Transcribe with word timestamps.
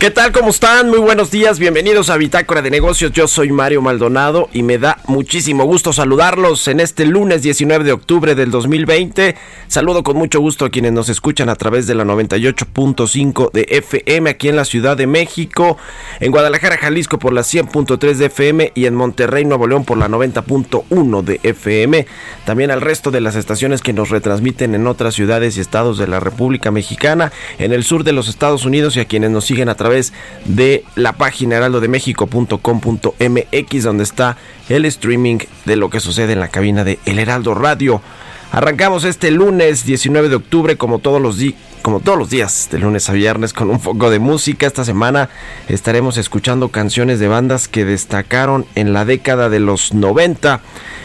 ¿Qué 0.00 0.10
tal? 0.10 0.32
¿Cómo 0.32 0.48
están? 0.48 0.88
Muy 0.88 0.98
buenos 0.98 1.30
días, 1.30 1.58
bienvenidos 1.58 2.08
a 2.08 2.16
Bitácora 2.16 2.62
de 2.62 2.70
Negocios. 2.70 3.12
Yo 3.12 3.28
soy 3.28 3.52
Mario 3.52 3.82
Maldonado 3.82 4.48
y 4.50 4.62
me 4.62 4.78
da 4.78 4.96
muchísimo 5.06 5.64
gusto 5.64 5.92
saludarlos 5.92 6.68
en 6.68 6.80
este 6.80 7.04
lunes 7.04 7.42
19 7.42 7.84
de 7.84 7.92
octubre 7.92 8.34
del 8.34 8.50
2020. 8.50 9.36
Saludo 9.68 10.02
con 10.02 10.16
mucho 10.16 10.40
gusto 10.40 10.64
a 10.64 10.70
quienes 10.70 10.92
nos 10.92 11.10
escuchan 11.10 11.50
a 11.50 11.54
través 11.54 11.86
de 11.86 11.94
la 11.94 12.04
98.5 12.04 13.52
de 13.52 13.66
FM 13.68 14.30
aquí 14.30 14.48
en 14.48 14.56
la 14.56 14.64
Ciudad 14.64 14.96
de 14.96 15.06
México, 15.06 15.76
en 16.18 16.32
Guadalajara, 16.32 16.78
Jalisco 16.78 17.18
por 17.18 17.34
la 17.34 17.42
100.3 17.42 18.14
de 18.14 18.24
FM 18.24 18.72
y 18.74 18.86
en 18.86 18.94
Monterrey, 18.94 19.44
Nuevo 19.44 19.66
León 19.66 19.84
por 19.84 19.98
la 19.98 20.08
90.1 20.08 21.22
de 21.22 21.40
FM. 21.42 22.06
También 22.46 22.70
al 22.70 22.80
resto 22.80 23.10
de 23.10 23.20
las 23.20 23.36
estaciones 23.36 23.82
que 23.82 23.92
nos 23.92 24.08
retransmiten 24.08 24.74
en 24.74 24.86
otras 24.86 25.12
ciudades 25.12 25.58
y 25.58 25.60
estados 25.60 25.98
de 25.98 26.06
la 26.06 26.20
República 26.20 26.70
Mexicana, 26.70 27.32
en 27.58 27.74
el 27.74 27.84
sur 27.84 28.02
de 28.02 28.12
los 28.12 28.28
Estados 28.28 28.64
Unidos 28.64 28.96
y 28.96 29.00
a 29.00 29.04
quienes 29.04 29.30
nos 29.30 29.44
siguen 29.44 29.68
a 29.68 29.74
través 29.74 29.89
de 30.44 30.84
la 30.94 31.14
página 31.14 31.56
heraldodemexico.com.mx 31.56 33.82
donde 33.82 34.04
está 34.04 34.36
el 34.68 34.84
streaming 34.86 35.38
de 35.64 35.76
lo 35.76 35.90
que 35.90 36.00
sucede 36.00 36.32
en 36.32 36.40
la 36.40 36.48
cabina 36.48 36.84
de 36.84 36.98
El 37.04 37.18
Heraldo 37.18 37.54
Radio. 37.54 38.00
Arrancamos 38.52 39.04
este 39.04 39.30
lunes 39.30 39.84
19 39.84 40.28
de 40.28 40.36
octubre 40.36 40.76
como 40.76 40.98
todos 40.98 41.20
los 41.20 41.38
días 41.38 41.54
como 41.82 42.00
todos 42.00 42.18
los 42.18 42.30
días, 42.30 42.68
de 42.70 42.78
lunes 42.78 43.08
a 43.08 43.14
viernes, 43.14 43.52
con 43.52 43.70
un 43.70 43.80
poco 43.80 44.10
de 44.10 44.18
música. 44.18 44.66
Esta 44.66 44.84
semana 44.84 45.30
estaremos 45.68 46.18
escuchando 46.18 46.68
canciones 46.68 47.20
de 47.20 47.28
bandas 47.28 47.68
que 47.68 47.84
destacaron 47.84 48.66
en 48.74 48.92
la 48.92 49.04
década 49.04 49.48
de 49.48 49.60
los 49.60 49.94
90. 49.94 50.60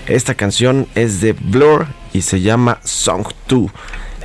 Esta 0.07 0.35
canción 0.35 0.87
es 0.95 1.21
de 1.21 1.33
Blur 1.33 1.87
y 2.13 2.23
se 2.23 2.41
llama 2.41 2.79
Song 2.83 3.25
2. 3.47 3.71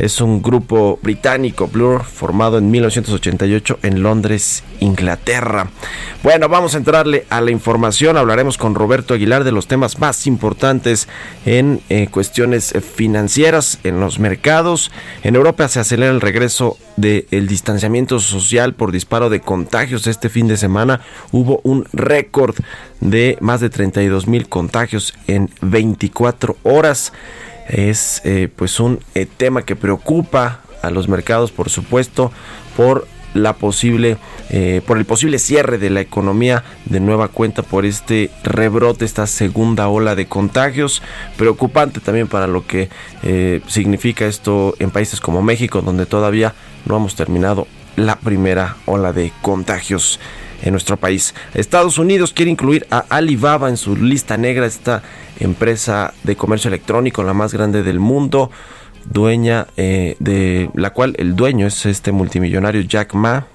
Es 0.01 0.23
un 0.23 0.41
grupo 0.41 0.99
británico, 1.03 1.69
Blur, 1.69 2.05
formado 2.05 2.57
en 2.57 2.71
1988 2.71 3.81
en 3.83 4.03
Londres, 4.03 4.65
Inglaterra. 4.81 5.69
Bueno, 6.23 6.49
vamos 6.49 6.75
a 6.75 6.79
entrarle 6.79 7.27
a 7.29 7.43
la 7.43 7.51
información. 7.51 8.17
Hablaremos 8.17 8.57
con 8.57 8.75
Roberto 8.75 9.13
Aguilar 9.13 9.45
de 9.45 9.53
los 9.53 9.67
temas 9.67 9.99
más 9.99 10.27
importantes 10.27 11.07
en 11.45 11.83
eh, 11.91 12.09
cuestiones 12.11 12.73
financieras, 12.95 13.79
en 13.85 14.01
los 14.01 14.19
mercados. 14.19 14.91
En 15.23 15.37
Europa 15.37 15.69
se 15.69 15.81
acelera 15.81 16.11
el 16.11 16.23
regreso 16.23 16.79
del 16.97 17.47
distanciamiento 17.47 18.21
social 18.21 18.73
por 18.73 18.93
disparo 18.93 19.29
de 19.29 19.41
contagios. 19.41 20.07
Este 20.07 20.31
fin 20.31 20.49
de 20.49 20.57
semana 20.57 21.03
hubo 21.31 21.61
un 21.63 21.85
récord 21.93 22.57
de 23.01 23.37
más 23.41 23.61
de 23.61 23.69
32 23.69 24.27
mil 24.27 24.49
contagios 24.49 25.13
en 25.27 25.51
24 25.61 26.57
horas 26.63 27.13
es 27.71 28.21
eh, 28.25 28.49
pues 28.55 28.81
un 28.81 29.01
eh, 29.15 29.27
tema 29.27 29.63
que 29.63 29.77
preocupa 29.77 30.63
a 30.83 30.91
los 30.91 31.09
mercados 31.09 31.53
por 31.53 31.71
supuesto 31.71 32.33
por 32.77 33.07
la 33.33 33.55
posible 33.55 34.17
eh, 34.49 34.83
por 34.85 34.99
el 34.99 35.05
posible 35.05 35.39
cierre 35.39 35.79
de 35.79 35.89
la 35.89 36.01
economía 36.01 36.65
de 36.87 36.99
nueva 36.99 37.29
cuenta 37.29 37.63
por 37.63 37.87
este 37.87 38.31
rebrote 38.43 39.05
esta 39.05 39.29
segunda 39.29 39.87
ola 39.87 40.17
de 40.17 40.27
contagios. 40.27 41.01
Preocupante 41.37 42.01
también 42.01 42.27
para 42.27 42.49
lo 42.49 42.67
que 42.67 42.89
significa 43.69 44.27
esto 44.27 44.75
en 44.81 44.91
países 44.91 45.21
como 45.21 45.43
México 45.43 45.81
donde 45.81 46.07
todavía 46.07 46.55
no 46.87 46.97
hemos 46.97 47.15
terminado 47.15 47.69
la 47.95 48.17
primera 48.17 48.77
ola 48.87 49.13
de 49.13 49.33
contagios 49.43 50.19
en 50.63 50.73
nuestro 50.73 50.97
país. 50.97 51.35
Estados 51.55 51.99
Unidos 51.99 52.33
quiere 52.33 52.51
incluir 52.51 52.87
a 52.91 53.05
Alibaba 53.09 53.69
en 53.69 53.77
su 53.77 53.97
lista 53.97 54.37
negra, 54.37 54.67
esta 54.67 55.03
empresa 55.39 56.15
de 56.23 56.37
comercio 56.37 56.69
electrónico, 56.69 57.23
la 57.23 57.35
más 57.35 57.53
grande 57.53 57.83
del 57.83 58.01
mundo, 58.01 58.51
dueña 59.05 59.67
eh, 59.77 60.17
de 60.19 60.71
la 60.75 60.91
cual 60.91 61.15
el 61.19 61.35
dueño 61.37 61.67
es 61.67 61.87
este 61.87 62.13
multimillonario 62.13 62.83
Jack 62.83 63.15
Ma. 63.15 63.47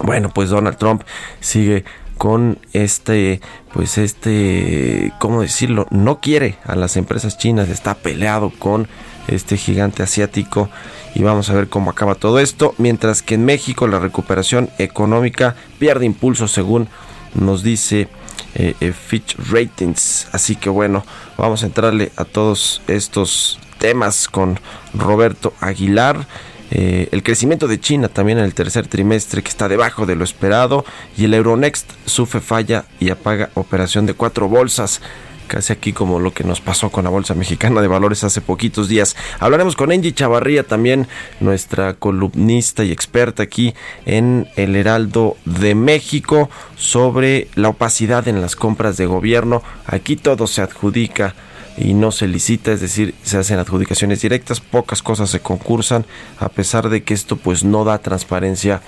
Bueno, 0.00 0.30
pues 0.30 0.50
Donald 0.50 0.78
Trump 0.78 1.02
sigue 1.40 1.84
con 2.16 2.58
este, 2.72 3.40
pues 3.72 3.98
este, 3.98 5.12
¿cómo 5.18 5.42
decirlo? 5.42 5.86
No 5.90 6.20
quiere 6.20 6.56
a 6.64 6.76
las 6.76 6.96
empresas 6.96 7.36
chinas, 7.36 7.68
está 7.68 7.94
peleado 7.94 8.52
con 8.58 8.88
este 9.28 9.56
gigante 9.56 10.02
asiático 10.02 10.68
y 11.14 11.22
vamos 11.22 11.50
a 11.50 11.54
ver 11.54 11.68
cómo 11.68 11.90
acaba 11.90 12.14
todo 12.14 12.38
esto. 12.38 12.74
Mientras 12.78 13.22
que 13.22 13.34
en 13.34 13.44
México 13.44 13.86
la 13.86 13.98
recuperación 13.98 14.70
económica 14.78 15.56
pierde 15.78 16.06
impulso 16.06 16.48
según 16.48 16.88
nos 17.34 17.62
dice 17.62 18.08
eh, 18.54 18.74
eh, 18.80 18.92
Fitch 18.92 19.36
Ratings. 19.50 20.28
Así 20.32 20.56
que 20.56 20.68
bueno, 20.68 21.04
vamos 21.38 21.62
a 21.62 21.66
entrarle 21.66 22.12
a 22.16 22.24
todos 22.24 22.82
estos 22.86 23.58
temas 23.78 24.28
con 24.28 24.58
Roberto 24.94 25.54
Aguilar. 25.60 26.26
Eh, 26.70 27.08
el 27.12 27.22
crecimiento 27.22 27.68
de 27.68 27.80
China 27.80 28.08
también 28.08 28.38
en 28.38 28.44
el 28.44 28.54
tercer 28.54 28.86
trimestre 28.86 29.42
que 29.42 29.50
está 29.50 29.68
debajo 29.68 30.06
de 30.06 30.16
lo 30.16 30.24
esperado 30.24 30.86
y 31.18 31.26
el 31.26 31.34
Euronext 31.34 31.90
sufre 32.06 32.40
falla 32.40 32.86
y 32.98 33.10
apaga 33.10 33.50
operación 33.54 34.06
de 34.06 34.14
cuatro 34.14 34.48
bolsas 34.48 35.02
casi 35.52 35.70
aquí 35.74 35.92
como 35.92 36.18
lo 36.18 36.32
que 36.32 36.44
nos 36.44 36.62
pasó 36.62 36.88
con 36.88 37.04
la 37.04 37.10
Bolsa 37.10 37.34
Mexicana 37.34 37.82
de 37.82 37.86
Valores 37.86 38.24
hace 38.24 38.40
poquitos 38.40 38.88
días. 38.88 39.16
Hablaremos 39.38 39.76
con 39.76 39.92
Angie 39.92 40.14
Chavarría, 40.14 40.62
también 40.62 41.08
nuestra 41.40 41.92
columnista 41.92 42.84
y 42.84 42.90
experta 42.90 43.42
aquí 43.42 43.74
en 44.06 44.48
el 44.56 44.74
Heraldo 44.76 45.36
de 45.44 45.74
México, 45.74 46.48
sobre 46.74 47.48
la 47.54 47.68
opacidad 47.68 48.28
en 48.28 48.40
las 48.40 48.56
compras 48.56 48.96
de 48.96 49.04
gobierno. 49.04 49.62
Aquí 49.84 50.16
todo 50.16 50.46
se 50.46 50.62
adjudica 50.62 51.34
y 51.76 51.92
no 51.92 52.12
se 52.12 52.28
licita, 52.28 52.72
es 52.72 52.80
decir, 52.80 53.14
se 53.22 53.36
hacen 53.36 53.58
adjudicaciones 53.58 54.22
directas, 54.22 54.60
pocas 54.60 55.02
cosas 55.02 55.28
se 55.28 55.40
concursan, 55.40 56.06
a 56.38 56.48
pesar 56.48 56.88
de 56.88 57.02
que 57.02 57.12
esto 57.12 57.36
pues 57.36 57.62
no 57.62 57.84
da 57.84 57.98
transparencia 57.98 58.80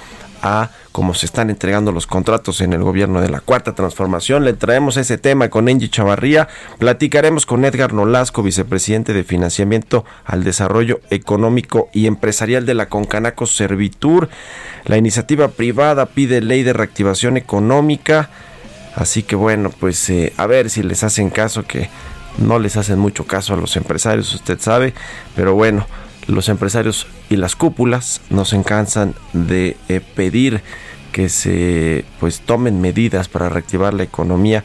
a 0.44 0.70
cómo 0.92 1.14
se 1.14 1.24
están 1.24 1.48
entregando 1.48 1.90
los 1.90 2.06
contratos 2.06 2.60
en 2.60 2.74
el 2.74 2.82
gobierno 2.82 3.22
de 3.22 3.30
la 3.30 3.40
Cuarta 3.40 3.74
Transformación. 3.74 4.44
Le 4.44 4.52
traemos 4.52 4.98
ese 4.98 5.16
tema 5.16 5.48
con 5.48 5.68
Angie 5.68 5.88
Chavarría. 5.88 6.48
Platicaremos 6.78 7.46
con 7.46 7.64
Edgar 7.64 7.94
Nolasco, 7.94 8.42
vicepresidente 8.42 9.14
de 9.14 9.24
Financiamiento 9.24 10.04
al 10.26 10.44
Desarrollo 10.44 11.00
Económico 11.08 11.88
y 11.94 12.06
Empresarial 12.06 12.66
de 12.66 12.74
la 12.74 12.90
Concanaco 12.90 13.46
Servitur. 13.46 14.28
La 14.84 14.98
iniciativa 14.98 15.48
privada 15.48 16.06
pide 16.06 16.42
ley 16.42 16.62
de 16.62 16.74
reactivación 16.74 17.38
económica. 17.38 18.28
Así 18.94 19.22
que 19.22 19.36
bueno, 19.36 19.70
pues 19.70 20.10
eh, 20.10 20.34
a 20.36 20.46
ver 20.46 20.68
si 20.68 20.82
les 20.82 21.02
hacen 21.04 21.30
caso 21.30 21.64
que 21.66 21.88
no 22.36 22.58
les 22.58 22.76
hacen 22.76 22.98
mucho 22.98 23.26
caso 23.26 23.54
a 23.54 23.56
los 23.56 23.76
empresarios, 23.76 24.34
usted 24.34 24.58
sabe, 24.60 24.92
pero 25.36 25.54
bueno, 25.54 25.86
los 26.26 26.48
empresarios 26.48 27.06
y 27.30 27.36
las 27.36 27.56
cúpulas 27.56 28.20
no 28.30 28.44
se 28.44 28.62
cansan 28.62 29.14
de 29.32 29.76
eh, 29.88 30.00
pedir 30.00 30.62
que 31.12 31.28
se 31.28 32.04
pues 32.18 32.40
tomen 32.40 32.80
medidas 32.80 33.28
para 33.28 33.48
reactivar 33.48 33.94
la 33.94 34.02
economía 34.02 34.64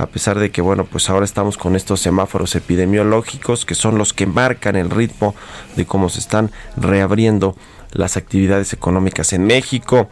a 0.00 0.06
pesar 0.06 0.38
de 0.38 0.50
que, 0.50 0.62
bueno, 0.62 0.84
pues 0.84 1.10
ahora 1.10 1.26
estamos 1.26 1.58
con 1.58 1.76
estos 1.76 2.00
semáforos 2.00 2.54
epidemiológicos 2.56 3.66
que 3.66 3.74
son 3.74 3.98
los 3.98 4.14
que 4.14 4.26
marcan 4.26 4.76
el 4.76 4.88
ritmo 4.88 5.34
de 5.76 5.84
cómo 5.84 6.08
se 6.08 6.20
están 6.20 6.50
reabriendo 6.76 7.54
las 7.92 8.16
actividades 8.16 8.72
económicas 8.72 9.32
en 9.32 9.44
México. 9.44 10.08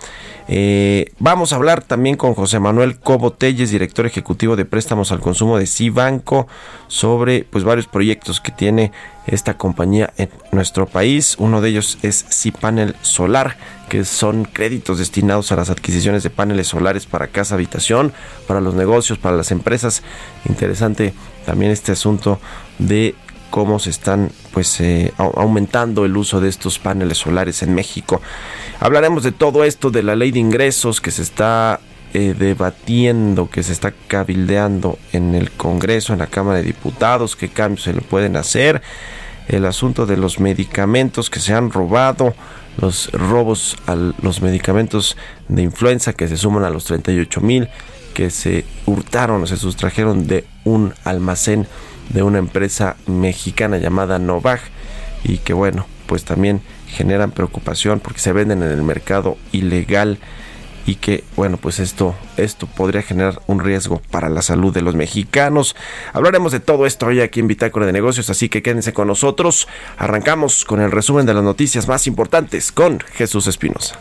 Eh, 0.48 1.12
vamos 1.18 1.52
a 1.52 1.56
hablar 1.56 1.82
también 1.82 2.16
con 2.16 2.34
José 2.34 2.58
Manuel 2.58 2.98
Cobo 2.98 3.32
Telles, 3.32 3.70
director 3.70 4.06
ejecutivo 4.06 4.56
de 4.56 4.64
préstamos 4.64 5.12
al 5.12 5.20
consumo 5.20 5.58
de 5.58 5.66
Cibanco, 5.66 6.48
sobre 6.88 7.44
pues 7.44 7.64
varios 7.64 7.86
proyectos 7.86 8.40
que 8.40 8.52
tiene 8.52 8.92
esta 9.26 9.56
compañía 9.56 10.12
en 10.16 10.30
nuestro 10.52 10.86
país. 10.86 11.36
Uno 11.38 11.60
de 11.60 11.68
ellos 11.68 11.98
es 12.02 12.24
Cipanel 12.30 12.96
Solar, 13.02 13.56
que 13.88 14.04
son 14.04 14.44
créditos 14.44 14.98
destinados 14.98 15.52
a 15.52 15.56
las 15.56 15.70
adquisiciones 15.70 16.22
de 16.22 16.30
paneles 16.30 16.68
solares 16.68 17.06
para 17.06 17.28
casa, 17.28 17.54
habitación, 17.54 18.12
para 18.46 18.60
los 18.60 18.74
negocios, 18.74 19.18
para 19.18 19.36
las 19.36 19.50
empresas. 19.50 20.02
Interesante 20.48 21.12
también 21.44 21.72
este 21.72 21.92
asunto 21.92 22.40
de 22.78 23.14
cómo 23.50 23.78
se 23.78 23.90
están 23.90 24.30
pues 24.52 24.80
eh, 24.80 25.12
aumentando 25.18 26.04
el 26.04 26.16
uso 26.16 26.40
de 26.40 26.48
estos 26.48 26.78
paneles 26.78 27.18
solares 27.18 27.62
en 27.62 27.74
México. 27.74 28.20
Hablaremos 28.80 29.22
de 29.22 29.32
todo 29.32 29.64
esto, 29.64 29.90
de 29.90 30.02
la 30.02 30.16
ley 30.16 30.30
de 30.30 30.38
ingresos 30.38 31.00
que 31.00 31.10
se 31.10 31.22
está 31.22 31.80
eh, 32.14 32.34
debatiendo, 32.38 33.50
que 33.50 33.62
se 33.62 33.72
está 33.72 33.92
cabildeando 34.06 34.98
en 35.12 35.34
el 35.34 35.50
Congreso, 35.50 36.12
en 36.12 36.20
la 36.20 36.26
Cámara 36.26 36.58
de 36.58 36.64
Diputados, 36.64 37.36
qué 37.36 37.48
cambios 37.48 37.82
se 37.82 37.92
le 37.92 38.00
pueden 38.00 38.36
hacer, 38.36 38.82
el 39.48 39.64
asunto 39.64 40.06
de 40.06 40.16
los 40.16 40.40
medicamentos 40.40 41.30
que 41.30 41.40
se 41.40 41.54
han 41.54 41.70
robado, 41.70 42.34
los 42.80 43.10
robos 43.12 43.76
a 43.86 43.94
los 43.94 44.40
medicamentos 44.40 45.16
de 45.48 45.62
influenza 45.62 46.12
que 46.12 46.28
se 46.28 46.36
suman 46.36 46.64
a 46.64 46.70
los 46.70 46.84
38 46.84 47.40
mil 47.40 47.68
que 48.18 48.30
se 48.30 48.64
hurtaron 48.84 49.44
o 49.44 49.46
se 49.46 49.56
sustrajeron 49.56 50.26
de 50.26 50.44
un 50.64 50.92
almacén 51.04 51.68
de 52.08 52.22
una 52.22 52.38
empresa 52.38 52.96
mexicana 53.06 53.78
llamada 53.78 54.18
Novag 54.18 54.60
y 55.24 55.38
que 55.38 55.52
bueno, 55.52 55.86
pues 56.06 56.24
también 56.24 56.62
generan 56.86 57.30
preocupación 57.30 58.00
porque 58.00 58.20
se 58.20 58.32
venden 58.32 58.62
en 58.62 58.70
el 58.70 58.82
mercado 58.82 59.36
ilegal 59.52 60.18
y 60.86 60.94
que 60.94 61.22
bueno 61.36 61.58
pues 61.58 61.80
esto 61.80 62.14
esto 62.38 62.66
podría 62.66 63.02
generar 63.02 63.42
un 63.46 63.60
riesgo 63.60 64.00
para 64.10 64.30
la 64.30 64.40
salud 64.40 64.72
de 64.72 64.80
los 64.80 64.94
mexicanos. 64.94 65.76
Hablaremos 66.14 66.50
de 66.50 66.60
todo 66.60 66.86
esto 66.86 67.06
hoy 67.06 67.20
aquí 67.20 67.40
en 67.40 67.48
Bitácora 67.48 67.84
de 67.84 67.92
Negocios 67.92 68.30
así 68.30 68.48
que 68.48 68.62
quédense 68.62 68.94
con 68.94 69.08
nosotros. 69.08 69.68
Arrancamos 69.98 70.64
con 70.64 70.80
el 70.80 70.90
resumen 70.90 71.26
de 71.26 71.34
las 71.34 71.44
noticias 71.44 71.88
más 71.88 72.06
importantes 72.06 72.72
con 72.72 73.00
Jesús 73.00 73.46
Espinosa 73.46 73.98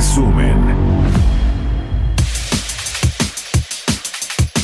resumen. 0.00 0.56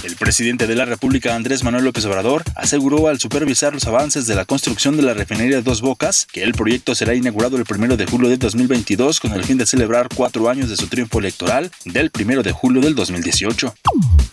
El 0.02 0.16
presidente 0.16 0.66
de 0.66 0.74
la 0.74 0.86
República, 0.86 1.34
Andrés 1.34 1.62
Manuel 1.62 1.84
López 1.84 2.06
Obrador, 2.06 2.42
aseguró 2.54 3.08
al 3.08 3.20
supervisar 3.20 3.74
los 3.74 3.86
avances 3.86 4.26
de 4.26 4.34
la 4.34 4.46
construcción 4.46 4.96
de 4.96 5.02
la 5.02 5.12
refinería 5.12 5.56
de 5.56 5.62
Dos 5.62 5.82
Bocas 5.82 6.24
que 6.24 6.42
el 6.42 6.54
proyecto 6.54 6.94
será 6.94 7.14
inaugurado 7.14 7.58
el 7.58 7.66
primero 7.66 7.98
de 7.98 8.06
julio 8.06 8.30
de 8.30 8.38
2022 8.38 9.20
con 9.20 9.34
el 9.34 9.44
fin 9.44 9.58
de 9.58 9.66
celebrar 9.66 10.08
cuatro 10.14 10.48
años 10.48 10.70
de 10.70 10.76
su 10.78 10.86
triunfo 10.86 11.18
electoral 11.18 11.70
del 11.84 12.10
primero 12.10 12.42
de 12.42 12.52
julio 12.52 12.80
del 12.80 12.94
2018. 12.94 13.74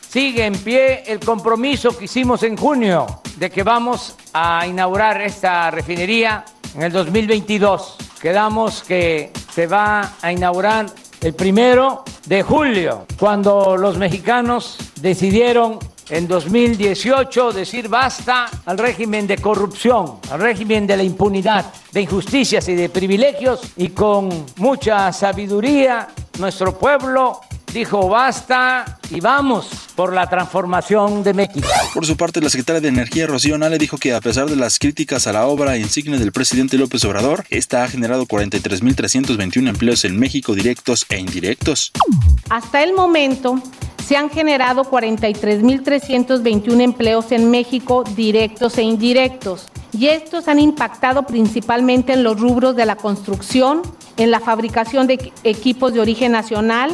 Sigue 0.10 0.46
en 0.46 0.56
pie 0.56 1.04
el 1.06 1.20
compromiso 1.20 1.98
que 1.98 2.06
hicimos 2.06 2.44
en 2.44 2.56
junio 2.56 3.22
de 3.36 3.50
que 3.50 3.64
vamos 3.64 4.16
a 4.32 4.66
inaugurar 4.66 5.22
esta 5.22 5.70
refinería 5.70 6.46
en 6.76 6.84
el 6.84 6.92
2022. 6.92 7.98
Quedamos 8.22 8.84
que 8.84 9.32
se 9.54 9.68
va 9.68 10.14
a 10.22 10.32
inaugurar 10.32 10.88
el 11.22 11.34
primero 11.34 12.04
de 12.26 12.44
julio, 12.44 13.06
cuando 13.20 13.78
los 13.78 13.98
mexicanos 13.98 14.78
decidieron 15.02 15.80
en 16.10 16.28
2018 16.28 17.54
decir 17.54 17.88
basta 17.88 18.50
al 18.66 18.78
régimen 18.78 19.26
de 19.26 19.38
corrupción, 19.38 20.20
al 20.32 20.42
régimen 20.42 20.86
de 20.86 20.98
la 20.98 21.04
impunidad, 21.04 21.66
de 21.92 22.02
injusticias 22.02 22.68
y 22.68 22.76
de 22.76 22.90
privilegios 22.90 23.62
y 23.78 23.90
con 23.90 24.46
mucha 24.58 25.12
sabiduría 25.14 26.10
nuestro 26.40 26.78
pueblo 26.78 27.42
dijo 27.74 28.08
basta 28.08 29.00
y 29.10 29.20
vamos 29.20 29.68
por 29.96 30.14
la 30.14 30.30
transformación 30.30 31.24
de 31.24 31.34
México. 31.34 31.68
Por 31.94 32.06
su 32.06 32.16
parte, 32.16 32.40
la 32.42 32.50
secretaria 32.50 32.82
de 32.82 32.88
Energía, 32.88 33.28
Rocío 33.28 33.58
Nale, 33.58 33.78
dijo 33.78 33.98
que 33.98 34.14
a 34.14 34.22
pesar 34.22 34.48
de 34.50 34.56
las 34.56 34.80
críticas 34.80 35.28
a 35.28 35.34
la 35.34 35.48
obra 35.48 35.78
insignia 35.78 36.20
del 36.20 36.32
presidente 36.32 36.78
López 36.78 37.04
Obrador, 37.06 37.46
esta 37.50 37.84
ha 37.84 37.88
generado 37.88 38.26
43.321 38.26 39.68
empleos 39.68 40.06
en 40.06 40.20
México 40.20 40.54
directos 40.54 41.06
e 41.10 41.18
indirectos. 41.18 41.92
Hasta 42.50 42.84
el 42.84 42.94
momento, 42.94 43.62
se 44.06 44.18
han 44.18 44.30
generado 44.30 44.84
43.321 44.84 46.82
empleos 46.82 47.32
en 47.32 47.50
México 47.50 48.04
directos 48.16 48.78
e 48.78 48.84
indirectos 48.84 49.68
y 49.98 50.08
estos 50.08 50.48
han 50.48 50.60
impactado 50.60 51.24
principalmente 51.24 52.14
en 52.14 52.24
los 52.24 52.40
rubros 52.40 52.76
de 52.76 52.86
la 52.86 52.96
construcción, 52.96 53.82
en 54.18 54.32
la 54.32 54.40
fabricación 54.40 55.08
de 55.08 55.32
equipos 55.44 55.94
de 55.94 56.00
origen 56.02 56.32
nacional, 56.32 56.92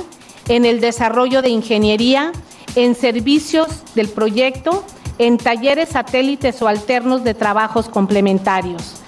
en 0.50 0.66
el 0.66 0.82
desarrollo 0.82 1.42
de 1.42 1.50
ingeniería, 1.50 2.34
en 2.76 2.96
servicios 2.96 3.68
del 3.96 4.10
proyecto, 4.10 4.84
en 5.20 5.38
talleres 5.38 5.90
satélites 5.90 6.62
o 6.62 6.68
alternos 6.68 7.24
de 7.24 7.34
trabajos 7.34 7.88
complementarios. 7.88 9.02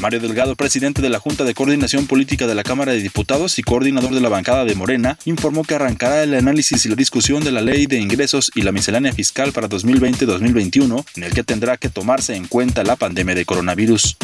Mario 0.00 0.20
Delgado, 0.20 0.56
presidente 0.56 1.02
de 1.02 1.08
la 1.08 1.18
Junta 1.18 1.44
de 1.44 1.54
Coordinación 1.54 2.06
Política 2.06 2.46
de 2.46 2.54
la 2.54 2.62
Cámara 2.62 2.92
de 2.92 3.00
Diputados 3.00 3.58
y 3.58 3.62
coordinador 3.62 4.14
de 4.14 4.20
la 4.20 4.28
bancada 4.28 4.64
de 4.64 4.74
Morena, 4.74 5.18
informó 5.24 5.64
que 5.64 5.74
arrancará 5.74 6.22
el 6.22 6.34
análisis 6.34 6.84
y 6.84 6.88
la 6.88 6.94
discusión 6.94 7.42
de 7.42 7.52
la 7.52 7.60
ley 7.60 7.86
de 7.86 7.98
ingresos 7.98 8.50
y 8.54 8.62
la 8.62 8.72
miscelánea 8.72 9.12
fiscal 9.12 9.52
para 9.52 9.68
2020-2021, 9.68 11.04
en 11.16 11.22
el 11.22 11.32
que 11.32 11.44
tendrá 11.44 11.76
que 11.76 11.88
tomarse 11.88 12.34
en 12.34 12.46
cuenta 12.46 12.84
la 12.84 12.96
pandemia 12.96 13.34
de 13.34 13.44
coronavirus. 13.44 14.16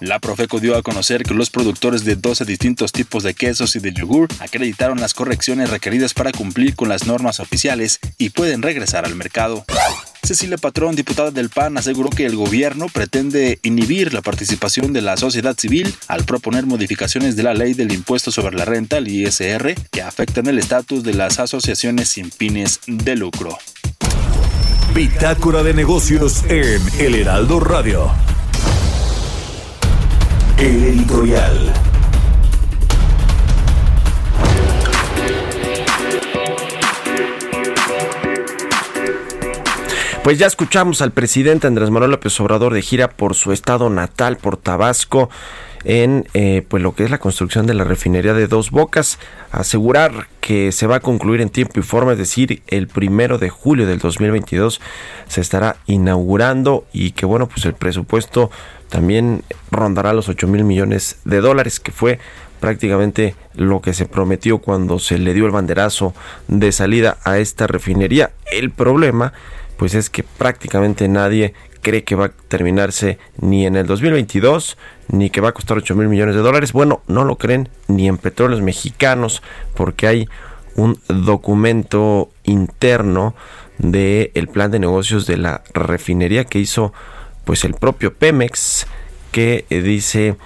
La 0.00 0.18
Profeco 0.18 0.60
dio 0.60 0.76
a 0.76 0.82
conocer 0.82 1.22
que 1.22 1.34
los 1.34 1.50
productores 1.50 2.04
de 2.04 2.16
12 2.16 2.44
distintos 2.44 2.92
tipos 2.92 3.22
de 3.22 3.34
quesos 3.34 3.76
y 3.76 3.80
de 3.80 3.92
yogur 3.92 4.28
acreditaron 4.40 5.00
las 5.00 5.14
correcciones 5.14 5.70
requeridas 5.70 6.14
para 6.14 6.32
cumplir 6.32 6.74
con 6.74 6.88
las 6.88 7.06
normas 7.06 7.40
oficiales 7.40 8.00
y 8.18 8.30
pueden 8.30 8.62
regresar 8.62 9.04
al 9.04 9.14
mercado. 9.14 9.64
Cecilia 10.22 10.58
Patrón, 10.58 10.94
diputada 10.96 11.30
del 11.30 11.50
PAN, 11.50 11.78
aseguró 11.78 12.10
que 12.10 12.26
el 12.26 12.36
gobierno 12.36 12.86
pretende 12.88 13.58
inhibir 13.62 14.12
la 14.14 14.22
participación 14.22 14.92
de 14.92 15.02
la 15.02 15.16
sociedad 15.16 15.56
civil 15.58 15.94
al 16.08 16.24
proponer 16.24 16.66
modificaciones 16.66 17.36
de 17.36 17.42
la 17.42 17.54
ley 17.54 17.74
del 17.74 17.92
impuesto 17.92 18.30
sobre 18.30 18.56
la 18.56 18.64
renta, 18.64 18.98
el 18.98 19.08
ISR, 19.08 19.74
que 19.90 20.02
afectan 20.02 20.46
el 20.46 20.58
estatus 20.58 21.02
de 21.02 21.14
las 21.14 21.38
asociaciones 21.40 22.08
sin 22.08 22.30
fines 22.30 22.80
de 22.86 23.16
lucro. 23.16 23.58
Bitácora 24.94 25.62
de 25.62 25.72
negocios 25.72 26.44
en 26.48 26.82
El 26.98 27.14
Heraldo 27.14 27.60
Radio. 27.60 28.10
El 30.58 30.84
editorial. 30.84 31.89
Pues 40.22 40.38
ya 40.38 40.46
escuchamos 40.46 41.00
al 41.00 41.12
presidente 41.12 41.66
Andrés 41.66 41.90
Manuel 41.90 42.10
López 42.10 42.38
Obrador 42.40 42.74
de 42.74 42.82
gira 42.82 43.08
por 43.08 43.34
su 43.34 43.52
estado 43.52 43.88
natal, 43.88 44.36
por 44.36 44.58
Tabasco, 44.58 45.30
en 45.82 46.28
eh, 46.34 46.62
pues 46.68 46.82
lo 46.82 46.94
que 46.94 47.04
es 47.04 47.10
la 47.10 47.18
construcción 47.18 47.66
de 47.66 47.72
la 47.72 47.84
refinería 47.84 48.34
de 48.34 48.46
Dos 48.46 48.70
Bocas, 48.70 49.18
asegurar 49.50 50.28
que 50.42 50.72
se 50.72 50.86
va 50.86 50.96
a 50.96 51.00
concluir 51.00 51.40
en 51.40 51.48
tiempo 51.48 51.80
y 51.80 51.82
forma, 51.82 52.12
es 52.12 52.18
decir, 52.18 52.62
el 52.66 52.86
primero 52.86 53.38
de 53.38 53.48
julio 53.48 53.86
del 53.86 53.98
2022 53.98 54.82
se 55.26 55.40
estará 55.40 55.76
inaugurando 55.86 56.84
y 56.92 57.12
que 57.12 57.24
bueno, 57.24 57.48
pues 57.48 57.64
el 57.64 57.72
presupuesto 57.72 58.50
también 58.90 59.42
rondará 59.70 60.12
los 60.12 60.28
8 60.28 60.46
mil 60.48 60.64
millones 60.64 61.16
de 61.24 61.40
dólares, 61.40 61.80
que 61.80 61.92
fue 61.92 62.18
prácticamente 62.60 63.34
lo 63.54 63.80
que 63.80 63.94
se 63.94 64.04
prometió 64.04 64.58
cuando 64.58 64.98
se 64.98 65.18
le 65.18 65.32
dio 65.32 65.46
el 65.46 65.50
banderazo 65.50 66.12
de 66.46 66.72
salida 66.72 67.16
a 67.24 67.38
esta 67.38 67.66
refinería. 67.66 68.32
El 68.52 68.70
problema 68.70 69.32
pues 69.80 69.94
es 69.94 70.10
que 70.10 70.24
prácticamente 70.24 71.08
nadie 71.08 71.54
cree 71.80 72.04
que 72.04 72.14
va 72.14 72.26
a 72.26 72.32
terminarse 72.48 73.18
ni 73.40 73.64
en 73.64 73.76
el 73.76 73.86
2022 73.86 74.76
ni 75.08 75.30
que 75.30 75.40
va 75.40 75.48
a 75.48 75.52
costar 75.52 75.78
8 75.78 75.94
mil 75.94 76.06
millones 76.06 76.34
de 76.34 76.42
dólares. 76.42 76.74
Bueno, 76.74 77.00
no 77.06 77.24
lo 77.24 77.36
creen 77.36 77.70
ni 77.88 78.06
en 78.06 78.18
petróleos 78.18 78.60
mexicanos 78.60 79.42
porque 79.74 80.06
hay 80.06 80.28
un 80.76 81.00
documento 81.08 82.28
interno 82.44 83.34
del 83.78 84.30
el 84.34 84.48
plan 84.48 84.70
de 84.70 84.80
negocios 84.80 85.26
de 85.26 85.38
la 85.38 85.62
refinería 85.72 86.44
que 86.44 86.58
hizo 86.58 86.92
pues 87.46 87.64
el 87.64 87.72
propio 87.72 88.12
Pemex 88.12 88.86
que 89.32 89.64
dice 89.70 90.36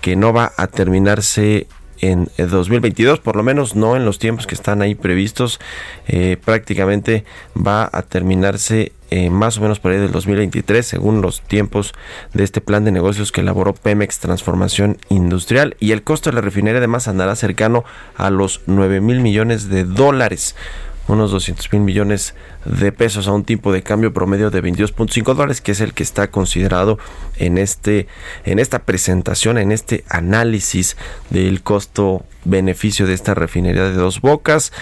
que 0.00 0.14
no 0.14 0.32
va 0.32 0.52
a 0.56 0.68
terminarse 0.68 1.66
en 2.00 2.28
2022, 2.36 3.20
por 3.20 3.36
lo 3.36 3.42
menos 3.42 3.76
no 3.76 3.96
en 3.96 4.04
los 4.04 4.18
tiempos 4.18 4.46
que 4.46 4.54
están 4.54 4.82
ahí 4.82 4.94
previstos. 4.94 5.60
Eh, 6.08 6.36
prácticamente 6.44 7.24
va 7.56 7.88
a 7.92 8.02
terminarse 8.02 8.92
eh, 9.10 9.30
más 9.30 9.58
o 9.58 9.60
menos 9.60 9.78
por 9.78 9.92
ahí 9.92 9.98
del 9.98 10.10
2023, 10.10 10.84
según 10.84 11.22
los 11.22 11.40
tiempos 11.42 11.94
de 12.34 12.44
este 12.44 12.60
plan 12.60 12.84
de 12.84 12.92
negocios 12.92 13.32
que 13.32 13.40
elaboró 13.40 13.72
Pemex 13.72 14.18
Transformación 14.18 14.98
Industrial. 15.08 15.76
Y 15.78 15.92
el 15.92 16.02
costo 16.02 16.30
de 16.30 16.34
la 16.34 16.42
refinería 16.42 16.78
además 16.78 17.08
andará 17.08 17.36
cercano 17.36 17.84
a 18.16 18.30
los 18.30 18.62
9 18.66 19.00
mil 19.00 19.20
millones 19.20 19.68
de 19.68 19.84
dólares 19.84 20.56
unos 21.08 21.30
200 21.30 21.72
mil 21.72 21.82
millones 21.82 22.34
de 22.64 22.92
pesos 22.92 23.28
a 23.28 23.32
un 23.32 23.44
tipo 23.44 23.72
de 23.72 23.82
cambio 23.82 24.12
promedio 24.12 24.50
de 24.50 24.62
22.5 24.62 25.34
dólares, 25.34 25.60
que 25.60 25.72
es 25.72 25.80
el 25.80 25.94
que 25.94 26.02
está 26.02 26.30
considerado 26.30 26.98
en 27.36 27.58
este 27.58 28.06
en 28.44 28.58
esta 28.58 28.80
presentación, 28.80 29.58
en 29.58 29.72
este 29.72 30.04
análisis 30.08 30.96
del 31.30 31.62
costo 31.62 32.24
beneficio 32.44 33.06
de 33.06 33.14
esta 33.14 33.34
refinería 33.34 33.84
de 33.84 33.92
Dos 33.92 34.20
Bocas. 34.20 34.72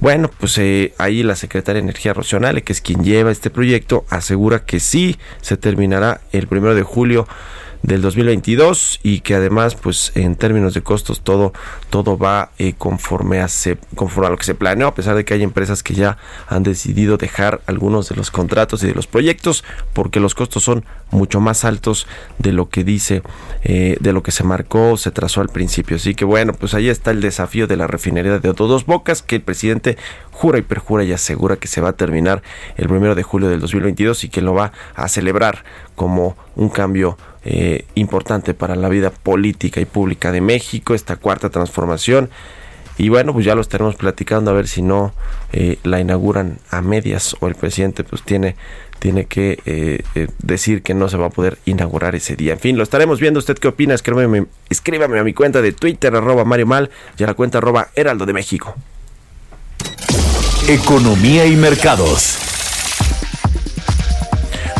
Bueno, 0.00 0.30
pues 0.38 0.58
eh, 0.58 0.92
ahí 0.98 1.22
la 1.22 1.36
secretaria 1.36 1.80
de 1.80 1.84
Energía 1.84 2.12
Rocionale, 2.12 2.62
que 2.62 2.72
es 2.72 2.80
quien 2.80 3.04
lleva 3.04 3.30
este 3.30 3.48
proyecto, 3.48 4.04
asegura 4.10 4.64
que 4.64 4.80
sí 4.80 5.18
se 5.40 5.56
terminará 5.56 6.20
el 6.32 6.46
primero 6.46 6.74
de 6.74 6.82
julio 6.82 7.26
del 7.84 8.00
2022 8.00 9.00
y 9.02 9.20
que 9.20 9.34
además 9.34 9.74
pues 9.74 10.10
en 10.14 10.36
términos 10.36 10.72
de 10.72 10.82
costos 10.82 11.20
todo 11.20 11.52
todo 11.90 12.16
va 12.16 12.50
eh, 12.58 12.72
conforme 12.78 13.40
a 13.40 13.48
se, 13.48 13.76
conforme 13.94 14.28
a 14.28 14.30
lo 14.30 14.38
que 14.38 14.44
se 14.44 14.54
planeó 14.54 14.88
a 14.88 14.94
pesar 14.94 15.14
de 15.14 15.26
que 15.26 15.34
hay 15.34 15.42
empresas 15.42 15.82
que 15.82 15.92
ya 15.92 16.16
han 16.48 16.62
decidido 16.62 17.18
dejar 17.18 17.60
algunos 17.66 18.08
de 18.08 18.16
los 18.16 18.30
contratos 18.30 18.82
y 18.82 18.86
de 18.86 18.94
los 18.94 19.06
proyectos 19.06 19.64
porque 19.92 20.18
los 20.18 20.34
costos 20.34 20.64
son 20.64 20.84
mucho 21.10 21.40
más 21.40 21.66
altos 21.66 22.06
de 22.38 22.52
lo 22.52 22.70
que 22.70 22.84
dice 22.84 23.22
eh, 23.62 23.98
de 24.00 24.12
lo 24.14 24.22
que 24.22 24.30
se 24.30 24.44
marcó 24.44 24.96
se 24.96 25.10
trazó 25.10 25.42
al 25.42 25.50
principio. 25.50 25.96
Así 25.96 26.14
que 26.14 26.24
bueno 26.24 26.54
pues 26.54 26.72
ahí 26.72 26.88
está 26.88 27.10
el 27.10 27.20
desafío 27.20 27.66
de 27.66 27.76
la 27.76 27.86
refinería 27.86 28.38
de 28.38 28.52
Dos 28.54 28.86
Bocas 28.86 29.20
que 29.20 29.36
el 29.36 29.42
presidente 29.42 29.98
jura 30.30 30.58
y 30.58 30.62
perjura 30.62 31.04
y 31.04 31.12
asegura 31.12 31.56
que 31.56 31.68
se 31.68 31.82
va 31.82 31.90
a 31.90 31.92
terminar 31.92 32.42
el 32.76 32.88
primero 32.88 33.14
de 33.14 33.22
julio 33.22 33.50
del 33.50 33.60
2022 33.60 34.24
y 34.24 34.30
que 34.30 34.40
lo 34.40 34.54
va 34.54 34.72
a 34.94 35.08
celebrar 35.08 35.64
como 35.94 36.36
un 36.56 36.70
cambio 36.70 37.18
eh, 37.44 37.84
importante 37.94 38.54
para 38.54 38.74
la 38.76 38.88
vida 38.88 39.10
política 39.10 39.80
y 39.80 39.84
pública 39.84 40.32
de 40.32 40.40
México, 40.40 40.94
esta 40.94 41.16
cuarta 41.16 41.50
transformación. 41.50 42.30
Y 42.96 43.08
bueno, 43.08 43.32
pues 43.32 43.44
ya 43.44 43.54
lo 43.54 43.60
estaremos 43.60 43.96
platicando 43.96 44.50
a 44.50 44.54
ver 44.54 44.68
si 44.68 44.80
no 44.80 45.12
eh, 45.52 45.78
la 45.82 46.00
inauguran 46.00 46.58
a 46.70 46.80
medias 46.80 47.36
o 47.40 47.48
el 47.48 47.56
presidente 47.56 48.04
pues 48.04 48.22
tiene, 48.22 48.54
tiene 49.00 49.26
que 49.26 49.58
eh, 49.66 50.28
decir 50.38 50.82
que 50.82 50.94
no 50.94 51.08
se 51.08 51.16
va 51.16 51.26
a 51.26 51.30
poder 51.30 51.58
inaugurar 51.64 52.14
ese 52.14 52.36
día. 52.36 52.52
En 52.52 52.60
fin, 52.60 52.76
lo 52.76 52.84
estaremos 52.84 53.20
viendo. 53.20 53.40
¿Usted 53.40 53.58
qué 53.58 53.68
opina? 53.68 53.94
Escríbame, 53.94 54.46
escríbame 54.70 55.18
a 55.18 55.24
mi 55.24 55.34
cuenta 55.34 55.60
de 55.60 55.72
Twitter, 55.72 56.14
arroba 56.14 56.44
Mario 56.44 56.66
Mal, 56.66 56.90
y 57.18 57.24
a 57.24 57.26
la 57.26 57.34
cuenta 57.34 57.58
arroba 57.58 57.88
Heraldo 57.96 58.26
de 58.26 58.32
México. 58.32 58.74
Economía 60.68 61.44
y 61.46 61.56
mercados. 61.56 62.53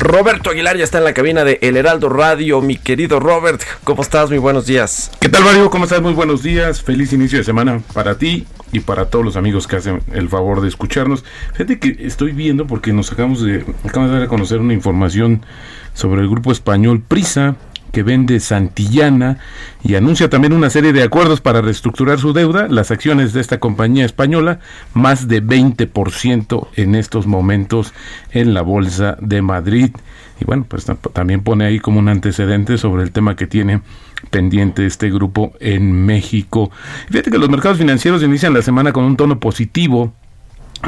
Roberto 0.04 0.50
Aguilar 0.50 0.76
ya 0.76 0.84
está 0.84 0.98
en 0.98 1.04
la 1.04 1.14
cabina 1.14 1.44
de 1.44 1.58
El 1.62 1.78
Heraldo 1.78 2.10
Radio. 2.10 2.60
Mi 2.60 2.76
querido 2.76 3.20
Robert, 3.20 3.62
¿cómo 3.84 4.02
estás? 4.02 4.28
Muy 4.28 4.36
buenos 4.36 4.66
días. 4.66 5.10
¿Qué 5.18 5.30
tal, 5.30 5.42
Mario? 5.44 5.70
¿Cómo 5.70 5.84
estás? 5.84 6.02
Muy 6.02 6.12
buenos 6.12 6.42
días. 6.42 6.82
Feliz 6.82 7.14
inicio 7.14 7.38
de 7.38 7.44
semana 7.44 7.80
para 7.94 8.18
ti 8.18 8.46
y 8.70 8.80
para 8.80 9.06
todos 9.06 9.24
los 9.24 9.36
amigos 9.36 9.66
que 9.66 9.76
hacen 9.76 10.02
el 10.12 10.28
favor 10.28 10.60
de 10.60 10.68
escucharnos. 10.68 11.24
Fíjate 11.52 11.78
que 11.78 11.96
estoy 12.06 12.32
viendo 12.32 12.66
porque 12.66 12.92
nos 12.92 13.10
acabamos 13.12 13.42
de, 13.42 13.64
acabamos 13.82 14.10
de 14.10 14.18
dar 14.18 14.26
a 14.26 14.28
conocer 14.28 14.60
una 14.60 14.74
información 14.74 15.40
sobre 15.94 16.20
el 16.20 16.28
grupo 16.28 16.52
español 16.52 17.00
Prisa 17.00 17.56
que 17.94 18.02
vende 18.02 18.40
Santillana 18.40 19.38
y 19.84 19.94
anuncia 19.94 20.28
también 20.28 20.52
una 20.52 20.68
serie 20.68 20.92
de 20.92 21.04
acuerdos 21.04 21.40
para 21.40 21.62
reestructurar 21.62 22.18
su 22.18 22.32
deuda. 22.32 22.66
Las 22.68 22.90
acciones 22.90 23.32
de 23.32 23.40
esta 23.40 23.60
compañía 23.60 24.04
española, 24.04 24.58
más 24.94 25.28
de 25.28 25.40
20% 25.40 26.68
en 26.74 26.96
estos 26.96 27.26
momentos 27.28 27.94
en 28.32 28.52
la 28.52 28.62
Bolsa 28.62 29.16
de 29.20 29.42
Madrid. 29.42 29.90
Y 30.40 30.44
bueno, 30.44 30.66
pues 30.68 30.86
también 31.12 31.42
pone 31.42 31.66
ahí 31.66 31.78
como 31.78 32.00
un 32.00 32.08
antecedente 32.08 32.78
sobre 32.78 33.04
el 33.04 33.12
tema 33.12 33.36
que 33.36 33.46
tiene 33.46 33.80
pendiente 34.30 34.86
este 34.86 35.08
grupo 35.08 35.52
en 35.60 35.92
México. 36.04 36.72
Fíjate 37.08 37.30
que 37.30 37.38
los 37.38 37.48
mercados 37.48 37.78
financieros 37.78 38.24
inician 38.24 38.54
la 38.54 38.62
semana 38.62 38.92
con 38.92 39.04
un 39.04 39.16
tono 39.16 39.38
positivo 39.38 40.12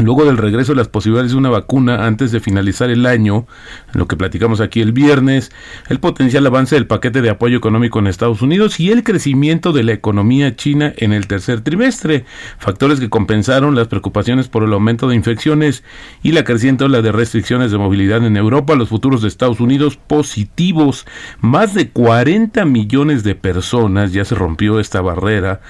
Luego 0.03 0.27
del 0.27 0.37
regreso 0.37 0.73
de 0.73 0.77
las 0.77 0.89
posibilidades 0.89 1.33
de 1.33 1.39
una 1.39 1.49
vacuna 1.49 2.07
antes 2.07 2.31
de 2.31 2.41
finalizar 2.41 2.91
el 2.91 3.07
año, 3.07 3.47
lo 3.95 4.07
que 4.07 4.17
platicamos 4.17 4.61
aquí 4.61 4.81
el 4.81 4.93
viernes, 4.93 5.51
el 5.89 6.01
potencial 6.01 6.47
avance 6.47 6.75
del 6.75 6.87
paquete 6.87 7.23
de 7.23 7.31
apoyo 7.31 7.57
económico 7.57 7.99
en 7.99 8.07
Estados 8.07 8.43
Unidos 8.43 8.79
y 8.79 8.91
el 8.91 9.05
crecimiento 9.05 9.73
de 9.73 9.85
la 9.85 9.93
economía 9.93 10.55
china 10.55 10.93
en 10.99 11.13
el 11.13 11.27
tercer 11.27 11.63
trimestre, 11.63 12.27
factores 12.59 13.01
que 13.01 13.09
compensaron 13.09 13.75
las 13.75 13.89
preocupaciones 13.89 14.49
por 14.49 14.65
el 14.65 14.73
aumento 14.75 15.09
de 15.09 15.17
infecciones 15.17 15.83
y 16.23 16.33
la 16.33 16.45
creciente 16.45 16.85
ola 16.85 17.01
de 17.01 17.13
restricciones 17.13 17.71
de 17.71 17.79
movilidad 17.79 18.25
en 18.27 18.37
Europa, 18.37 18.75
los 18.75 18.91
futuros 18.91 19.23
de 19.23 19.29
Estados 19.29 19.61
Unidos 19.61 19.97
positivos. 19.97 21.07
Más 21.41 21.73
de 21.73 21.89
40 21.89 22.67
millones 22.67 23.25
de 23.25 23.35
personas 23.35 24.13
ya 24.13 24.25
se 24.25 24.35
rompió 24.35 24.79
esta 24.79 25.01
barrera 25.01 25.61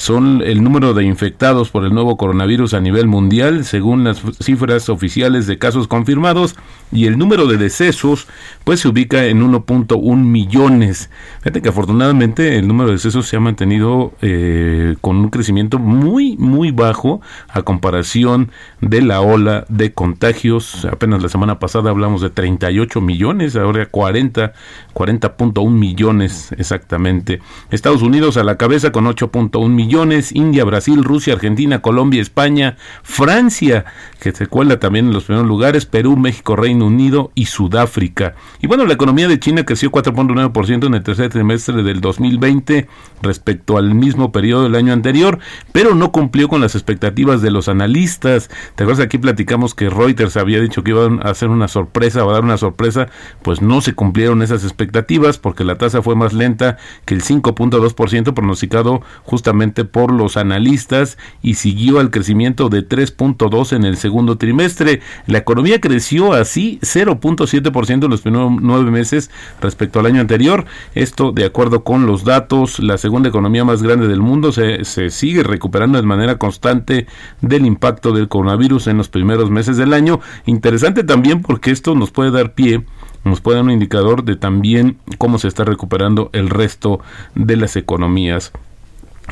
son 0.00 0.40
el 0.40 0.64
número 0.64 0.94
de 0.94 1.04
infectados 1.04 1.68
por 1.68 1.84
el 1.84 1.92
nuevo 1.92 2.16
coronavirus 2.16 2.72
a 2.72 2.80
nivel 2.80 3.06
mundial, 3.06 3.66
según 3.66 4.02
las 4.02 4.22
cifras 4.42 4.88
oficiales 4.88 5.46
de 5.46 5.58
casos 5.58 5.88
confirmados, 5.88 6.56
y 6.90 7.04
el 7.04 7.18
número 7.18 7.46
de 7.46 7.58
decesos, 7.58 8.26
pues 8.64 8.80
se 8.80 8.88
ubica 8.88 9.26
en 9.26 9.42
1.1 9.42 10.16
millones. 10.16 11.10
Fíjate 11.40 11.60
que 11.60 11.68
afortunadamente 11.68 12.56
el 12.56 12.66
número 12.66 12.88
de 12.88 12.94
decesos 12.94 13.28
se 13.28 13.36
ha 13.36 13.40
mantenido 13.40 14.12
eh, 14.22 14.96
con 15.02 15.16
un 15.16 15.28
crecimiento 15.28 15.78
muy, 15.78 16.34
muy 16.38 16.70
bajo 16.70 17.20
a 17.50 17.60
comparación 17.60 18.50
de 18.80 19.02
la 19.02 19.20
ola 19.20 19.66
de 19.68 19.92
contagios. 19.92 20.86
Apenas 20.86 21.22
la 21.22 21.28
semana 21.28 21.58
pasada 21.58 21.90
hablamos 21.90 22.22
de 22.22 22.30
38 22.30 23.02
millones, 23.02 23.54
ahora 23.54 23.84
40, 23.84 24.54
40.1 24.94 25.70
millones 25.70 26.52
exactamente. 26.56 27.40
Estados 27.70 28.00
Unidos 28.00 28.38
a 28.38 28.44
la 28.44 28.56
cabeza 28.56 28.92
con 28.92 29.04
8.1 29.04 29.68
millones 29.90 30.30
India, 30.32 30.64
Brasil, 30.64 31.02
Rusia, 31.02 31.34
Argentina, 31.34 31.82
Colombia, 31.82 32.22
España, 32.22 32.76
Francia, 33.02 33.84
que 34.20 34.30
se 34.30 34.46
cuela 34.46 34.78
también 34.78 35.06
en 35.06 35.12
los 35.12 35.24
primeros 35.24 35.48
lugares, 35.48 35.84
Perú, 35.84 36.16
México, 36.16 36.54
Reino 36.54 36.86
Unido 36.86 37.32
y 37.34 37.46
Sudáfrica. 37.46 38.34
Y 38.62 38.68
bueno, 38.68 38.86
la 38.86 38.94
economía 38.94 39.26
de 39.26 39.40
China 39.40 39.64
creció 39.64 39.90
4.9% 39.90 40.86
en 40.86 40.94
el 40.94 41.02
tercer 41.02 41.30
trimestre 41.30 41.82
del 41.82 42.00
2020 42.00 42.86
respecto 43.20 43.78
al 43.78 43.92
mismo 43.92 44.30
periodo 44.30 44.62
del 44.62 44.76
año 44.76 44.92
anterior, 44.92 45.40
pero 45.72 45.96
no 45.96 46.12
cumplió 46.12 46.48
con 46.48 46.60
las 46.60 46.76
expectativas 46.76 47.42
de 47.42 47.50
los 47.50 47.68
analistas. 47.68 48.48
¿Te 48.76 48.84
acuerdas? 48.84 49.04
Aquí 49.04 49.18
platicamos 49.18 49.74
que 49.74 49.90
Reuters 49.90 50.36
había 50.36 50.60
dicho 50.60 50.84
que 50.84 50.92
iban 50.92 51.18
a 51.26 51.30
hacer 51.30 51.48
una 51.48 51.66
sorpresa, 51.66 52.22
va 52.22 52.30
a 52.30 52.34
dar 52.34 52.44
una 52.44 52.58
sorpresa, 52.58 53.08
pues 53.42 53.60
no 53.60 53.80
se 53.80 53.94
cumplieron 53.94 54.40
esas 54.42 54.62
expectativas 54.62 55.38
porque 55.38 55.64
la 55.64 55.78
tasa 55.78 56.00
fue 56.00 56.14
más 56.14 56.32
lenta 56.32 56.76
que 57.06 57.14
el 57.14 57.22
5.2% 57.22 58.34
pronosticado 58.34 59.02
justamente 59.24 59.79
por 59.84 60.12
los 60.12 60.36
analistas 60.36 61.18
y 61.42 61.54
siguió 61.54 62.00
al 62.00 62.10
crecimiento 62.10 62.68
de 62.68 62.86
3.2 62.86 63.74
en 63.74 63.84
el 63.84 63.96
segundo 63.96 64.36
trimestre. 64.36 65.00
La 65.26 65.38
economía 65.38 65.80
creció 65.80 66.32
así 66.32 66.78
0.7% 66.82 68.04
en 68.04 68.10
los 68.10 68.22
primeros 68.22 68.52
nueve 68.60 68.90
meses 68.90 69.30
respecto 69.60 70.00
al 70.00 70.06
año 70.06 70.20
anterior. 70.20 70.64
Esto 70.94 71.32
de 71.32 71.44
acuerdo 71.44 71.84
con 71.84 72.06
los 72.06 72.24
datos, 72.24 72.78
la 72.78 72.98
segunda 72.98 73.28
economía 73.28 73.64
más 73.64 73.82
grande 73.82 74.08
del 74.08 74.20
mundo 74.20 74.52
se, 74.52 74.84
se 74.84 75.10
sigue 75.10 75.42
recuperando 75.42 76.00
de 76.00 76.06
manera 76.06 76.38
constante 76.38 77.06
del 77.40 77.66
impacto 77.66 78.12
del 78.12 78.28
coronavirus 78.28 78.86
en 78.88 78.96
los 78.96 79.08
primeros 79.08 79.50
meses 79.50 79.76
del 79.76 79.92
año. 79.92 80.20
Interesante 80.46 81.04
también 81.04 81.42
porque 81.42 81.70
esto 81.70 81.94
nos 81.94 82.10
puede 82.10 82.30
dar 82.30 82.54
pie 82.54 82.84
nos 83.24 83.40
puede 83.40 83.56
dar 83.56 83.64
un 83.64 83.70
indicador 83.70 84.24
de 84.24 84.36
también 84.36 84.98
cómo 85.18 85.38
se 85.38 85.48
está 85.48 85.64
recuperando 85.64 86.30
el 86.32 86.48
resto 86.48 87.00
de 87.34 87.56
las 87.56 87.76
economías. 87.76 88.52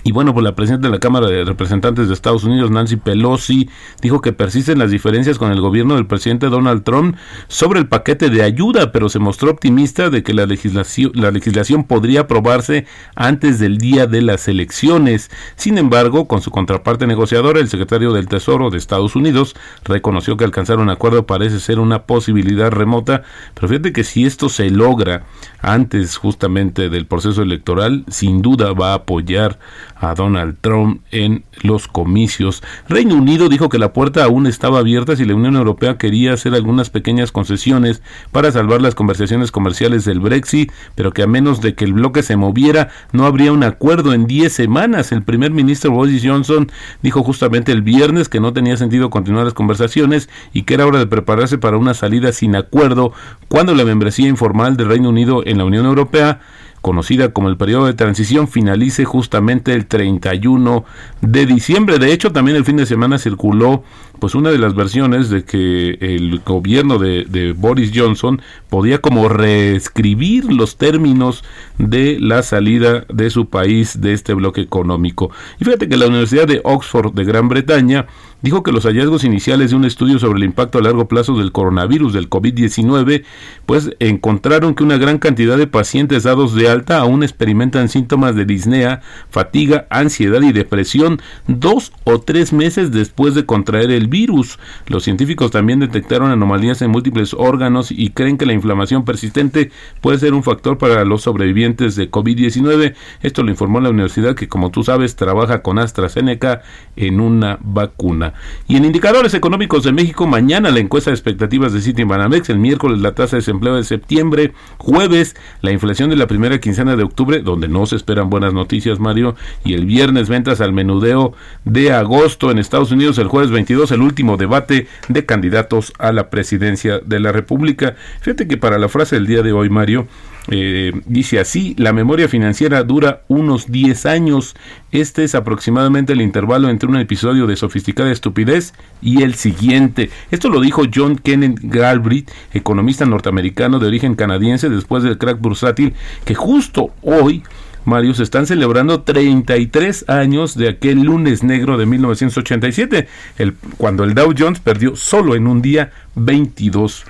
Y 0.05 0.13
bueno, 0.13 0.33
pues 0.33 0.45
la 0.45 0.55
presidenta 0.55 0.89
de 0.89 0.93
la 0.93 1.01
Cámara 1.01 1.27
de 1.27 1.45
Representantes 1.45 2.09
de 2.09 2.15
Estados 2.15 2.45
Unidos, 2.45 2.71
Nancy 2.71 2.97
Pelosi, 2.97 3.69
dijo 4.01 4.21
que 4.21 4.33
persisten 4.33 4.79
las 4.79 4.91
diferencias 4.91 5.39
con 5.39 5.53
el 5.53 5.61
gobierno 5.61 5.97
del 5.97 6.07
presidente 6.07 6.49
Donald 6.49 6.85
Trump 6.85 7.17
sobre 7.49 7.81
el 7.81 7.89
paquete 7.89 8.31
de 8.31 8.43
ayuda, 8.43 8.93
pero 8.93 9.09
se 9.09 9.19
mostró 9.19 9.51
optimista 9.51 10.11
de 10.11 10.23
que 10.23 10.35
la 10.35 10.47
legislación, 10.47 11.13
la 11.15 11.31
legislación 11.31 11.85
podría 11.85 12.21
aprobarse 12.21 12.87
antes 13.17 13.59
del 13.59 13.79
día 13.79 14.07
de 14.07 14.23
las 14.23 14.49
elecciones. 14.49 15.31
Sin 15.57 15.79
embargo, 15.79 16.29
con 16.29 16.41
su 16.41 16.51
contraparte 16.51 17.07
negociadora, 17.07 17.61
el 17.61 17.69
secretario 17.69 18.13
del 18.13 18.29
Tesoro 18.29 18.71
de 18.71 18.79
Estados 18.79 19.17
Unidos 19.17 19.57
reconoció 19.85 20.37
que 20.37 20.45
alcanzar 20.45 20.79
un 20.79 20.91
acuerdo 20.91 21.27
parece 21.27 21.61
ser 21.61 21.79
una 21.79 22.05
posibilidad 22.05 22.71
remota, 22.71 23.23
pero 23.55 23.69
fíjate 23.69 23.93
que 23.93 24.05
si 24.05 24.25
esto 24.25 24.49
se 24.49 24.71
logra 24.71 25.25
antes 25.61 26.17
justamente 26.17 26.89
del 26.89 27.07
proceso 27.07 27.43
electoral, 27.43 28.05
sin 28.09 28.43
duda 28.43 28.73
va 28.73 28.93
a 28.93 28.95
apoyar 28.95 29.59
a 30.01 30.15
Donald 30.15 30.57
Trump 30.61 31.03
en 31.11 31.45
los 31.63 31.89
comicios. 31.89 32.63
Reino 32.89 33.17
Unido 33.17 33.49
dijo 33.49 33.69
que 33.69 33.79
la 33.79 33.93
puerta 33.93 34.25
aún 34.25 34.47
estaba 34.47 34.79
abierta 34.79 35.17
si 35.17 35.25
la 35.25 35.35
Unión 35.35 35.57
Europea 35.57 35.99
quería 35.99 36.33
hacer 36.33 36.55
algunas 36.55 36.91
pequeñas 36.91 37.33
concesiones 37.33 38.03
para 38.33 38.53
salvar 38.53 38.81
las 38.81 38.95
conversaciones 38.95 39.51
comerciales 39.51 40.05
del 40.05 40.21
Brexit, 40.21 40.73
pero 40.95 41.13
que 41.13 41.23
a 41.23 41.27
menos 41.27 41.61
de 41.61 41.75
que 41.75 41.85
el 41.85 41.93
bloque 41.93 42.23
se 42.23 42.37
moviera 42.37 42.89
no 43.13 43.27
habría 43.27 43.53
un 43.53 43.65
acuerdo 43.65 44.13
en 44.13 44.27
10 44.27 44.53
semanas. 44.53 45.13
El 45.13 45.23
primer 45.23 45.51
ministro 45.51 45.91
Boris 45.91 46.23
Johnson 46.25 46.71
dijo 47.03 47.23
justamente 47.23 47.73
el 47.73 47.83
viernes 47.83 48.29
que 48.29 48.41
no 48.41 48.53
tenía 48.53 48.77
sentido 48.77 49.11
continuar 49.11 49.45
las 49.45 49.55
conversaciones 49.55 50.29
y 50.53 50.63
que 50.63 50.75
era 50.75 50.87
hora 50.87 50.99
de 50.99 51.07
prepararse 51.07 51.59
para 51.59 51.77
una 51.77 51.95
salida 51.95 52.33
sin 52.33 52.57
acuerdo 52.57 53.13
cuando 53.49 53.75
la 53.75 53.85
membresía 53.85 54.29
informal 54.29 54.77
del 54.77 54.89
Reino 54.89 55.09
Unido 55.09 55.43
en 55.45 55.59
la 55.59 55.65
Unión 55.65 55.87
Europea 55.87 56.41
conocida 56.81 57.33
como 57.33 57.49
el 57.49 57.57
periodo 57.57 57.87
de 57.87 57.95
transición, 57.95 58.49
finalice 58.49 59.05
justamente 59.05 59.75
el 59.75 59.87
31 59.87 60.85
de 61.21 61.47
diciembre. 61.47 61.99
De 61.99 62.13
hecho, 62.13 62.33
también 62.33 62.57
el 62.57 62.65
fin 62.65 62.77
de 62.77 62.87
semana 62.87 63.19
circuló 63.19 63.83
pues 64.19 64.35
una 64.35 64.51
de 64.51 64.59
las 64.59 64.75
versiones 64.75 65.31
de 65.31 65.45
que 65.45 65.97
el 66.01 66.41
gobierno 66.45 66.99
de, 66.99 67.25
de, 67.25 67.53
Boris 67.53 67.93
Johnson 67.95 68.43
podía 68.69 68.99
como 68.99 69.29
reescribir 69.29 70.53
los 70.53 70.77
términos 70.77 71.45
de 71.79 72.19
la 72.21 72.43
salida 72.43 73.05
de 73.09 73.31
su 73.31 73.47
país 73.49 74.01
de 74.01 74.13
este 74.13 74.35
bloque 74.35 74.61
económico. 74.61 75.31
Y 75.61 75.65
fíjate 75.65 75.89
que 75.89 75.97
la 75.97 76.07
Universidad 76.07 76.47
de 76.47 76.61
Oxford 76.65 77.13
de 77.15 77.25
Gran 77.25 77.49
Bretaña 77.49 78.07
dijo 78.43 78.63
que 78.63 78.73
los 78.73 78.85
hallazgos 78.85 79.25
iniciales 79.25 79.71
de 79.71 79.77
un 79.77 79.85
estudio 79.85 80.19
sobre 80.19 80.39
el 80.39 80.45
impacto 80.45 80.79
a 80.79 80.83
largo 80.83 81.09
plazo 81.09 81.37
del 81.37 81.53
coronavirus 81.53 82.13
del 82.13 82.31
COVID-19, 82.31 83.25
pues 83.67 83.91
encontraron 83.99 84.75
que 84.75 84.85
una 84.85 84.97
gran 84.97 85.19
cantidad 85.19 85.57
de 85.57 85.67
pacientes 85.67 86.23
dados 86.23 86.55
de 86.55 86.69
alta 86.69 86.99
aún 86.99 87.23
experimentan 87.23 87.89
síntomas 87.89 88.35
de 88.35 88.45
disnea, 88.45 89.01
fatiga, 89.31 89.87
ansiedad 89.91 90.43
y 90.43 90.53
depresión 90.53 91.21
dos 91.47 91.93
o 92.05 92.21
tres 92.21 92.53
meses 92.53 92.93
después 92.93 93.35
de 93.35 93.45
contraer 93.45 93.91
el 93.91 94.07
virus. 94.09 94.59
Los 94.87 95.05
científicos 95.05 95.51
también 95.51 95.81
detectaron 95.81 96.31
anomalías 96.31 96.83
en 96.83 96.91
múltiples 96.91 97.35
órganos 97.35 97.91
y 97.91 98.11
creen 98.11 98.39
que 98.39 98.47
la 98.47 98.53
inflamación 98.53 99.05
persistente 99.05 99.71
puede 100.01 100.19
ser 100.19 100.35
un 100.35 100.43
factor 100.43 100.79
para 100.79 101.05
los 101.05 101.23
sobrevivientes 101.23 101.97
de 101.97 102.11
COVID-19. 102.11 102.95
Esto 103.23 103.43
lo 103.43 103.51
informó 103.51 103.81
la 103.81 103.91
universidad 103.91 104.35
que, 104.35 104.49
como 104.49 104.71
tú 104.71 104.85
sabes, 104.85 105.17
trabaja 105.17 105.63
con 105.63 105.79
AstraZeneca 105.79 106.63
en 106.97 107.21
una 107.21 107.59
vacuna. 107.61 108.28
Y 108.67 108.77
en 108.77 108.85
indicadores 108.85 109.35
económicos 109.35 109.85
de 109.85 109.93
México, 109.93 110.27
mañana 110.27 110.71
la 110.71 110.81
encuesta 110.81 111.11
de 111.11 111.15
expectativas 111.15 111.73
de 111.73 111.81
Citibanamex, 111.81 112.49
el 112.51 112.59
miércoles 112.59 113.01
la 113.01 113.15
tasa 113.15 113.37
de 113.37 113.41
desempleo 113.41 113.77
de 113.77 113.85
septiembre, 113.85 114.53
jueves 114.77 115.37
la 115.61 115.73
inflación 115.73 116.11
de 116.11 116.17
la 116.17 116.27
primera 116.27 116.59
quincena 116.61 116.97
de 116.97 117.03
octubre, 117.03 117.41
donde 117.41 117.69
no 117.69 117.87
se 117.87 117.97
esperan 117.97 118.31
buenas 118.31 118.53
noticias, 118.53 118.99
Mario, 118.99 119.37
y 119.65 119.75
el 119.75 119.87
viernes 119.87 120.29
ventas 120.29 120.61
al 120.61 120.73
menudeo 120.73 121.35
de 121.65 121.93
agosto 121.93 122.51
en 122.51 122.59
Estados 122.59 122.91
Unidos, 122.91 123.19
el 123.19 123.29
jueves 123.29 123.51
22, 123.51 123.91
el 123.93 124.03
último 124.03 124.37
debate 124.37 124.87
de 125.09 125.27
candidatos 125.27 125.93
a 125.99 126.13
la 126.13 126.31
presidencia 126.31 126.99
de 126.99 127.21
la 127.21 127.33
República. 127.33 127.97
Fíjate 128.21 128.49
que 128.49 128.57
para 128.57 128.79
la 128.79 128.89
frase 128.89 129.17
del 129.17 129.27
día 129.27 129.43
de 129.43 129.53
hoy, 129.53 129.69
Mario, 129.69 130.07
eh, 130.51 130.93
dice 131.05 131.39
así, 131.41 131.75
la 131.79 131.93
memoria 131.93 132.29
financiera 132.29 132.83
dura 132.83 133.23
unos 133.29 133.71
10 133.71 134.07
años. 134.07 134.57
Este 134.93 135.25
es 135.25 135.35
aproximadamente 135.35 136.15
el 136.15 136.23
intervalo 136.23 136.71
entre 136.71 136.89
un 136.89 136.97
episodio 136.97 137.47
de 137.47 137.57
sofisticada 137.57 138.11
estupidez 138.11 138.73
y 139.03 139.23
el 139.23 139.35
siguiente. 139.35 140.11
Esto 140.31 140.49
lo 140.49 140.61
dijo 140.61 140.83
John 140.93 141.17
Kenneth 141.17 141.59
Galbraith, 141.63 142.31
economista 142.53 143.05
norteamericano 143.05 143.79
de 143.79 143.89
origen 143.89 144.15
canadiense, 144.15 144.71
después 144.71 145.03
del 145.03 145.19
crack 145.19 145.41
bursátil, 145.41 145.95
que 146.25 146.35
justo 146.35 146.91
hoy 147.03 147.43
Mario, 147.85 148.13
se 148.13 148.23
están 148.23 148.47
celebrando 148.47 149.01
33 149.01 150.11
años 150.11 150.55
de 150.55 150.69
aquel 150.69 151.05
lunes 151.05 151.43
negro 151.43 151.79
de 151.79 151.87
1987, 151.87 153.09
el, 153.39 153.55
cuando 153.79 154.05
el 154.05 154.15
Dow 154.15 154.35
Jones 154.37 154.61
perdió 154.61 154.95
solo 154.95 155.35
en 155.35 155.47
un 155.47 155.63
día 155.63 155.91
22 156.15 157.07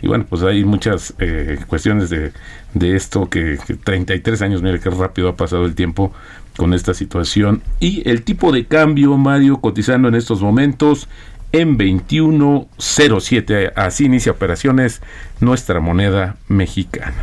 y 0.00 0.06
bueno, 0.06 0.26
pues 0.28 0.42
hay 0.42 0.64
muchas 0.64 1.14
eh, 1.18 1.58
cuestiones 1.66 2.10
de, 2.10 2.32
de 2.74 2.96
esto 2.96 3.28
que, 3.28 3.58
que, 3.66 3.74
33 3.74 4.42
años, 4.42 4.62
mire 4.62 4.80
qué 4.80 4.90
rápido 4.90 5.28
ha 5.28 5.36
pasado 5.36 5.64
el 5.64 5.74
tiempo 5.74 6.12
con 6.56 6.74
esta 6.74 6.94
situación. 6.94 7.62
Y 7.80 8.08
el 8.08 8.22
tipo 8.22 8.52
de 8.52 8.66
cambio, 8.66 9.16
Mario, 9.16 9.60
cotizando 9.60 10.08
en 10.08 10.14
estos 10.14 10.42
momentos 10.42 11.08
en 11.52 11.78
21.07. 11.78 13.72
Así 13.76 14.04
inicia 14.06 14.32
operaciones 14.32 15.00
nuestra 15.40 15.80
moneda 15.80 16.36
mexicana. 16.48 17.14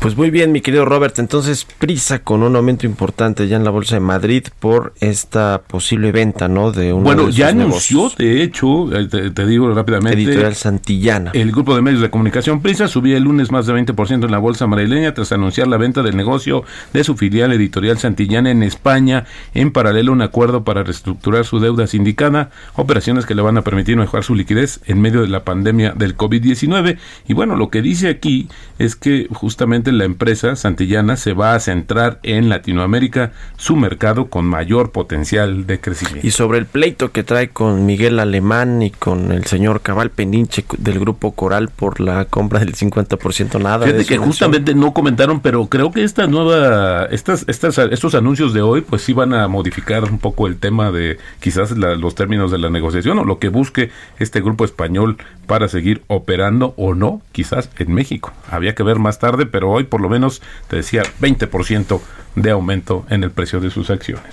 Pues 0.00 0.16
muy 0.16 0.30
bien, 0.30 0.50
mi 0.50 0.62
querido 0.62 0.86
Robert. 0.86 1.18
Entonces, 1.18 1.66
prisa 1.66 2.20
con 2.20 2.42
un 2.42 2.56
aumento 2.56 2.86
importante 2.86 3.46
ya 3.48 3.58
en 3.58 3.64
la 3.64 3.70
Bolsa 3.70 3.96
de 3.96 4.00
Madrid 4.00 4.44
por 4.58 4.94
esta 4.98 5.60
posible 5.66 6.10
venta, 6.10 6.48
¿no? 6.48 6.72
De 6.72 6.94
un 6.94 7.04
Bueno, 7.04 7.28
ya 7.28 7.48
anunció, 7.48 8.10
de 8.16 8.42
hecho, 8.42 8.90
eh, 8.96 9.08
te, 9.08 9.30
te, 9.30 9.46
digo 9.46 9.70
rápidamente. 9.74 10.22
Editorial 10.22 10.54
Santillana. 10.54 11.32
El 11.34 11.52
grupo 11.52 11.76
de 11.76 11.82
medios 11.82 12.00
de 12.00 12.08
comunicación 12.08 12.62
Prisa 12.62 12.88
subía 12.88 13.18
el 13.18 13.24
lunes 13.24 13.50
más 13.52 13.66
de 13.66 13.74
20% 13.74 14.24
en 14.24 14.30
la 14.30 14.38
Bolsa 14.38 14.66
madrileña 14.66 15.12
tras 15.12 15.32
anunciar 15.32 15.68
la 15.68 15.76
venta 15.76 16.02
del 16.02 16.16
negocio 16.16 16.64
de 16.94 17.04
su 17.04 17.14
filial 17.18 17.52
Editorial 17.52 17.98
Santillana 17.98 18.50
en 18.50 18.62
España. 18.62 19.26
En 19.52 19.70
paralelo, 19.70 20.12
un 20.12 20.22
acuerdo 20.22 20.64
para 20.64 20.82
reestructurar 20.82 21.44
su 21.44 21.60
deuda 21.60 21.86
sindicada, 21.86 22.48
operaciones 22.74 23.26
que 23.26 23.34
le 23.34 23.42
van 23.42 23.58
a 23.58 23.62
permitir 23.62 23.98
mejorar 23.98 24.24
su 24.24 24.34
liquidez 24.34 24.80
en 24.86 25.02
medio 25.02 25.20
de 25.20 25.28
la 25.28 25.44
pandemia 25.44 25.92
del 25.94 26.16
COVID-19. 26.16 26.96
Y 27.30 27.32
bueno, 27.32 27.54
lo 27.54 27.70
que 27.70 27.80
dice 27.80 28.08
aquí 28.08 28.48
es 28.80 28.96
que 28.96 29.28
justamente 29.30 29.92
la 29.92 30.02
empresa 30.02 30.56
Santillana 30.56 31.14
se 31.14 31.32
va 31.32 31.54
a 31.54 31.60
centrar 31.60 32.18
en 32.24 32.48
Latinoamérica, 32.48 33.30
su 33.56 33.76
mercado 33.76 34.26
con 34.26 34.46
mayor 34.46 34.90
potencial 34.90 35.64
de 35.64 35.78
crecimiento. 35.78 36.26
Y 36.26 36.32
sobre 36.32 36.58
el 36.58 36.66
pleito 36.66 37.12
que 37.12 37.22
trae 37.22 37.50
con 37.50 37.86
Miguel 37.86 38.18
Alemán 38.18 38.82
y 38.82 38.90
con 38.90 39.30
el 39.30 39.44
señor 39.44 39.80
Cabal 39.80 40.10
Peninche 40.10 40.64
del 40.78 40.98
grupo 40.98 41.30
Coral 41.30 41.68
por 41.68 42.00
la 42.00 42.24
compra 42.24 42.58
del 42.58 42.74
50% 42.74 43.62
nada. 43.62 43.86
Fíjate 43.86 44.06
que 44.06 44.18
justamente 44.18 44.74
no 44.74 44.92
comentaron, 44.92 45.38
pero 45.38 45.66
creo 45.66 45.92
que 45.92 46.02
esta 46.02 46.26
nueva, 46.26 47.04
estas, 47.12 47.44
estas, 47.46 47.78
estos 47.78 48.16
anuncios 48.16 48.52
de 48.54 48.62
hoy, 48.62 48.80
pues 48.80 49.02
sí 49.02 49.12
van 49.12 49.34
a 49.34 49.46
modificar 49.46 50.02
un 50.02 50.18
poco 50.18 50.48
el 50.48 50.56
tema 50.56 50.90
de 50.90 51.18
quizás 51.38 51.78
la, 51.78 51.94
los 51.94 52.16
términos 52.16 52.50
de 52.50 52.58
la 52.58 52.70
negociación 52.70 53.20
o 53.20 53.24
lo 53.24 53.38
que 53.38 53.50
busque 53.50 53.92
este 54.18 54.40
grupo 54.40 54.64
español 54.64 55.18
para 55.50 55.66
seguir 55.66 56.04
operando 56.06 56.74
o 56.76 56.94
no, 56.94 57.22
quizás 57.32 57.68
en 57.76 57.92
México. 57.92 58.32
Había 58.48 58.76
que 58.76 58.84
ver 58.84 59.00
más 59.00 59.18
tarde, 59.18 59.46
pero 59.46 59.68
hoy 59.68 59.82
por 59.82 60.00
lo 60.00 60.08
menos 60.08 60.42
te 60.68 60.76
decía 60.76 61.02
20% 61.20 62.00
de 62.36 62.50
aumento 62.52 63.04
en 63.10 63.24
el 63.24 63.32
precio 63.32 63.58
de 63.58 63.68
sus 63.68 63.90
acciones. 63.90 64.32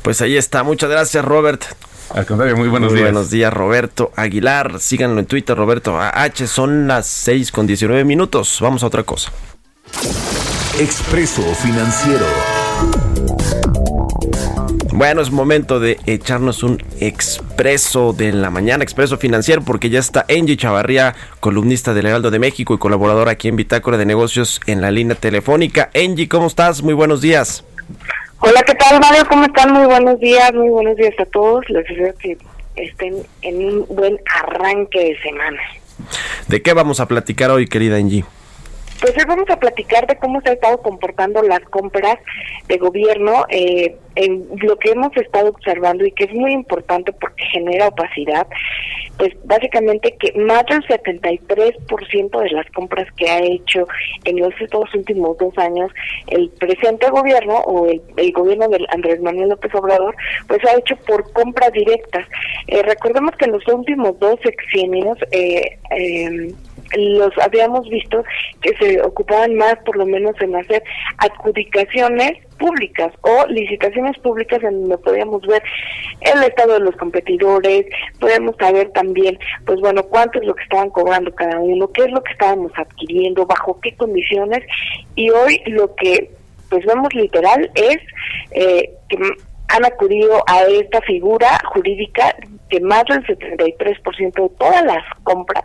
Pues 0.00 0.22
ahí 0.22 0.38
está. 0.38 0.62
Muchas 0.62 0.88
gracias, 0.88 1.22
Robert. 1.22 1.62
Al 2.14 2.24
contrario, 2.24 2.56
muy 2.56 2.68
buenos 2.68 2.90
muy 2.90 3.00
días. 3.00 3.12
Buenos 3.12 3.30
días, 3.30 3.52
Roberto 3.52 4.12
Aguilar. 4.16 4.80
Síganlo 4.80 5.20
en 5.20 5.26
Twitter, 5.26 5.54
Roberto 5.54 6.00
H. 6.00 6.46
Son 6.46 6.88
las 6.88 7.06
6 7.06 7.52
con 7.52 7.66
19 7.66 8.02
minutos. 8.06 8.60
Vamos 8.62 8.82
a 8.82 8.86
otra 8.86 9.02
cosa. 9.02 9.30
Expreso 10.78 11.42
Financiero. 11.56 12.24
Bueno, 15.00 15.22
es 15.22 15.30
momento 15.30 15.80
de 15.80 15.98
echarnos 16.04 16.62
un 16.62 16.76
expreso 17.00 18.12
de 18.12 18.34
la 18.34 18.50
mañana, 18.50 18.84
expreso 18.84 19.16
financiero, 19.16 19.62
porque 19.62 19.88
ya 19.88 19.98
está 19.98 20.26
Angie 20.28 20.58
Chavarría, 20.58 21.14
columnista 21.40 21.94
del 21.94 22.04
Heraldo 22.04 22.30
de 22.30 22.38
México 22.38 22.74
y 22.74 22.78
colaboradora 22.78 23.30
aquí 23.30 23.48
en 23.48 23.56
Bitácora 23.56 23.96
de 23.96 24.04
Negocios 24.04 24.60
en 24.66 24.82
la 24.82 24.90
línea 24.90 25.16
telefónica. 25.16 25.88
Angie, 25.94 26.28
¿cómo 26.28 26.48
estás? 26.48 26.82
Muy 26.82 26.92
buenos 26.92 27.22
días. 27.22 27.64
Hola, 28.40 28.62
¿qué 28.66 28.74
tal, 28.74 29.00
Mario? 29.00 29.24
¿Cómo 29.26 29.44
están? 29.44 29.72
Muy 29.72 29.86
buenos 29.86 30.20
días, 30.20 30.52
muy 30.52 30.68
buenos 30.68 30.94
días 30.96 31.14
a 31.18 31.24
todos. 31.24 31.64
Les 31.70 31.88
deseo 31.88 32.14
que 32.18 32.36
estén 32.76 33.14
en 33.40 33.56
un 33.56 33.86
buen 33.88 34.18
arranque 34.36 34.98
de 35.00 35.18
semana. 35.22 35.62
¿De 36.46 36.60
qué 36.60 36.74
vamos 36.74 37.00
a 37.00 37.08
platicar 37.08 37.50
hoy, 37.50 37.66
querida 37.66 37.96
Angie? 37.96 38.26
Pues 39.00 39.16
hoy 39.16 39.24
vamos 39.26 39.48
a 39.48 39.58
platicar 39.58 40.06
de 40.06 40.16
cómo 40.16 40.40
se 40.42 40.50
han 40.50 40.54
estado 40.56 40.82
comportando 40.82 41.42
las 41.42 41.60
compras 41.60 42.18
de 42.68 42.76
gobierno, 42.76 43.46
eh, 43.48 43.96
en 44.14 44.46
lo 44.62 44.76
que 44.76 44.90
hemos 44.90 45.16
estado 45.16 45.50
observando 45.50 46.04
y 46.04 46.12
que 46.12 46.24
es 46.24 46.34
muy 46.34 46.52
importante 46.52 47.12
porque 47.12 47.44
genera 47.46 47.88
opacidad, 47.88 48.46
pues 49.16 49.30
básicamente 49.44 50.16
que 50.18 50.32
más 50.38 50.64
del 50.66 50.82
73% 50.86 52.40
de 52.40 52.50
las 52.50 52.70
compras 52.72 53.06
que 53.16 53.28
ha 53.28 53.38
hecho 53.40 53.86
en 54.24 54.40
los 54.40 54.52
estos 54.60 54.94
últimos 54.94 55.36
dos 55.38 55.56
años 55.58 55.90
el 56.26 56.50
presente 56.50 57.08
gobierno 57.10 57.58
o 57.58 57.86
el, 57.86 58.32
gobierno 58.32 58.68
de 58.68 58.84
Andrés 58.90 59.20
Manuel 59.20 59.50
López 59.50 59.74
Obrador, 59.74 60.14
pues 60.46 60.60
ha 60.64 60.78
hecho 60.78 60.96
por 61.06 61.32
compras 61.32 61.72
directas. 61.72 62.26
Eh, 62.66 62.82
recordemos 62.82 63.32
que 63.36 63.46
en 63.46 63.52
los 63.52 63.66
últimos 63.68 64.18
dos 64.18 64.38
sexenios, 64.42 65.18
eh, 65.32 65.78
eh, 65.96 66.54
los 66.96 67.36
habíamos 67.38 67.88
visto 67.88 68.24
que 68.60 68.74
se 68.76 69.00
ocupaban 69.02 69.54
más 69.56 69.76
por 69.84 69.96
lo 69.96 70.06
menos 70.06 70.34
en 70.40 70.56
hacer 70.56 70.82
adjudicaciones 71.18 72.32
públicas 72.58 73.12
o 73.22 73.46
licitaciones 73.46 74.18
públicas 74.18 74.62
en 74.62 74.82
donde 74.82 74.98
podíamos 74.98 75.42
ver 75.46 75.62
el 76.20 76.42
estado 76.42 76.74
de 76.74 76.80
los 76.80 76.96
competidores, 76.96 77.86
podemos 78.18 78.54
saber 78.56 78.90
también, 78.90 79.38
pues 79.64 79.80
bueno, 79.80 80.02
cuánto 80.04 80.40
es 80.40 80.46
lo 80.46 80.54
que 80.54 80.62
estaban 80.62 80.90
cobrando 80.90 81.34
cada 81.34 81.58
uno, 81.58 81.88
qué 81.88 82.02
es 82.04 82.10
lo 82.10 82.22
que 82.22 82.32
estábamos 82.32 82.72
adquiriendo, 82.76 83.46
bajo 83.46 83.80
qué 83.80 83.94
condiciones. 83.96 84.64
Y 85.14 85.30
hoy 85.30 85.62
lo 85.66 85.94
que 85.94 86.30
pues 86.68 86.84
vemos 86.86 87.12
literal 87.14 87.70
es 87.74 87.98
eh, 88.52 88.90
que 89.08 89.18
han 89.68 89.84
acudido 89.84 90.42
a 90.46 90.62
esta 90.62 91.00
figura 91.02 91.48
jurídica 91.72 92.34
que 92.68 92.80
más 92.80 93.04
del 93.04 93.24
73% 93.26 94.18
de 94.18 94.48
todas 94.58 94.84
las 94.84 95.04
compras 95.22 95.64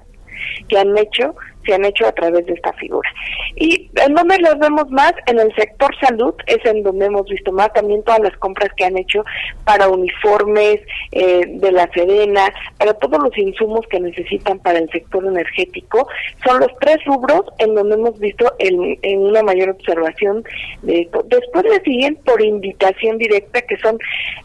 que 0.67 0.77
han 0.77 0.97
hecho 0.97 1.35
se 1.65 1.73
han 1.73 1.83
hecho 1.83 2.05
a 2.05 2.11
través 2.11 2.45
de 2.45 2.53
esta 2.53 2.71
figura. 2.73 3.09
¿Y 3.55 3.89
en 3.95 4.13
donde 4.13 4.37
las 4.37 4.59
vemos 4.59 4.87
más? 4.91 5.13
En 5.25 5.39
el 5.39 5.51
sector 5.55 5.89
salud 5.99 6.35
es 6.45 6.63
en 6.63 6.83
donde 6.83 7.07
hemos 7.07 7.27
visto 7.27 7.51
más 7.51 7.73
también 7.73 8.03
todas 8.03 8.19
las 8.19 8.37
compras 8.37 8.69
que 8.77 8.85
han 8.85 8.95
hecho 8.99 9.25
para 9.63 9.89
uniformes 9.89 10.79
eh, 11.11 11.45
de 11.47 11.71
la 11.71 11.89
Sedena, 11.91 12.53
para 12.77 12.93
todos 12.93 13.19
los 13.19 13.35
insumos 13.35 13.81
que 13.89 13.99
necesitan 13.99 14.59
para 14.59 14.77
el 14.77 14.87
sector 14.91 15.25
energético. 15.25 16.07
Son 16.45 16.59
los 16.59 16.69
tres 16.81 17.03
rubros 17.05 17.41
en 17.57 17.73
donde 17.73 17.95
hemos 17.95 18.19
visto 18.19 18.53
el- 18.59 18.99
en 19.01 19.19
una 19.21 19.41
mayor 19.41 19.69
observación 19.71 20.43
de 20.83 21.01
esto. 21.01 21.23
Después 21.25 21.63
le 21.63 21.81
siguen 21.81 22.15
por 22.17 22.43
invitación 22.43 23.17
directa, 23.17 23.61
que 23.63 23.77
son 23.77 23.97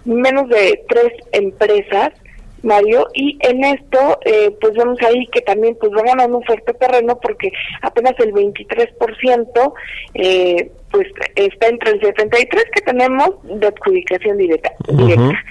menos 0.06 0.48
de 0.48 0.82
tres 0.88 1.12
empresas 1.32 2.12
Mario, 2.62 3.08
y 3.14 3.38
en 3.40 3.64
esto, 3.64 4.18
eh, 4.24 4.56
pues 4.60 4.74
vemos 4.74 4.98
ahí 5.02 5.26
que 5.28 5.40
también 5.40 5.76
pues 5.80 5.92
va 5.92 6.02
ganando 6.02 6.38
un 6.38 6.44
fuerte 6.44 6.74
terreno 6.74 7.18
porque 7.20 7.50
apenas 7.82 8.14
el 8.18 8.32
23% 8.32 9.72
eh, 10.14 10.70
pues 10.90 11.06
está 11.36 11.68
entre 11.68 11.92
el 11.92 12.00
73 12.00 12.64
que 12.74 12.82
tenemos 12.82 13.30
de 13.42 13.66
adjudicación 13.66 14.38
directa, 14.38 14.72
directa 14.88 15.42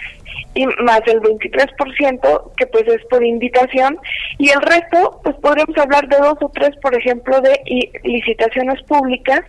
y 0.56 0.65
más 0.84 1.02
el 1.06 1.21
23% 1.21 2.52
que 2.58 2.67
pues 2.67 2.88
es 2.88 3.06
por 3.06 3.23
invitación 3.23 3.97
y 4.38 4.49
el 4.49 4.62
resto 4.62 5.21
pues 5.23 5.36
podríamos 5.38 5.78
hablar 5.78 6.08
de 6.08 6.17
dos 6.17 6.38
o 6.41 6.49
tres 6.49 6.71
por 6.82 6.95
ejemplo 6.95 7.39
de 7.41 7.60
licitaciones 8.04 8.82
públicas 8.84 9.41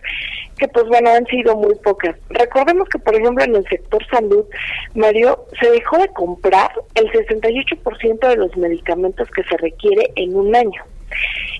que 0.57 0.67
pues 0.67 0.85
bueno 0.87 1.09
han 1.09 1.25
sido 1.25 1.55
muy 1.55 1.75
pocas. 1.83 2.15
Recordemos 2.29 2.87
que 2.89 2.99
por 2.99 3.15
ejemplo 3.15 3.43
en 3.43 3.55
el 3.55 3.67
sector 3.67 4.05
salud 4.09 4.45
Mario 4.93 5.45
se 5.59 5.71
dejó 5.71 5.97
de 5.97 6.07
comprar 6.09 6.71
el 6.95 7.11
68% 7.11 8.27
de 8.27 8.35
los 8.35 8.55
medicamentos 8.57 9.27
que 9.31 9.43
se 9.43 9.57
requiere 9.57 10.11
en 10.15 10.35
un 10.35 10.55
año. 10.55 10.83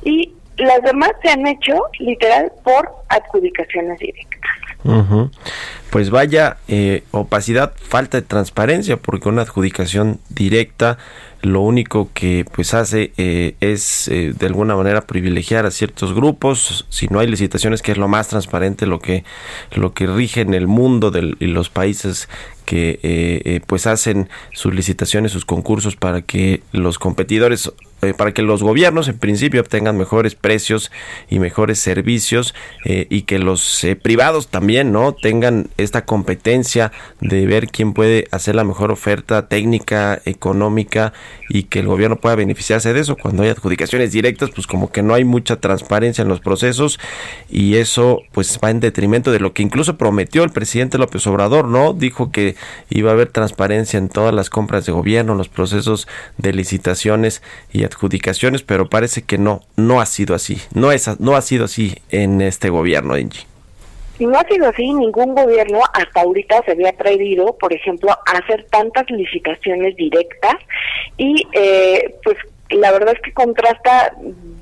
Y 0.04 0.34
las 0.62 0.82
demás 0.84 1.12
se 1.24 1.30
han 1.30 1.46
hecho 1.48 1.74
literal 2.00 2.52
por 2.64 2.90
adjudicaciones 3.10 4.00
directas. 4.00 4.42
Pues 5.92 6.10
vaya 6.10 6.58
eh, 6.68 7.04
opacidad, 7.12 7.74
falta 7.78 8.20
de 8.20 8.26
transparencia, 8.26 8.98
porque 8.98 9.30
una 9.30 9.44
adjudicación 9.44 10.20
directa 10.30 10.98
lo 11.42 11.62
único 11.62 12.10
que 12.14 12.46
pues 12.52 12.74
hace 12.74 13.12
eh, 13.18 13.56
es 13.60 14.08
eh, 14.08 14.34
de 14.38 14.46
alguna 14.46 14.76
manera 14.76 15.02
privilegiar 15.02 15.66
a 15.66 15.72
ciertos 15.72 16.14
grupos. 16.14 16.86
Si 16.90 17.08
no 17.08 17.20
hay 17.20 17.28
licitaciones, 17.28 17.82
que 17.82 17.92
es 17.92 17.98
lo 17.98 18.08
más 18.08 18.30
transparente, 18.30 18.86
lo 18.86 19.00
que 19.00 19.24
lo 19.72 19.94
que 19.94 20.08
rige 20.08 20.42
en 20.42 20.54
el 20.54 20.68
mundo 20.68 21.12
y 21.16 21.48
los 21.48 21.70
países 21.70 22.30
que 22.62 23.00
eh, 23.04 23.42
eh, 23.46 23.62
pues 23.66 23.88
hacen 23.88 24.30
sus 24.54 24.74
licitaciones, 24.74 25.32
sus 25.32 25.46
concursos 25.46 25.96
para 25.96 26.22
que 26.22 26.62
los 26.72 27.00
competidores 27.00 27.72
eh, 28.04 28.16
para 28.16 28.34
que 28.34 28.42
los 28.42 28.64
gobiernos 28.64 29.08
en 29.10 29.20
principio 29.20 29.62
obtengan 29.62 29.96
mejores 29.96 30.34
precios 30.34 30.92
y 31.30 31.38
mejores 31.38 31.78
servicios 31.78 32.56
eh, 32.84 33.06
y 33.12 33.24
que 33.24 33.38
los 33.38 33.84
eh, 33.84 33.96
privados 33.96 34.48
también 34.48 34.92
no 34.92 35.14
tengan 35.14 35.70
esta 35.78 36.04
competencia 36.04 36.92
de 37.20 37.46
ver 37.46 37.68
quién 37.68 37.94
puede 37.94 38.28
hacer 38.32 38.56
la 38.56 38.64
mejor 38.64 38.92
oferta 38.92 39.48
técnica 39.48 40.20
económica 40.26 41.14
y 41.48 41.64
que 41.64 41.82
el 41.82 41.86
gobierno 41.86 42.16
pueda 42.16 42.36
beneficiarse 42.36 42.92
de 42.92 43.02
eso. 43.02 43.18
Cuando 43.18 43.44
hay 43.44 43.50
adjudicaciones 43.50 44.12
directas 44.12 44.50
pues 44.50 44.66
como 44.66 44.92
que 44.92 45.04
no 45.04 45.14
hay 45.14 45.24
mucha 45.24 45.60
transparencia 45.60 46.24
en 46.24 46.28
los 46.28 46.40
procesos 46.40 47.00
y 47.52 47.76
eso 47.76 48.24
pues 48.32 48.60
va 48.64 48.72
en 48.72 48.80
detrimento 48.80 49.32
de 49.32 49.40
lo 49.40 49.54
que 49.54 49.62
incluso 49.62 49.98
prometió 49.98 50.44
el 50.44 50.50
presidente 50.50 50.98
López 50.98 51.28
Obrador 51.28 51.68
no 51.68 51.94
dijo 51.94 52.32
que 52.32 52.51
iba 52.90 53.12
a 53.12 53.14
haber 53.14 53.30
transparencia 53.30 53.98
en 53.98 54.10
todas 54.10 54.34
las 54.34 54.50
compras 54.50 54.86
de 54.86 54.92
gobierno 54.92 55.36
los 55.36 55.50
procesos 55.50 56.08
de 56.38 56.54
licitaciones 56.54 57.42
y 57.72 57.84
adjudicaciones 57.84 58.64
pero 58.64 58.90
parece 58.90 59.24
que 59.24 59.38
no 59.38 59.62
no 59.76 60.02
ha 60.02 60.06
sido 60.06 60.36
así 60.36 60.62
no 60.74 60.92
es 60.92 61.20
no 61.20 61.36
ha 61.36 61.42
sido 61.42 61.66
así 61.66 61.96
en 62.10 62.42
este 62.42 62.70
gobierno 62.70 63.14
Angie. 63.14 63.46
Y 64.20 64.28
no 64.28 64.38
ha 64.38 64.48
sido 64.48 64.68
así, 64.68 64.94
ningún 64.94 65.34
gobierno 65.34 65.80
hasta 65.94 66.22
ahorita 66.22 66.62
se 66.64 66.74
había 66.74 66.90
atrevido, 66.90 67.58
por 67.58 67.74
ejemplo, 67.74 68.12
a 68.12 68.38
hacer 68.38 68.68
tantas 68.70 69.10
licitaciones 69.10 69.96
directas 69.96 70.58
y 71.18 71.44
eh, 71.54 72.14
pues 72.24 72.38
la 72.70 72.92
verdad 72.92 73.16
es 73.16 73.22
que 73.22 73.34
contrasta 73.34 74.14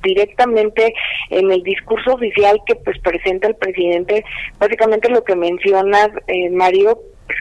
directamente 0.02 0.94
en 1.28 1.50
el 1.50 1.62
discurso 1.62 2.14
oficial 2.14 2.58
que 2.66 2.74
pues 2.74 2.98
presenta 3.00 3.48
el 3.48 3.54
presidente, 3.54 4.24
básicamente 4.58 5.10
lo 5.10 5.22
que 5.24 5.36
mencionas, 5.36 6.08
eh, 6.26 6.48
Mario, 6.48 6.98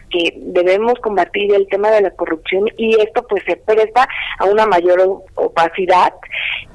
que 0.09 0.33
debemos 0.37 0.93
combatir 1.01 1.53
el 1.53 1.67
tema 1.67 1.91
de 1.91 2.01
la 2.01 2.11
corrupción 2.11 2.65
y 2.77 2.99
esto 2.99 3.25
pues 3.27 3.43
se 3.45 3.55
presta 3.57 4.07
a 4.39 4.45
una 4.45 4.65
mayor 4.65 5.23
opacidad 5.35 6.13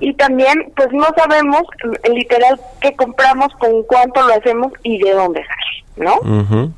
y 0.00 0.14
también 0.14 0.72
pues 0.76 0.88
no 0.92 1.06
sabemos 1.16 1.62
eh, 2.02 2.10
literal 2.10 2.60
qué 2.80 2.94
compramos, 2.94 3.52
con 3.58 3.82
cuánto 3.84 4.22
lo 4.26 4.34
hacemos 4.34 4.72
y 4.82 4.98
de 4.98 5.12
dónde 5.12 5.42
sale, 5.44 6.08
¿no? 6.08 6.40
Ujú. 6.40 6.72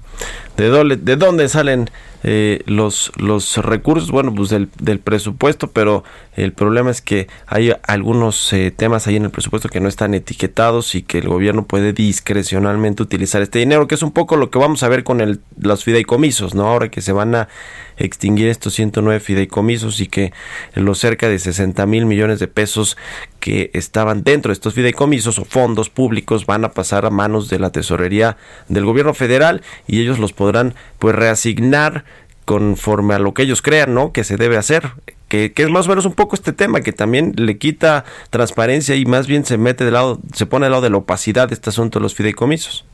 ¿De 0.56 0.68
dónde, 0.68 0.96
de 0.96 1.16
dónde 1.16 1.48
salen 1.48 1.90
eh, 2.22 2.62
los, 2.66 3.12
los 3.16 3.56
recursos? 3.58 4.10
Bueno, 4.10 4.34
pues 4.34 4.50
del, 4.50 4.68
del 4.80 4.98
presupuesto, 4.98 5.70
pero 5.70 6.04
el 6.34 6.52
problema 6.52 6.90
es 6.90 7.00
que 7.00 7.28
hay 7.46 7.72
algunos 7.86 8.52
eh, 8.52 8.70
temas 8.70 9.06
ahí 9.06 9.16
en 9.16 9.24
el 9.24 9.30
presupuesto 9.30 9.68
que 9.68 9.80
no 9.80 9.88
están 9.88 10.14
etiquetados 10.14 10.94
y 10.94 11.02
que 11.02 11.18
el 11.18 11.28
gobierno 11.28 11.64
puede 11.64 11.92
discrecionalmente 11.92 13.02
utilizar 13.02 13.42
este 13.42 13.58
dinero, 13.58 13.88
que 13.88 13.94
es 13.94 14.02
un 14.02 14.12
poco 14.12 14.36
lo 14.36 14.50
que 14.50 14.58
vamos 14.58 14.82
a 14.82 14.88
ver 14.88 15.04
con 15.04 15.20
el, 15.20 15.40
los 15.58 15.84
fideicomisos, 15.84 16.54
¿no? 16.54 16.66
Ahora 16.66 16.90
que 16.90 17.00
se 17.00 17.12
van 17.12 17.34
a 17.34 17.48
extinguir 17.96 18.48
estos 18.48 18.74
109 18.74 19.20
fideicomisos 19.20 20.00
y 20.00 20.06
que 20.06 20.32
los 20.74 20.98
cerca 20.98 21.28
de 21.28 21.38
60 21.38 21.86
mil 21.86 22.06
millones 22.06 22.38
de 22.38 22.48
pesos 22.48 22.96
que 23.40 23.70
estaban 23.74 24.22
dentro 24.22 24.50
de 24.50 24.54
estos 24.54 24.74
fideicomisos 24.74 25.38
o 25.38 25.44
fondos 25.44 25.90
públicos 25.90 26.46
van 26.46 26.64
a 26.64 26.72
pasar 26.72 27.06
a 27.06 27.10
manos 27.10 27.48
de 27.48 27.58
la 27.58 27.70
tesorería 27.70 28.36
del 28.68 28.84
gobierno 28.84 29.14
federal 29.14 29.62
y 29.86 30.00
ellos 30.00 30.18
los 30.18 30.32
podrán 30.32 30.74
pues 30.98 31.14
reasignar 31.14 32.04
conforme 32.44 33.14
a 33.14 33.18
lo 33.18 33.34
que 33.34 33.42
ellos 33.42 33.60
crean, 33.60 33.92
¿no? 33.92 34.12
Que 34.12 34.24
se 34.24 34.36
debe 34.36 34.56
hacer. 34.56 34.92
Que, 35.28 35.52
que 35.52 35.64
es 35.64 35.70
más 35.70 35.86
o 35.86 35.88
menos 35.88 36.06
un 36.06 36.12
poco 36.12 36.36
este 36.36 36.52
tema 36.52 36.80
que 36.80 36.92
también 36.92 37.32
le 37.36 37.58
quita 37.58 38.04
transparencia 38.30 38.94
y 38.94 39.04
más 39.04 39.26
bien 39.26 39.44
se 39.44 39.58
mete 39.58 39.84
del 39.84 39.94
lado, 39.94 40.20
se 40.32 40.46
pone 40.46 40.66
al 40.66 40.72
lado 40.72 40.82
de 40.82 40.90
la 40.90 40.98
opacidad 40.98 41.48
de 41.48 41.54
este 41.54 41.70
asunto 41.70 41.98
de 41.98 42.04
los 42.04 42.14
fideicomisos. 42.14 42.84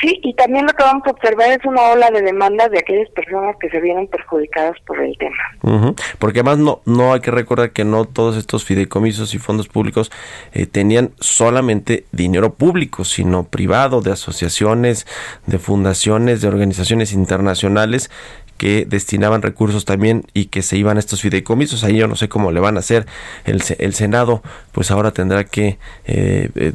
Sí, 0.00 0.20
y 0.22 0.34
también 0.34 0.66
lo 0.66 0.72
que 0.72 0.82
vamos 0.82 1.02
a 1.06 1.10
observar 1.10 1.50
es 1.50 1.64
una 1.64 1.82
ola 1.82 2.10
de 2.10 2.22
demandas 2.22 2.70
de 2.70 2.78
aquellas 2.78 3.08
personas 3.10 3.56
que 3.60 3.70
se 3.70 3.80
vieron 3.80 4.06
perjudicadas 4.08 4.78
por 4.86 5.00
el 5.00 5.16
tema. 5.18 5.36
Ujú, 5.62 5.94
Porque 6.18 6.40
además 6.40 6.58
no, 6.58 6.80
no 6.84 7.12
hay 7.12 7.20
que 7.20 7.30
recordar 7.30 7.70
que 7.70 7.84
no 7.84 8.04
todos 8.04 8.36
estos 8.36 8.64
fideicomisos 8.64 9.34
y 9.34 9.38
fondos 9.38 9.68
públicos 9.68 10.10
eh, 10.52 10.66
tenían 10.66 11.12
solamente 11.20 12.04
dinero 12.12 12.54
público, 12.54 13.04
sino 13.04 13.44
privado, 13.44 14.00
de 14.00 14.12
asociaciones, 14.12 15.06
de 15.46 15.58
fundaciones, 15.58 16.40
de 16.40 16.48
organizaciones 16.48 17.12
internacionales 17.12 18.10
que 18.58 18.84
destinaban 18.86 19.42
recursos 19.42 19.84
también 19.84 20.24
y 20.32 20.46
que 20.46 20.62
se 20.62 20.76
iban 20.76 20.98
estos 20.98 21.20
fideicomisos. 21.20 21.84
Ahí 21.84 21.96
yo 21.96 22.08
no 22.08 22.16
sé 22.16 22.28
cómo 22.28 22.52
le 22.52 22.60
van 22.60 22.76
a 22.76 22.80
hacer. 22.80 23.06
El, 23.44 23.62
el 23.78 23.94
Senado 23.94 24.42
pues 24.72 24.90
ahora 24.90 25.12
tendrá 25.12 25.44
que 25.44 25.78
eh, 26.06 26.50
eh, 26.54 26.72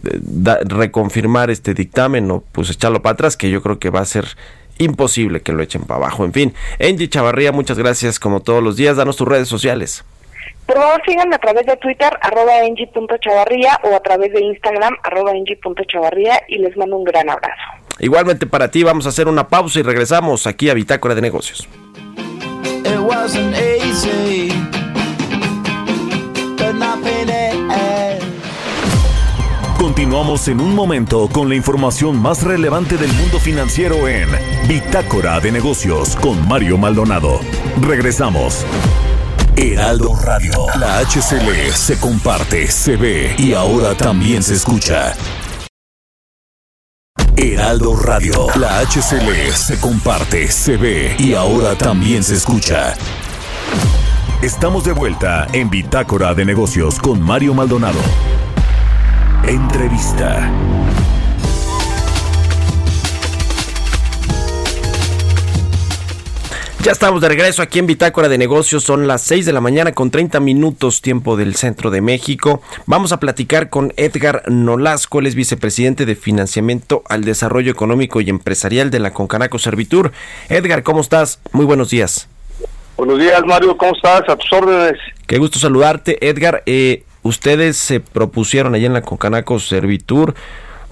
reconfirmar 0.66 1.50
este 1.50 1.74
dictamen 1.74 2.30
o 2.32 2.44
pues 2.52 2.70
echarlo 2.70 3.02
para 3.02 3.14
atrás, 3.14 3.38
que 3.38 3.50
yo 3.50 3.62
creo 3.62 3.80
que 3.80 3.90
va 3.90 4.02
a 4.02 4.06
ser 4.06 4.26
imposible 4.78 5.42
que 5.42 5.52
lo 5.52 5.62
echen 5.62 5.84
para 5.84 5.98
abajo. 5.98 6.26
En 6.26 6.34
fin, 6.34 6.54
Angie 6.80 7.10
Chavarría, 7.10 7.52
muchas 7.52 7.78
gracias 7.78 8.20
como 8.20 8.42
todos 8.42 8.64
los 8.64 8.76
días. 8.76 8.98
Danos 8.98 9.18
tus 9.18 9.28
redes 9.28 9.48
sociales. 9.48 10.04
Por 10.66 10.78
favor, 10.78 11.02
síganme 11.06 11.36
a 11.36 11.40
través 11.40 11.66
de 11.66 11.76
Twitter, 11.78 12.12
arroba 12.22 12.60
engie.chavarría 12.60 13.80
o 13.84 13.96
a 13.96 14.00
través 14.02 14.32
de 14.32 14.42
Instagram, 14.42 14.96
arroba 15.04 15.32
engie.chavarría 15.32 16.44
y 16.48 16.60
les 16.60 16.78
mando 16.78 16.98
un 16.98 17.04
gran 17.04 17.28
abrazo. 17.30 17.79
Igualmente 18.00 18.48
para 18.48 18.72
ti 18.72 18.84
vamos 18.84 19.06
a 19.06 19.10
hacer 19.10 19.28
una 19.28 19.48
pausa 19.48 19.80
y 19.80 19.84
regresamos 19.84 20.48
aquí 20.48 20.70
a 20.70 20.74
Bitácora 20.74 21.16
de 21.16 21.22
Negocios. 21.22 21.68
Continuamos 29.78 30.48
en 30.48 30.62
un 30.62 30.76
momento 30.76 31.28
con 31.32 31.50
la 31.50 31.56
información 31.56 32.22
más 32.22 32.44
relevante 32.44 32.98
del 32.98 33.12
mundo 33.14 33.40
financiero 33.40 34.08
en 34.08 34.30
Bitácora 34.68 35.40
de 35.40 35.52
Negocios 35.52 36.16
con 36.16 36.48
Mario 36.48 36.78
Maldonado. 36.78 37.40
Regresamos. 37.82 38.66
Heraldo 39.56 40.16
Radio. 40.24 40.68
La 40.80 41.00
HCL 41.00 41.74
se 41.74 42.00
comparte, 42.00 42.68
se 42.68 42.96
ve 42.96 43.36
y 43.38 43.54
ahora 43.54 43.96
también 43.96 44.42
se 44.42 44.54
escucha. 44.56 45.16
Heraldo 47.42 47.96
Radio. 47.96 48.48
La 48.58 48.80
HCL 48.82 49.54
se 49.54 49.80
comparte, 49.80 50.52
se 50.52 50.76
ve 50.76 51.16
y 51.18 51.36
ahora 51.36 51.74
también 51.74 52.22
se 52.22 52.36
escucha. 52.36 52.96
Estamos 54.42 54.84
de 54.84 54.92
vuelta 54.92 55.48
en 55.54 55.70
Bitácora 55.70 56.34
de 56.34 56.44
Negocios 56.44 57.00
con 57.00 57.22
Mario 57.22 57.54
Maldonado. 57.54 58.02
Entrevista. 59.48 60.52
Ya 66.90 66.94
estamos 66.94 67.22
de 67.22 67.30
regreso 67.30 67.62
aquí 67.62 67.78
en 67.78 67.86
Bitácora 67.86 68.30
de 68.30 68.40
Negocios. 68.40 68.84
Son 68.84 69.08
las 69.08 69.22
6 69.22 69.46
de 69.46 69.54
la 69.54 69.62
mañana 69.62 69.92
con 69.92 70.10
30 70.10 70.40
minutos 70.40 71.04
tiempo 71.04 71.38
del 71.38 71.54
centro 71.54 71.92
de 71.92 72.02
México. 72.02 72.64
Vamos 72.88 73.12
a 73.12 73.20
platicar 73.20 73.70
con 73.70 73.94
Edgar 73.96 74.42
Nolasco, 74.48 75.20
él 75.20 75.28
es 75.28 75.36
vicepresidente 75.36 76.08
de 76.08 76.16
Financiamiento 76.16 77.04
al 77.08 77.26
Desarrollo 77.26 77.72
Económico 77.72 78.22
y 78.22 78.32
Empresarial 78.32 78.90
de 78.90 78.98
la 78.98 79.14
Concanaco 79.14 79.60
Servitur. 79.60 80.12
Edgar, 80.50 80.82
¿cómo 80.82 81.02
estás? 81.02 81.40
Muy 81.52 81.68
buenos 81.68 81.92
días. 81.92 82.28
Buenos 82.98 83.20
días, 83.20 83.40
Mario. 83.46 83.78
¿Cómo 83.78 83.94
estás? 83.94 84.28
A 84.28 84.36
tus 84.36 84.52
órdenes. 84.52 85.00
Qué 85.28 85.38
gusto 85.38 85.60
saludarte, 85.60 86.28
Edgar. 86.28 86.64
Eh, 86.66 87.04
ustedes 87.22 87.78
se 87.78 88.00
propusieron 88.00 88.74
allá 88.74 88.88
en 88.88 88.94
la 88.94 89.04
Concanaco 89.04 89.60
Servitur 89.60 90.34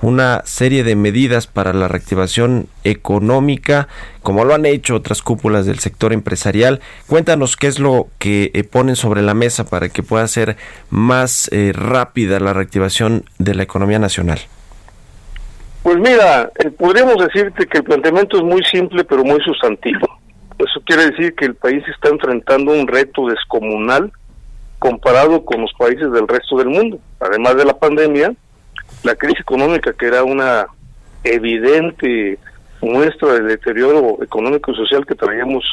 una 0.02 0.42
serie 0.46 0.84
de 0.84 0.96
medidas 0.96 1.48
para 1.48 1.74
la 1.74 1.88
reactivación 1.88 2.68
económica, 2.84 3.88
como 4.22 4.46
lo 4.46 4.54
han 4.54 4.66
hecho 4.66 4.96
otras 4.96 5.22
cúpulas 5.22 5.66
del 5.66 5.80
sector 5.80 6.14
empresarial. 6.14 6.82
Cuéntanos 7.08 7.56
qué 7.56 7.68
es 7.68 7.80
lo 7.80 8.08
que 8.20 8.52
eh, 8.54 8.64
ponen 8.64 8.96
sobre 8.96 9.22
la 9.22 9.34
mesa 9.34 9.66
para 9.70 9.90
que 9.90 10.04
pueda 10.04 10.28
ser 10.28 10.58
más 10.90 11.50
eh, 11.52 11.72
rápida 11.74 12.40
la 12.40 12.54
reactivación 12.54 13.24
de 13.40 13.56
la 13.56 13.64
economía 13.64 14.00
nacional. 14.00 14.40
Pues 15.84 15.98
mira, 15.98 16.52
eh, 16.60 16.70
podríamos 16.70 17.16
decirte 17.18 17.66
que 17.66 17.78
el 17.78 17.84
planteamiento 17.84 18.38
es 18.38 18.44
muy 18.44 18.64
simple 18.64 19.04
pero 19.04 19.24
muy 19.24 19.40
sustantivo. 19.42 20.08
Eso 20.60 20.82
quiere 20.86 21.12
decir 21.12 21.36
que 21.36 21.46
el 21.46 21.56
país 21.56 21.84
está 21.88 22.10
enfrentando 22.10 22.72
un 22.72 22.88
reto 22.88 23.28
descomunal 23.28 24.12
comparado 24.80 25.44
con 25.46 25.62
los 25.62 25.72
países 25.74 26.12
del 26.12 26.28
resto 26.28 26.58
del 26.58 26.70
mundo. 26.70 27.00
Además 27.20 27.56
de 27.58 27.66
la 27.66 27.78
pandemia, 27.78 28.34
la 29.04 29.16
crisis 29.16 29.40
económica, 29.42 29.94
que 29.94 30.08
era 30.08 30.24
una 30.24 30.68
evidente 31.24 32.38
muestra 32.82 33.34
del 33.34 33.48
deterioro 33.48 34.22
económico 34.22 34.72
y 34.72 34.76
social 34.76 35.06
que 35.06 35.16
traíamos 35.16 35.64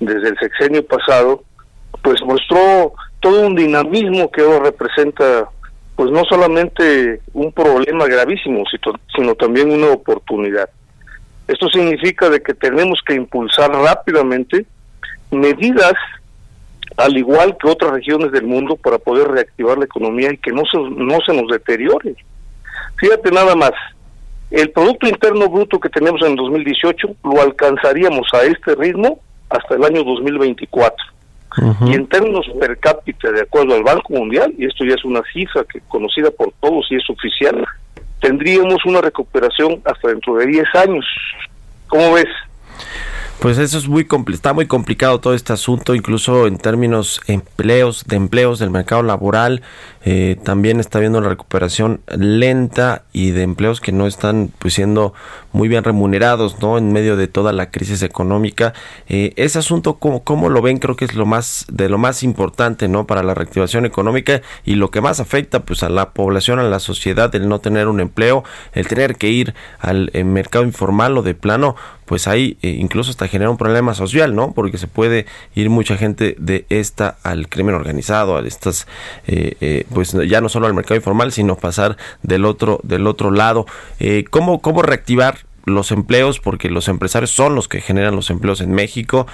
desde 0.00 0.28
el 0.28 0.38
sexenio 0.38 0.86
pasado, 0.86 1.42
pues 2.02 2.22
mostró 2.22 2.92
todo 3.20 3.46
un 3.46 3.54
dinamismo 3.54 4.30
que 4.30 4.42
ahora 4.42 4.64
representa 4.64 5.48
pues 5.96 6.10
no 6.10 6.24
solamente 6.24 7.20
un 7.32 7.52
problema 7.52 8.06
gravísimo, 8.06 8.64
sino 9.14 9.34
también 9.36 9.70
una 9.70 9.92
oportunidad. 9.92 10.68
Esto 11.46 11.68
significa 11.68 12.28
de 12.28 12.42
que 12.42 12.54
tenemos 12.54 13.00
que 13.06 13.14
impulsar 13.14 13.70
rápidamente 13.70 14.66
medidas 15.30 15.94
al 16.96 17.16
igual 17.16 17.56
que 17.58 17.68
otras 17.68 17.92
regiones 17.92 18.32
del 18.32 18.44
mundo 18.44 18.76
para 18.76 18.98
poder 18.98 19.28
reactivar 19.28 19.78
la 19.78 19.84
economía 19.84 20.32
y 20.32 20.38
que 20.38 20.52
no 20.52 20.62
se, 20.64 20.78
no 20.78 21.18
se 21.26 21.32
nos 21.32 21.50
deteriore. 21.50 22.16
Fíjate 22.96 23.30
nada 23.30 23.54
más, 23.54 23.72
el 24.50 24.70
Producto 24.70 25.08
Interno 25.08 25.48
Bruto 25.48 25.80
que 25.80 25.88
tenemos 25.88 26.22
en 26.22 26.36
2018 26.36 27.16
lo 27.24 27.42
alcanzaríamos 27.42 28.26
a 28.32 28.42
este 28.42 28.74
ritmo 28.74 29.20
hasta 29.50 29.74
el 29.74 29.84
año 29.84 30.04
2024. 30.04 31.14
Y 31.86 31.94
en 31.94 32.08
términos 32.08 32.46
per 32.58 32.76
cápita, 32.78 33.30
de 33.30 33.42
acuerdo 33.42 33.74
al 33.74 33.84
Banco 33.84 34.12
Mundial, 34.12 34.52
y 34.58 34.66
esto 34.66 34.84
ya 34.84 34.94
es 34.94 35.04
una 35.04 35.22
cifra 35.32 35.64
que 35.64 35.80
conocida 35.86 36.30
por 36.32 36.52
todos 36.60 36.86
y 36.90 36.96
es 36.96 37.08
oficial, 37.08 37.64
tendríamos 38.20 38.84
una 38.86 39.00
recuperación 39.00 39.80
hasta 39.84 40.08
dentro 40.08 40.34
de 40.34 40.46
10 40.46 40.64
años. 40.74 41.04
¿Cómo 41.86 42.14
ves? 42.14 42.26
Pues 43.40 43.58
eso 43.58 43.76
es 43.76 43.86
muy 43.86 44.06
está 44.32 44.52
muy 44.52 44.66
complicado 44.66 45.20
todo 45.20 45.34
este 45.34 45.52
asunto, 45.52 45.94
incluso 45.94 46.46
en 46.46 46.56
términos 46.56 47.20
empleos, 47.26 48.04
de 48.06 48.16
empleos 48.16 48.58
del 48.58 48.70
mercado 48.70 49.02
laboral, 49.02 49.62
eh, 50.04 50.36
también 50.42 50.80
está 50.80 50.98
viendo 50.98 51.20
la 51.20 51.28
recuperación 51.28 52.00
lenta 52.16 53.04
y 53.12 53.30
de 53.30 53.42
empleos 53.42 53.80
que 53.80 53.92
no 53.92 54.06
están 54.06 54.50
pues 54.58 54.74
siendo 54.74 55.14
muy 55.54 55.68
bien 55.68 55.84
remunerados, 55.84 56.60
¿no? 56.60 56.76
En 56.76 56.92
medio 56.92 57.16
de 57.16 57.28
toda 57.28 57.52
la 57.52 57.70
crisis 57.70 58.02
económica. 58.02 58.74
Eh, 59.08 59.32
ese 59.36 59.60
asunto, 59.60 59.94
¿cómo, 59.94 60.24
¿cómo, 60.24 60.50
lo 60.50 60.60
ven? 60.60 60.78
Creo 60.78 60.96
que 60.96 61.04
es 61.04 61.14
lo 61.14 61.26
más, 61.26 61.64
de 61.70 61.88
lo 61.88 61.96
más 61.96 62.24
importante, 62.24 62.88
¿no? 62.88 63.06
Para 63.06 63.22
la 63.22 63.34
reactivación 63.34 63.86
económica 63.86 64.42
y 64.64 64.74
lo 64.74 64.90
que 64.90 65.00
más 65.00 65.20
afecta, 65.20 65.60
pues, 65.60 65.84
a 65.84 65.88
la 65.88 66.10
población, 66.10 66.58
a 66.58 66.64
la 66.64 66.80
sociedad, 66.80 67.32
el 67.36 67.48
no 67.48 67.60
tener 67.60 67.86
un 67.86 68.00
empleo, 68.00 68.42
el 68.72 68.88
tener 68.88 69.14
que 69.14 69.28
ir 69.28 69.54
al 69.78 70.10
eh, 70.12 70.24
mercado 70.24 70.64
informal 70.64 71.16
o 71.16 71.22
de 71.22 71.34
plano, 71.34 71.76
pues 72.04 72.26
ahí 72.26 72.58
eh, 72.60 72.70
incluso 72.70 73.10
hasta 73.10 73.28
genera 73.28 73.50
un 73.50 73.56
problema 73.56 73.94
social, 73.94 74.34
¿no? 74.34 74.52
Porque 74.52 74.76
se 74.76 74.88
puede 74.88 75.26
ir 75.54 75.70
mucha 75.70 75.96
gente 75.96 76.34
de 76.38 76.66
esta 76.68 77.16
al 77.22 77.48
crimen 77.48 77.76
organizado, 77.76 78.36
a 78.36 78.40
estas, 78.46 78.88
eh, 79.28 79.86
pues 79.94 80.12
ya 80.28 80.40
no 80.40 80.50
solo 80.50 80.66
al 80.66 80.74
mercado 80.74 80.96
informal, 80.96 81.32
sino 81.32 81.56
pasar 81.56 81.96
del 82.22 82.44
otro, 82.44 82.80
del 82.82 83.06
otro 83.06 83.30
lado. 83.30 83.64
¿cómo, 84.30 84.60
¿Cómo 84.60 84.82
reactivar 84.82 85.38
los 85.64 85.92
empleos, 85.92 86.40
porque 86.40 86.68
los 86.68 86.88
empresarios 86.88 87.30
son 87.30 87.54
los 87.54 87.68
que 87.68 87.80
generan 87.80 88.14
los 88.14 88.30
empleos 88.30 88.60
en 88.60 88.72
México, 88.72 89.26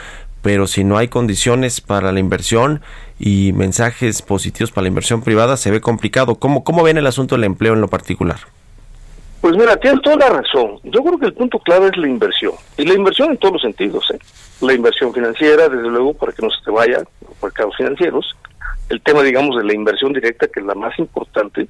pero 0.43 0.67
si 0.67 0.85
no 0.85 0.97
hay 0.97 1.09
condiciones 1.09 1.81
para 1.81 2.13
la 2.13 2.21
inversión 2.21 2.81
y 3.19 3.53
mensajes 3.53 4.23
positivos 4.23 4.71
para 4.71 4.85
la 4.85 4.89
inversión 4.89 5.23
privada, 5.23 5.57
se 5.57 5.71
ve 5.71 5.81
complicado. 5.81 6.37
¿Cómo, 6.37 6.65
cómo 6.65 6.83
ven 6.83 6.99
el 6.99 7.07
asunto 7.07 7.35
del 7.35 7.45
empleo 7.45 7.75
en 7.75 7.81
lo 7.81 7.89
particular? 7.89 8.39
Pues 9.41 9.57
mira, 9.57 9.77
tienes 9.77 10.03
toda 10.03 10.17
la 10.17 10.29
razón. 10.29 10.79
Yo 10.85 11.03
creo 11.03 11.19
que 11.19 11.27
el 11.27 11.35
punto 11.35 11.59
clave 11.59 11.89
es 11.89 11.97
la 11.97 12.09
inversión. 12.09 12.53
Y 12.77 12.85
la 12.85 12.95
inversión 12.95 13.31
en 13.31 13.39
todos 13.39 13.55
los 13.55 13.63
sentidos. 13.63 14.11
¿eh? 14.13 14.19
La 14.61 14.75
inversión 14.75 15.13
financiera, 15.13 15.69
desde 15.69 15.89
luego, 15.89 16.15
para 16.15 16.33
que 16.33 16.43
no 16.43 16.51
se 16.51 16.63
te 16.63 16.71
vaya 16.71 16.99
los 16.99 17.43
mercados 17.43 17.75
financieros. 17.77 18.37
El 18.91 19.01
tema, 19.01 19.23
digamos, 19.23 19.57
de 19.57 19.65
la 19.65 19.73
inversión 19.73 20.13
directa, 20.13 20.47
que 20.47 20.61
es 20.61 20.67
la 20.67 20.75
más 20.75 20.99
importante. 20.99 21.67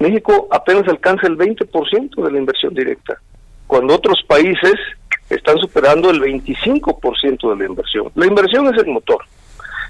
México 0.00 0.48
apenas 0.50 0.88
alcanza 0.88 1.28
el 1.28 1.38
20% 1.38 2.24
de 2.24 2.32
la 2.32 2.38
inversión 2.38 2.74
directa 2.74 3.18
cuando 3.66 3.94
otros 3.94 4.22
países 4.26 4.74
están 5.30 5.58
superando 5.58 6.10
el 6.10 6.20
25% 6.20 7.50
de 7.50 7.56
la 7.56 7.68
inversión. 7.68 8.10
La 8.14 8.26
inversión 8.26 8.72
es 8.72 8.82
el 8.82 8.90
motor. 8.90 9.24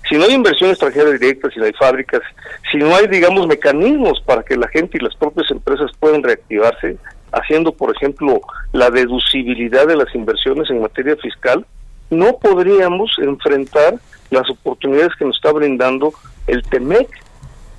Si 0.08 0.16
no 0.16 0.24
hay 0.24 0.34
inversión 0.34 0.70
extranjera 0.70 1.10
directa, 1.10 1.50
si 1.50 1.58
no 1.58 1.66
hay 1.66 1.72
fábricas, 1.72 2.22
si 2.70 2.78
no 2.78 2.94
hay, 2.94 3.08
digamos, 3.08 3.46
mecanismos 3.46 4.20
para 4.24 4.42
que 4.42 4.56
la 4.56 4.68
gente 4.68 4.98
y 4.98 5.04
las 5.04 5.16
propias 5.16 5.50
empresas 5.50 5.90
puedan 5.98 6.22
reactivarse, 6.22 6.96
haciendo, 7.32 7.72
por 7.72 7.94
ejemplo, 7.94 8.40
la 8.72 8.88
deducibilidad 8.90 9.86
de 9.86 9.96
las 9.96 10.14
inversiones 10.14 10.70
en 10.70 10.80
materia 10.80 11.16
fiscal, 11.16 11.66
no 12.08 12.38
podríamos 12.38 13.10
enfrentar 13.18 13.96
las 14.30 14.48
oportunidades 14.48 15.14
que 15.18 15.24
nos 15.24 15.36
está 15.36 15.52
brindando 15.52 16.12
el 16.46 16.62
TEMEC 16.62 17.08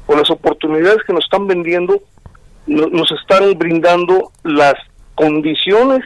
o 0.07 0.15
las 0.15 0.29
oportunidades 0.29 1.03
que 1.05 1.13
nos 1.13 1.25
están 1.25 1.47
vendiendo, 1.47 2.01
nos 2.65 3.11
están 3.11 3.57
brindando 3.57 4.31
las 4.43 4.75
condiciones 5.15 6.03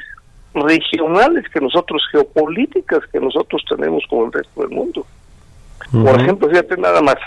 regionales 0.53 1.45
que 1.49 1.61
nosotros, 1.61 2.03
geopolíticas 2.11 2.99
que 3.11 3.19
nosotros 3.19 3.63
tenemos 3.69 4.03
con 4.09 4.25
el 4.25 4.31
resto 4.31 4.61
del 4.61 4.71
mundo. 4.71 5.05
Por 5.91 6.21
ejemplo, 6.21 6.49
fíjate 6.49 6.77
nada 6.77 7.01
más, 7.01 7.17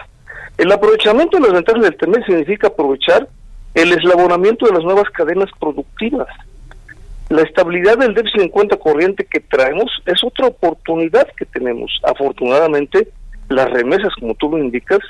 el 0.57 0.71
aprovechamiento 0.71 1.37
de 1.37 1.43
las 1.43 1.53
ventajas 1.53 1.83
del 1.83 1.97
TEMEC 1.97 2.27
significa 2.27 2.69
aprovechar 2.69 3.29
el 3.75 3.93
eslabonamiento 3.93 4.67
de 4.67 4.73
las 4.73 4.85
nuevas 4.85 5.11
cadenas 5.11 5.51
productivas. 5.59 6.29
La 7.29 7.43
estabilidad 7.43 7.99
del 7.99 8.15
déficit 8.15 8.43
en 8.43 8.49
cuenta 8.49 8.77
corriente 8.77 9.27
que 9.29 9.41
traemos 9.41 9.91
es 10.07 10.23
otra 10.23 10.47
oportunidad 10.47 11.27
que 11.37 11.45
tenemos. 11.47 11.91
Afortunadamente, 12.05 13.09
las 13.49 13.71
remesas, 13.71 14.13
como 14.21 14.35
tú 14.35 14.51
lo 14.51 14.59
indicas, 14.59 15.01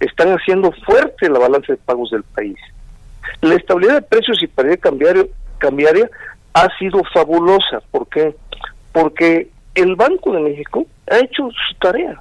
están 0.00 0.28
haciendo 0.32 0.72
fuerte 0.72 1.28
la 1.28 1.38
balanza 1.38 1.72
de 1.72 1.78
pagos 1.78 2.10
del 2.10 2.22
país. 2.22 2.58
La 3.42 3.54
estabilidad 3.54 3.94
de 3.94 4.02
precios 4.02 4.42
y 4.42 4.46
paridad 4.46 4.78
cambiaria 5.58 6.10
ha 6.54 6.68
sido 6.78 7.02
fabulosa. 7.12 7.80
¿Por 7.90 8.08
qué? 8.08 8.34
Porque 8.92 9.50
el 9.74 9.94
Banco 9.94 10.32
de 10.32 10.40
México 10.40 10.86
ha 11.10 11.18
hecho 11.18 11.48
su 11.50 11.74
tarea. 11.78 12.20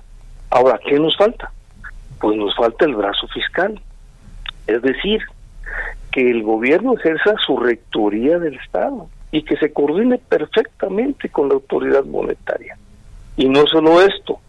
Ahora, 0.50 0.80
¿qué 0.86 1.00
nos 1.00 1.16
falta? 1.18 1.52
Pues 2.20 2.38
nos 2.38 2.56
falta 2.56 2.86
el 2.86 2.96
brazo 2.96 3.28
fiscal. 3.28 3.80
Es 4.68 4.82
decir, 4.82 5.22
que 6.12 6.30
el 6.30 6.44
gobierno 6.44 6.94
ejerza 6.94 7.36
su 7.46 7.58
rectoría 7.58 8.40
del 8.40 8.56
Estado 8.56 9.10
y 9.32 9.44
que 9.44 9.58
se 9.58 9.72
coordine 9.72 10.18
perfectamente 10.18 11.30
con 11.30 11.50
la 11.50 11.56
autoridad 11.56 12.04
monetaria. 12.04 12.78
Y 13.38 13.48
no 13.48 13.66
solo 13.68 14.02
esto, 14.02 14.40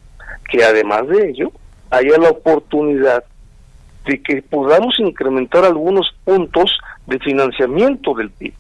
que 0.51 0.65
además 0.65 1.07
de 1.09 1.31
ello 1.31 1.53
haya 1.91 2.19
la 2.19 2.31
oportunidad 2.31 3.25
de 4.07 4.23
que 4.23 4.43
podamos 4.43 4.99
incrementar 4.99 5.65
algunos 5.65 6.15
puntos 6.25 6.79
de 7.07 7.19
financiamiento 7.19 8.15
del 8.15 8.31
PIB 8.31 8.55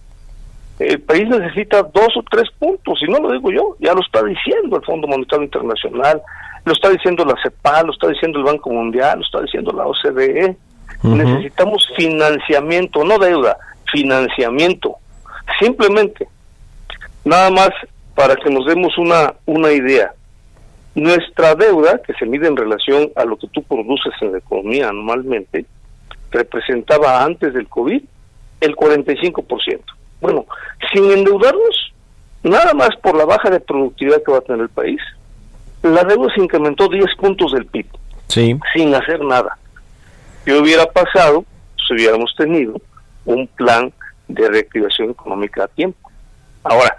el 0.80 1.00
país 1.02 1.28
necesita 1.28 1.82
dos 1.82 2.16
o 2.16 2.22
tres 2.30 2.50
puntos, 2.58 2.98
y 3.02 3.10
no 3.10 3.18
lo 3.18 3.32
digo 3.32 3.52
yo, 3.52 3.76
ya 3.80 3.92
lo 3.92 4.00
está 4.00 4.22
diciendo 4.24 4.78
el 4.78 4.84
Fondo 4.84 5.06
Monetario 5.06 5.44
Internacional, 5.44 6.22
lo 6.64 6.72
está 6.72 6.88
diciendo 6.88 7.22
la 7.24 7.34
CEPAL, 7.42 7.86
lo 7.86 7.92
está 7.92 8.08
diciendo 8.08 8.38
el 8.38 8.46
Banco 8.46 8.70
Mundial, 8.70 9.18
lo 9.18 9.24
está 9.24 9.42
diciendo 9.42 9.72
la 9.72 9.86
OCDE. 9.86 10.56
Necesitamos 11.02 11.86
financiamiento, 11.96 13.04
no 13.04 13.18
deuda, 13.18 13.58
financiamiento. 13.92 14.96
Simplemente, 15.58 16.26
nada 17.24 17.50
más 17.50 17.70
para 18.14 18.34
que 18.36 18.50
nos 18.50 18.66
demos 18.66 18.96
una, 18.96 19.34
una 19.46 19.72
idea. 19.72 20.14
Nuestra 20.94 21.54
deuda, 21.54 22.00
que 22.02 22.12
se 22.14 22.26
mide 22.26 22.48
en 22.48 22.56
relación 22.56 23.10
a 23.16 23.24
lo 23.24 23.36
que 23.36 23.46
tú 23.48 23.62
produces 23.62 24.12
en 24.20 24.32
la 24.32 24.38
economía 24.38 24.88
anualmente, 24.88 25.64
representaba 26.30 27.22
antes 27.24 27.54
del 27.54 27.68
COVID 27.68 28.02
el 28.60 28.76
45%. 28.76 29.80
Bueno, 30.20 30.46
sin 30.92 31.10
endeudarnos, 31.10 31.92
nada 32.42 32.74
más 32.74 32.90
por 33.02 33.16
la 33.16 33.24
baja 33.24 33.50
de 33.50 33.60
productividad 33.60 34.22
que 34.24 34.32
va 34.32 34.38
a 34.38 34.42
tener 34.42 34.62
el 34.62 34.68
país, 34.68 35.00
la 35.82 36.02
deuda 36.04 36.32
se 36.34 36.42
incrementó 36.42 36.88
10 36.88 37.06
puntos 37.18 37.52
del 37.52 37.66
PIB 37.66 37.86
Sí. 38.26 38.58
sin 38.74 38.94
hacer 38.94 39.24
nada. 39.24 39.56
¿Qué 40.44 40.52
hubiera 40.54 40.86
pasado 40.86 41.44
si 41.86 41.94
hubiéramos 41.94 42.34
tenido 42.36 42.80
un 43.24 43.46
plan 43.46 43.92
de 44.28 44.48
reactivación 44.48 45.10
económica 45.10 45.64
a 45.64 45.68
tiempo? 45.68 46.10
Ahora, 46.64 46.96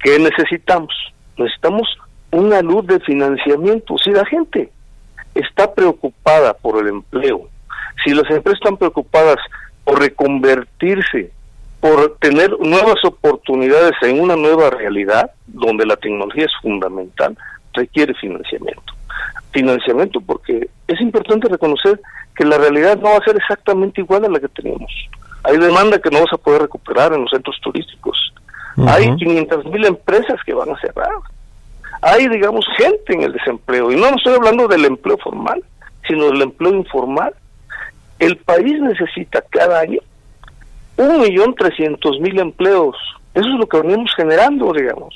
¿qué 0.00 0.18
necesitamos? 0.18 0.92
Necesitamos 1.36 1.88
una 2.30 2.62
luz 2.62 2.86
de 2.86 3.00
financiamiento. 3.00 3.96
Si 3.98 4.10
la 4.10 4.24
gente 4.26 4.70
está 5.34 5.74
preocupada 5.74 6.54
por 6.54 6.80
el 6.80 6.88
empleo, 6.88 7.48
si 8.04 8.14
las 8.14 8.30
empresas 8.30 8.60
están 8.60 8.76
preocupadas 8.76 9.36
por 9.84 10.00
reconvertirse, 10.00 11.32
por 11.80 12.16
tener 12.18 12.50
nuevas 12.58 13.04
oportunidades 13.04 13.92
en 14.02 14.20
una 14.20 14.36
nueva 14.36 14.70
realidad, 14.70 15.30
donde 15.46 15.86
la 15.86 15.96
tecnología 15.96 16.44
es 16.44 16.52
fundamental, 16.60 17.36
requiere 17.72 18.14
financiamiento. 18.14 18.94
Financiamiento 19.52 20.20
porque 20.20 20.68
es 20.86 21.00
importante 21.00 21.48
reconocer 21.48 22.00
que 22.34 22.44
la 22.44 22.58
realidad 22.58 22.96
no 22.98 23.10
va 23.10 23.16
a 23.16 23.24
ser 23.24 23.36
exactamente 23.36 24.00
igual 24.00 24.24
a 24.24 24.28
la 24.28 24.40
que 24.40 24.48
teníamos. 24.48 24.92
Hay 25.44 25.56
demanda 25.56 25.98
que 25.98 26.10
no 26.10 26.20
vas 26.20 26.32
a 26.32 26.38
poder 26.38 26.62
recuperar 26.62 27.12
en 27.12 27.22
los 27.22 27.30
centros 27.30 27.56
turísticos. 27.62 28.32
Hay 28.86 29.14
500 29.16 29.64
mil 29.66 29.84
empresas 29.86 30.38
que 30.44 30.54
van 30.54 30.70
a 30.70 30.78
cerrar. 30.78 31.10
Hay, 32.00 32.28
digamos, 32.28 32.66
gente 32.76 33.14
en 33.14 33.22
el 33.22 33.32
desempleo. 33.32 33.90
Y 33.90 33.96
no, 33.96 34.08
estoy 34.08 34.34
hablando 34.34 34.68
del 34.68 34.84
empleo 34.84 35.18
formal, 35.18 35.62
sino 36.06 36.26
del 36.26 36.42
empleo 36.42 36.74
informal. 36.74 37.34
El 38.18 38.36
país 38.36 38.80
necesita 38.80 39.42
cada 39.50 39.80
año 39.80 40.00
un 40.96 41.20
millón 41.20 41.54
trescientos 41.54 42.18
mil 42.20 42.38
empleos. 42.38 42.96
Eso 43.34 43.46
es 43.46 43.58
lo 43.58 43.68
que 43.68 43.80
venimos 43.80 44.12
generando, 44.16 44.72
digamos, 44.72 45.14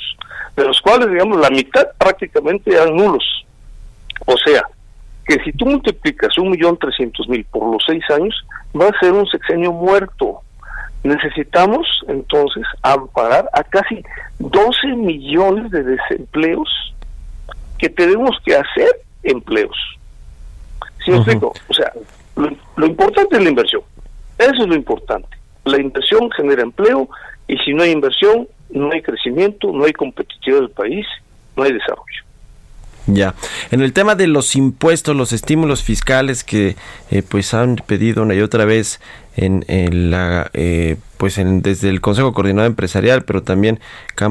de 0.57 0.65
los 0.65 0.81
cuales, 0.81 1.11
digamos, 1.11 1.39
la 1.39 1.51
mitad 1.51 1.87
prácticamente 1.99 2.73
eran 2.73 2.95
nulos. 2.95 3.25
O 4.27 4.37
sea, 4.37 4.63
que 5.27 5.43
si 5.45 5.53
tú 5.53 5.67
multiplicas 5.67 6.37
un 6.39 6.51
millón 6.51 6.79
trescientos 6.79 7.29
mil 7.29 7.45
por 7.47 7.73
los 7.73 7.83
seis 7.87 8.05
años, 8.11 8.35
va 8.79 8.87
a 8.87 9.01
ser 9.01 9.13
un 9.13 9.27
sexenio 9.27 9.73
muerto. 9.73 10.41
Necesitamos 11.05 11.87
entonces 12.09 12.65
amparar 12.83 13.49
a 13.53 13.65
casi 13.65 14.05
12 14.39 14.89
millones 14.97 15.71
de 15.71 15.83
desempleos 15.83 16.95
que 17.79 17.89
tenemos 17.89 18.37
que 18.45 18.55
hacer 18.55 19.01
empleos. 19.23 19.77
¿Sí 21.05 21.11
me 21.11 21.17
explico? 21.17 21.53
O 21.69 21.75
sea, 21.75 21.93
lo, 22.37 22.51
lo 22.77 22.87
importante 22.87 23.37
es 23.37 23.43
la 23.43 23.49
inversión. 23.49 23.83
Eso 24.39 24.63
es 24.63 24.69
lo 24.69 24.75
importante. 24.75 25.29
La 25.65 25.81
inversión 25.81 26.31
genera 26.31 26.63
empleo 26.63 27.09
y 27.49 27.57
si 27.59 27.75
no 27.75 27.83
hay 27.83 27.91
inversión, 27.91 28.49
no 28.71 28.91
hay 28.93 29.03
crecimiento, 29.03 29.73
no 29.73 29.85
hay 29.85 29.93
competitividad 29.93 30.61
del 30.61 30.71
país, 30.71 31.07
no 31.57 31.65
hay 31.65 31.73
desarrollo. 31.73 32.25
Ya. 33.07 33.35
En 33.71 33.83
el 33.83 33.93
tema 33.93 34.15
de 34.15 34.27
los 34.27 34.55
impuestos, 34.55 35.17
los 35.17 35.33
estímulos 35.33 35.83
fiscales 35.83 36.45
que 36.45 36.77
eh, 37.11 37.23
pues 37.23 37.53
han 37.55 37.77
pedido 37.77 38.23
una 38.23 38.35
y 38.35 38.41
otra 38.41 38.65
vez 38.65 39.01
en, 39.37 39.65
en 39.69 40.11
la 40.11 40.51
eh, 40.53 40.97
pues 41.23 41.39
en, 41.39 41.63
desde 41.63 41.89
el 41.89 42.01
Consejo 42.01 42.33
Coordinado 42.33 42.67
Empresarial, 42.67 43.23
pero 43.23 43.45
también 43.45 43.79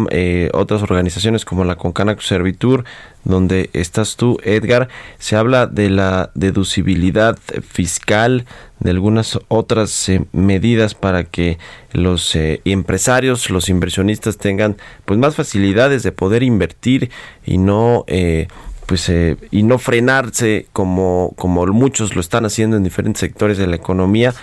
eh, 0.10 0.50
otras 0.52 0.82
organizaciones 0.82 1.46
como 1.46 1.64
la 1.64 1.78
Concanac 1.78 2.20
Servitur, 2.20 2.84
donde 3.24 3.70
estás 3.72 4.18
tú, 4.18 4.38
Edgar, 4.44 4.90
se 5.18 5.38
habla 5.38 5.68
de 5.68 5.90
la 5.90 6.32
deducibilidad 6.36 7.40
fiscal, 7.66 8.46
de 8.82 8.90
algunas 8.90 9.40
otras 9.48 10.10
eh, 10.10 10.26
medidas 10.34 10.94
para 10.94 11.24
que 11.24 11.60
los 11.94 12.36
eh, 12.36 12.60
empresarios, 12.66 13.50
los 13.50 13.70
inversionistas 13.70 14.38
tengan 14.38 14.76
pues 15.06 15.18
más 15.18 15.36
facilidades 15.36 16.04
de 16.04 16.12
poder 16.12 16.44
invertir 16.44 17.10
y 17.46 17.58
no 17.58 18.04
eh, 18.08 18.50
pues 18.92 19.08
eh, 19.08 19.38
y 19.52 19.64
no 19.64 19.80
frenarse 19.80 20.68
como 20.74 21.32
como 21.38 21.66
muchos 21.68 22.14
lo 22.14 22.20
están 22.20 22.44
haciendo 22.44 22.76
en 22.76 22.84
diferentes 22.84 23.22
sectores 23.22 23.58
de 23.58 23.66
la 23.66 23.78
economía 23.78 24.34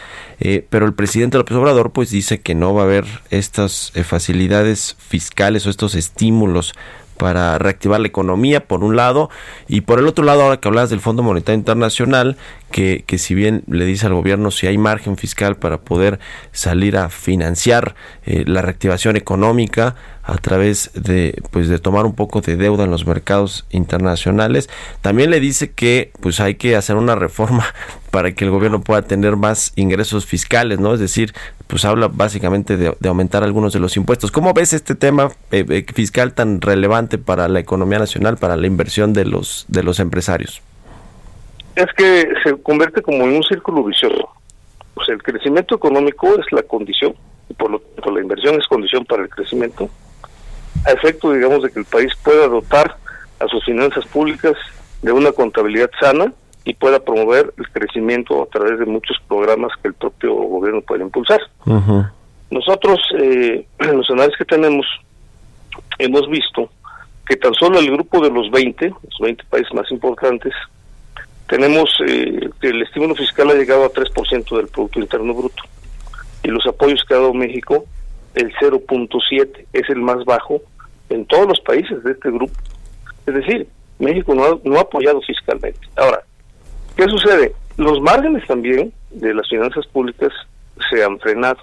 eh, 0.41 0.65
pero 0.71 0.87
el 0.87 0.95
presidente 0.95 1.37
López 1.37 1.55
Obrador 1.55 1.91
pues 1.91 2.09
dice 2.09 2.41
que 2.41 2.55
no 2.55 2.73
va 2.73 2.81
a 2.81 2.85
haber 2.87 3.05
estas 3.29 3.93
eh, 3.95 4.05
facilidades 4.05 4.97
fiscales 5.01 5.67
o 5.67 5.71
estos 5.71 5.95
estímulos 5.95 6.73
para 7.19 7.59
reactivar 7.59 8.01
la 8.01 8.09
economía 8.09 8.65
por 8.65 8.83
un 8.85 8.97
lado 8.97 9.29
y 9.69 9.83
por 9.83 9.99
el 9.99 10.07
otro 10.07 10.25
lado 10.25 10.45
ahora 10.45 10.57
que 10.57 10.69
hablas 10.69 10.89
del 10.89 11.01
Fondo 11.01 11.23
Monetario 11.23 11.59
Internacional 11.59 12.39
que, 12.71 13.05
que 13.07 13.19
si 13.19 13.35
bien 13.35 13.63
le 13.67 13.85
dice 13.85 14.07
al 14.07 14.15
gobierno 14.15 14.51
si 14.51 14.67
hay 14.67 14.79
margen 14.79 15.17
fiscal 15.17 15.57
para 15.57 15.81
poder 15.81 16.19
salir 16.53 16.97
a 16.97 17.09
financiar 17.09 17.95
eh, 18.25 18.45
la 18.47 18.63
reactivación 18.63 19.17
económica 19.17 19.95
a 20.23 20.37
través 20.37 20.91
de 20.95 21.41
pues 21.51 21.69
de 21.69 21.79
tomar 21.79 22.05
un 22.05 22.15
poco 22.15 22.41
de 22.43 22.57
deuda 22.57 22.85
en 22.85 22.91
los 22.91 23.07
mercados 23.07 23.67
internacionales 23.71 24.69
también 25.01 25.31
le 25.31 25.41
dice 25.41 25.71
que 25.71 26.13
pues 26.21 26.41
hay 26.41 26.57
que 26.57 26.77
hacer 26.77 26.97
una 26.97 27.15
reforma 27.15 27.65
para 28.11 28.33
que 28.33 28.45
el 28.45 28.51
gobierno 28.51 28.81
pueda 28.83 29.03
tener 29.03 29.37
más 29.37 29.73
ingresos 29.77 30.27
fiscales 30.27 30.79
no 30.79 30.95
es 30.95 31.01
decir 31.01 31.33
pues 31.69 31.85
habla 31.85 32.09
básicamente 32.09 32.77
de, 32.77 32.97
de 32.99 33.09
aumentar 33.09 33.45
algunos 33.45 33.73
de 33.75 33.79
los 33.79 33.97
impuestos. 33.97 34.33
Cómo 34.33 34.55
ves 34.55 34.73
este 34.73 34.95
tema 34.95 35.31
eh, 35.53 35.65
eh, 35.69 35.87
fiscal 35.95 36.33
tan 36.33 36.61
relevante 36.61 37.19
para 37.19 37.47
la 37.47 37.61
economía 37.61 37.99
nacional 37.99 38.39
para 38.39 38.57
la 38.57 38.67
inversión 38.67 39.13
de 39.13 39.27
los 39.27 39.67
de 39.69 39.83
los 39.83 40.01
empresarios 40.01 40.63
Es 41.79 41.87
que 41.97 42.29
se 42.43 42.61
convierte 42.61 43.03
como 43.03 43.23
en 43.23 43.37
un 43.37 43.43
círculo 43.45 43.85
vicioso. 43.85 44.29
O 44.95 45.05
sea, 45.05 45.15
el 45.15 45.23
crecimiento 45.23 45.77
económico 45.77 46.27
es 46.35 46.51
la 46.51 46.65
condición, 46.65 47.15
y 47.49 47.55
por 47.55 47.71
lo 47.71 47.79
tanto 47.79 48.11
la 48.11 48.21
inversión 48.21 48.61
es 48.61 48.67
condición 48.67 49.05
para 49.05 49.23
el 49.23 49.29
crecimiento, 49.29 49.89
a 50.85 50.91
efecto, 50.91 51.33
digamos, 51.33 51.63
de 51.63 51.71
que 51.71 51.79
el 51.79 51.85
país 51.85 52.13
pueda 52.25 52.49
dotar 52.49 52.97
a 53.39 53.47
sus 53.47 53.65
finanzas 53.65 54.05
públicas 54.07 54.55
de 55.03 55.13
una 55.13 55.31
contabilidad 55.31 55.89
sana 56.01 56.33
y 56.65 56.75
pueda 56.75 56.99
promover 56.99 57.55
el 57.57 57.69
crecimiento 57.71 58.43
a 58.43 58.47
través 58.47 58.81
de 58.81 58.85
muchos 58.85 59.17
programas 59.29 59.71
que 59.81 59.87
el 59.87 59.95
propio 59.95 60.35
gobierno 60.35 60.81
puede 60.81 61.05
impulsar. 61.05 61.41
Nosotros, 62.51 62.99
eh, 63.21 63.65
en 63.79 63.99
los 63.99 64.11
análisis 64.11 64.37
que 64.37 64.45
tenemos, 64.47 64.85
hemos 66.01 66.29
visto 66.29 66.71
que 67.25 67.37
tan 67.37 67.55
solo 67.55 67.79
el 67.79 67.93
grupo 67.93 68.21
de 68.21 68.31
los 68.31 68.51
20, 68.51 68.89
los 68.89 69.19
20 69.21 69.45
países 69.45 69.73
más 69.75 69.89
importantes, 69.93 70.53
tenemos 71.49 71.91
eh, 72.07 72.51
que 72.61 72.69
el 72.69 72.83
estímulo 72.83 73.15
fiscal 73.15 73.51
ha 73.51 73.55
llegado 73.55 73.85
a 73.85 73.93
3% 73.93 74.57
del 74.57 74.69
Producto 74.69 75.01
Interno 75.01 75.35
Bruto 75.35 75.63
y 76.43 76.49
los 76.49 76.67
apoyos 76.67 77.03
que 77.07 77.15
ha 77.15 77.19
dado 77.19 77.35
México, 77.35 77.87
el 78.35 78.53
0.7, 78.57 79.67
es 79.73 79.91
el 79.91 80.01
más 80.01 80.25
bajo 80.25 80.61
en 81.09 81.25
todos 81.27 81.49
los 81.49 81.61
países 81.61 82.03
de 82.05 82.13
este 82.13 82.31
grupo. 82.31 82.53
Es 83.27 83.35
decir, 83.35 83.67
México 83.99 84.35
no 84.35 84.45
ha, 84.45 84.59
no 84.63 84.79
ha 84.79 84.83
apoyado 84.83 85.21
fiscalmente. 85.23 85.81
Ahora, 85.97 86.23
¿qué 86.97 87.05
sucede? 87.05 87.55
Los 87.77 88.01
márgenes 88.01 88.47
también 88.47 88.93
de 89.11 89.35
las 89.35 89.49
finanzas 89.49 89.87
públicas 89.87 90.33
se 90.91 91.03
han 91.03 91.19
frenado. 91.19 91.59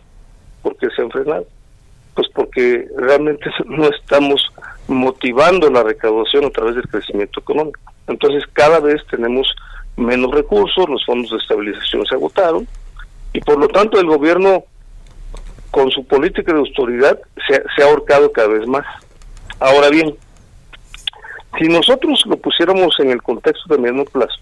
¿Por 0.62 0.76
qué 0.78 0.88
se 0.95 1.02
han 1.04 1.12
frenado? 1.12 1.45
Pues 2.15 2.28
porque 2.34 2.88
realmente 2.98 3.50
no 3.65 3.88
estamos 3.89 4.52
motivando 4.88 5.69
la 5.69 5.84
recaudación 5.84 6.45
a 6.45 6.50
través 6.50 6.76
del 6.76 6.88
crecimiento 6.88 7.39
económico. 7.39 7.80
Entonces 8.08 8.43
cada 8.54 8.80
vez 8.80 9.02
tenemos 9.10 9.48
menos 9.97 10.31
recursos, 10.31 10.89
los 10.89 11.05
fondos 11.05 11.31
de 11.31 11.38
estabilización 11.38 12.05
se 12.05 12.15
agotaron 12.15 12.67
y 13.34 13.39
por 13.41 13.58
lo 13.58 13.67
tanto 13.67 13.99
el 13.99 14.08
gobierno 14.08 14.63
con 15.71 15.91
su 15.91 16.05
política 16.05 16.53
de 16.53 16.60
autoridad 16.60 17.19
se, 17.47 17.84
ha 17.84 17.86
ahorcado 17.86 18.31
cada 18.31 18.47
vez 18.47 18.65
más. 18.67 18.86
Ahora 19.60 19.89
bien, 19.89 20.15
si 21.60 21.67
nosotros 21.67 22.23
lo 22.25 22.38
pusiéramos 22.38 22.97
en 22.99 23.12
el 23.12 23.21
contexto 23.21 23.73
de 23.73 23.81
mediano 23.81 24.05
plazo, 24.05 24.39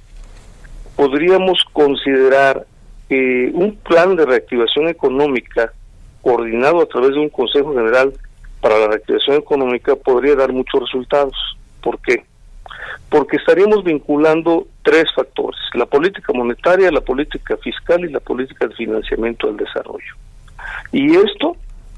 podríamos 0.96 1.60
considerar 1.74 2.66
que 3.10 3.52
un 3.54 3.76
plan 3.78 4.16
de 4.16 4.26
reactivación 4.26 4.88
económica 4.88 5.74
coordinado 6.22 6.82
a 6.82 6.86
través 6.86 7.12
de 7.12 7.20
un 7.20 7.30
Consejo 7.30 7.74
General 7.74 8.14
para 8.62 8.80
la 8.80 8.88
Reactivación 8.88 9.38
Económica 9.38 9.96
podría 9.96 10.36
dar 10.36 10.54
muchos 10.54 10.82
resultados. 10.82 11.36
¿Por 11.82 12.00
qué? 12.00 12.24
Porque 13.10 13.38
estaríamos 13.38 13.84
vinculando 13.84 14.68
tres 14.84 15.06
factores, 15.16 15.60
la 15.74 15.86
política 15.86 16.34
monetaria, 16.34 16.92
la 16.92 17.02
política 17.02 17.58
fiscal 17.58 18.04
y 18.06 18.12
la 18.12 18.20
política 18.20 18.68
de 18.68 18.76
financiamiento 18.76 19.48
del 19.48 19.58
desarrollo. 19.58 20.16
Y 20.92 21.16
esto 21.16 21.56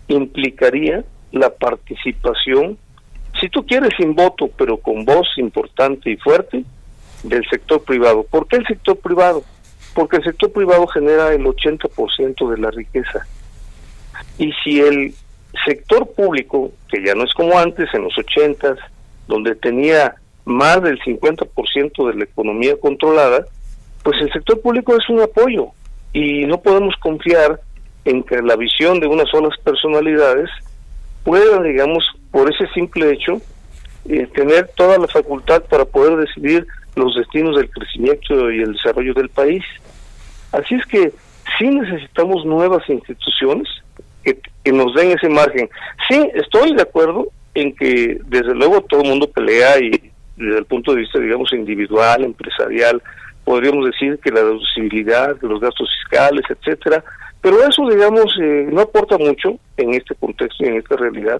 implicaría 0.08 1.04
la 1.32 1.50
participación, 1.50 2.78
si 3.40 3.50
tú 3.50 3.66
quieres 3.66 3.92
sin 3.98 4.16
voto, 4.16 4.50
pero 4.58 4.78
con 4.78 5.06
voz 5.06 5.28
importante 5.38 6.12
y 6.12 6.18
fuerte, 6.18 6.64
del 7.24 7.46
sector 7.50 7.84
privado. 7.84 8.24
¿Por 8.24 8.48
qué 8.48 8.58
el 8.58 8.68
sector 8.68 8.98
privado? 8.98 9.44
Porque 9.94 10.18
el 10.18 10.24
sector 10.24 10.52
privado 10.52 10.86
genera 10.88 11.34
el 11.34 11.44
80% 11.44 12.50
de 12.52 12.58
la 12.58 12.72
riqueza. 12.72 13.26
Y 14.38 14.52
si 14.64 14.80
el 14.80 15.14
sector 15.66 16.12
público, 16.14 16.72
que 16.90 17.04
ya 17.04 17.16
no 17.16 17.24
es 17.24 17.34
como 17.34 17.58
antes, 17.58 17.90
en 17.94 18.04
los 18.04 18.18
80 18.18 18.76
donde 19.28 19.56
tenía 19.56 20.16
más 20.46 20.82
del 20.82 21.00
50% 21.00 22.08
de 22.08 22.16
la 22.16 22.24
economía 22.24 22.76
controlada, 22.80 23.46
pues 24.04 24.18
el 24.22 24.32
sector 24.32 24.62
público 24.62 24.96
es 24.96 25.10
un 25.10 25.22
apoyo 25.22 25.68
y 26.14 26.46
no 26.46 26.62
podemos 26.62 26.96
confiar 27.02 27.60
en 28.06 28.24
que 28.24 28.42
la 28.42 28.56
visión 28.56 29.00
de 29.00 29.08
unas 29.08 29.30
solas 29.30 29.58
personalidades 29.64 30.50
pueda, 31.24 31.62
digamos, 31.64 32.04
por 32.32 32.54
ese 32.54 32.68
simple 32.74 33.12
hecho, 33.12 33.42
eh, 34.08 34.28
tener 34.34 34.70
toda 34.76 35.00
la 35.00 35.08
facultad 35.08 35.64
para 35.64 35.86
poder 35.86 36.18
decidir 36.18 36.68
los 36.96 37.16
destinos 37.16 37.58
del 37.58 37.70
crecimiento 37.70 38.52
y 38.52 38.62
el 38.62 38.74
desarrollo 38.74 39.14
del 39.16 39.30
país. 39.30 39.64
Así 40.52 40.76
es 40.76 40.86
que 40.86 41.12
sí 41.58 41.68
necesitamos 41.68 42.46
nuevas 42.46 42.88
instituciones 42.88 43.68
que, 44.24 44.40
que 44.64 44.72
nos 44.72 44.94
den 44.94 45.12
ese 45.12 45.28
margen. 45.28 45.68
Sí, 46.08 46.30
estoy 46.36 46.76
de 46.76 46.84
acuerdo 46.84 47.28
en 47.56 47.76
que 47.76 48.20
desde 48.26 48.54
luego 48.54 48.82
todo 48.82 49.02
el 49.02 49.10
mundo 49.10 49.30
pelea 49.30 49.80
y 49.80 50.12
desde 50.38 50.60
el 50.60 50.66
punto 50.66 50.94
de 50.94 51.02
vista, 51.02 51.20
digamos, 51.20 51.52
individual, 51.54 52.24
empresarial, 52.24 53.02
podríamos 53.44 53.86
decir 53.86 54.20
que 54.20 54.32
la 54.32 54.42
deducibilidad 54.42 55.36
de 55.36 55.48
los 55.48 55.60
gastos 55.62 55.90
fiscales, 56.02 56.44
etcétera, 56.50 57.04
pero 57.42 57.62
eso, 57.64 57.88
digamos, 57.88 58.36
eh, 58.42 58.68
no 58.72 58.82
aporta 58.82 59.18
mucho 59.18 59.60
en 59.78 59.94
este 59.94 60.16
contexto 60.16 60.64
y 60.66 60.68
en 60.68 60.78
esta 60.78 60.96
realidad, 60.96 61.40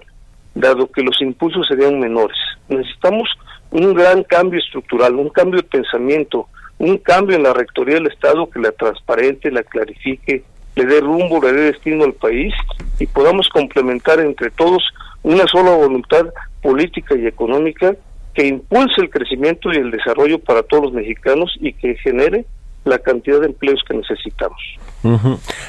dado 0.54 0.90
que 0.90 1.02
los 1.02 1.20
impulsos 1.20 1.66
serían 1.66 1.98
menores. 1.98 2.36
Necesitamos 2.68 3.28
un 3.70 3.92
gran 3.92 4.22
cambio 4.22 4.60
estructural, 4.60 5.16
un 5.16 5.30
cambio 5.30 5.60
de 5.60 5.68
pensamiento, 5.68 6.46
un 6.78 6.98
cambio 6.98 7.36
en 7.36 7.42
la 7.42 7.52
rectoría 7.52 7.96
del 7.96 8.06
Estado 8.06 8.48
que 8.48 8.60
la 8.60 8.72
transparente, 8.72 9.50
la 9.50 9.64
clarifique, 9.64 10.44
le 10.76 10.84
dé 10.84 11.00
rumbo, 11.00 11.42
le 11.42 11.52
dé 11.52 11.60
destino 11.72 12.04
al 12.04 12.12
país 12.12 12.54
y 13.00 13.06
podamos 13.06 13.48
complementar 13.48 14.20
entre 14.20 14.50
todos 14.50 14.82
una 15.22 15.46
sola 15.46 15.74
voluntad 15.74 16.26
política 16.62 17.16
y 17.16 17.26
económica 17.26 17.96
que 18.36 18.46
impulse 18.46 19.00
el 19.00 19.08
crecimiento 19.08 19.72
y 19.72 19.76
el 19.76 19.90
desarrollo 19.90 20.38
para 20.38 20.62
todos 20.62 20.84
los 20.84 20.92
mexicanos 20.92 21.56
y 21.58 21.72
que 21.72 21.96
genere 21.96 22.44
la 22.84 22.98
cantidad 22.98 23.40
de 23.40 23.46
empleos 23.46 23.80
que 23.88 23.94
necesitamos. 23.94 24.60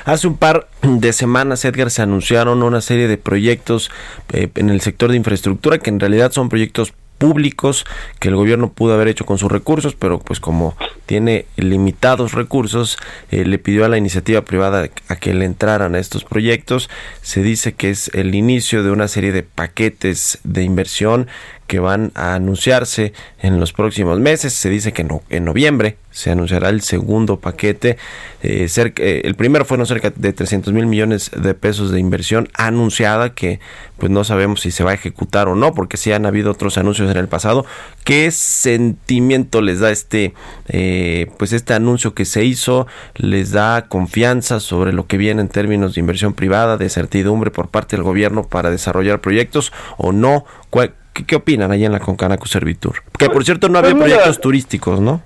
Hace 0.06 0.28
un 0.28 0.38
par 0.38 0.68
de 0.82 1.14
semanas, 1.14 1.64
Edgar, 1.64 1.90
se 1.90 2.02
anunciaron 2.02 2.64
una 2.64 2.82
serie 2.82 3.08
de 3.08 3.18
proyectos 3.18 3.90
eh, 4.34 4.50
en 4.56 4.70
el 4.70 4.82
sector 4.82 5.10
de 5.10 5.18
infraestructura 5.18 5.80
que 5.80 5.90
en 5.90 6.00
realidad 6.00 6.32
son 6.32 6.50
proyectos 6.50 6.94
públicos 7.18 7.86
que 8.20 8.30
el 8.30 8.36
gobierno 8.36 8.72
pudo 8.72 8.94
haber 8.94 9.08
hecho 9.08 9.26
con 9.26 9.38
sus 9.38 9.52
recursos, 9.52 9.96
pero 9.96 10.20
pues 10.20 10.40
como 10.40 10.76
tiene 11.06 11.46
limitados 11.56 12.34
recursos, 12.34 12.98
eh, 13.32 13.46
le 13.46 13.58
pidió 13.58 13.86
a 13.86 13.90
la 13.90 13.98
iniciativa 13.98 14.42
privada 14.42 14.90
a 15.08 15.16
que 15.16 15.34
le 15.34 15.46
entraran 15.46 15.96
a 15.96 16.00
estos 16.00 16.24
proyectos. 16.24 16.90
Se 17.22 17.42
dice 17.42 17.74
que 17.74 17.90
es 17.90 18.12
el 18.14 18.36
inicio 18.36 18.84
de 18.84 18.92
una 18.92 19.08
serie 19.08 19.32
de 19.32 19.44
paquetes 19.44 20.40
de 20.44 20.64
inversión 20.64 21.28
que 21.68 21.80
van 21.80 22.12
a 22.16 22.34
anunciarse 22.34 23.14
en 23.40 23.60
los 23.60 23.74
próximos 23.74 24.20
meses. 24.20 24.54
Se 24.54 24.70
dice 24.70 24.94
que 24.94 25.06
en 25.30 25.46
noviembre 25.46 25.98
se 26.18 26.32
anunciará 26.32 26.70
el 26.70 26.82
segundo 26.82 27.40
paquete. 27.40 27.98
Eh, 28.42 28.68
eh, 28.76 29.22
el 29.24 29.36
primero 29.36 29.66
fueron 29.66 29.86
cerca 29.86 30.12
de 30.16 30.34
300 30.34 30.74
mil 30.74 30.88
millones 30.88 31.30
de 31.36 31.54
pesos 31.54 31.92
de 31.92 32.00
inversión 32.00 32.50
anunciada 32.56 33.36
que 33.36 33.60
pues 34.00 34.12
no 34.12 34.24
sabemos 34.24 34.62
si 34.62 34.72
se 34.72 34.84
va 34.84 34.92
a 34.92 34.94
ejecutar 34.96 35.48
o 35.48 35.56
no 35.56 35.76
porque 35.76 35.98
sí 35.98 36.12
han 36.12 36.26
habido 36.26 36.52
otros 36.52 36.80
anuncios 36.80 37.12
en 37.12 37.18
el 37.18 37.28
pasado. 37.28 37.68
¿Qué 38.04 38.32
sentimiento 38.32 39.62
les 39.62 39.80
da 39.80 39.92
este 39.92 40.34
eh, 40.70 41.28
pues 41.38 41.54
este 41.54 41.76
anuncio 41.76 42.16
que 42.16 42.26
se 42.26 42.44
hizo? 42.44 42.88
¿Les 43.16 43.52
da 43.52 43.88
confianza 43.88 44.60
sobre 44.60 44.94
lo 44.94 45.06
que 45.06 45.18
viene 45.18 45.42
en 45.42 45.50
términos 45.50 45.94
de 45.94 46.02
inversión 46.02 46.34
privada, 46.34 46.78
de 46.78 46.90
certidumbre 46.90 47.52
por 47.52 47.70
parte 47.70 47.96
del 47.96 48.04
gobierno 48.04 48.44
para 48.44 48.72
desarrollar 48.72 49.22
proyectos 49.22 49.72
o 49.98 50.12
no? 50.14 50.46
¿Cuál, 50.72 50.94
¿Qué, 51.18 51.26
qué 51.26 51.36
opinan 51.36 51.72
ahí 51.72 51.84
en 51.84 51.92
la 51.92 52.00
Concanaco 52.00 52.46
Servitur? 52.46 53.02
Que 53.18 53.28
por 53.28 53.44
cierto 53.44 53.70
no 53.70 53.80
había 53.80 53.92
Pues 53.92 54.04
mira, 54.04 54.18
proyectos 54.18 54.40
turísticos, 54.40 55.02
¿no? 55.02 55.24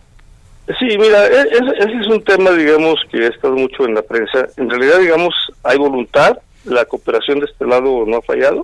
Sí, 0.80 0.98
mira, 0.98 1.28
e- 1.28 1.50
ese, 1.52 1.78
ese 1.80 1.98
es 2.00 2.08
un 2.08 2.24
tema, 2.24 2.52
digamos, 2.52 2.96
que 3.12 3.26
ha 3.26 3.28
estado 3.28 3.56
mucho 3.56 3.84
en 3.86 3.96
la 3.96 4.02
prensa. 4.02 4.48
En 4.56 4.70
realidad, 4.70 5.00
digamos, 5.00 5.34
hay 5.64 5.78
voluntad, 5.78 6.38
la 6.64 6.86
cooperación 6.86 7.42
de 7.42 7.48
este 7.48 7.66
lado 7.66 8.06
no 8.08 8.18
ha 8.18 8.22
fallado. 8.22 8.62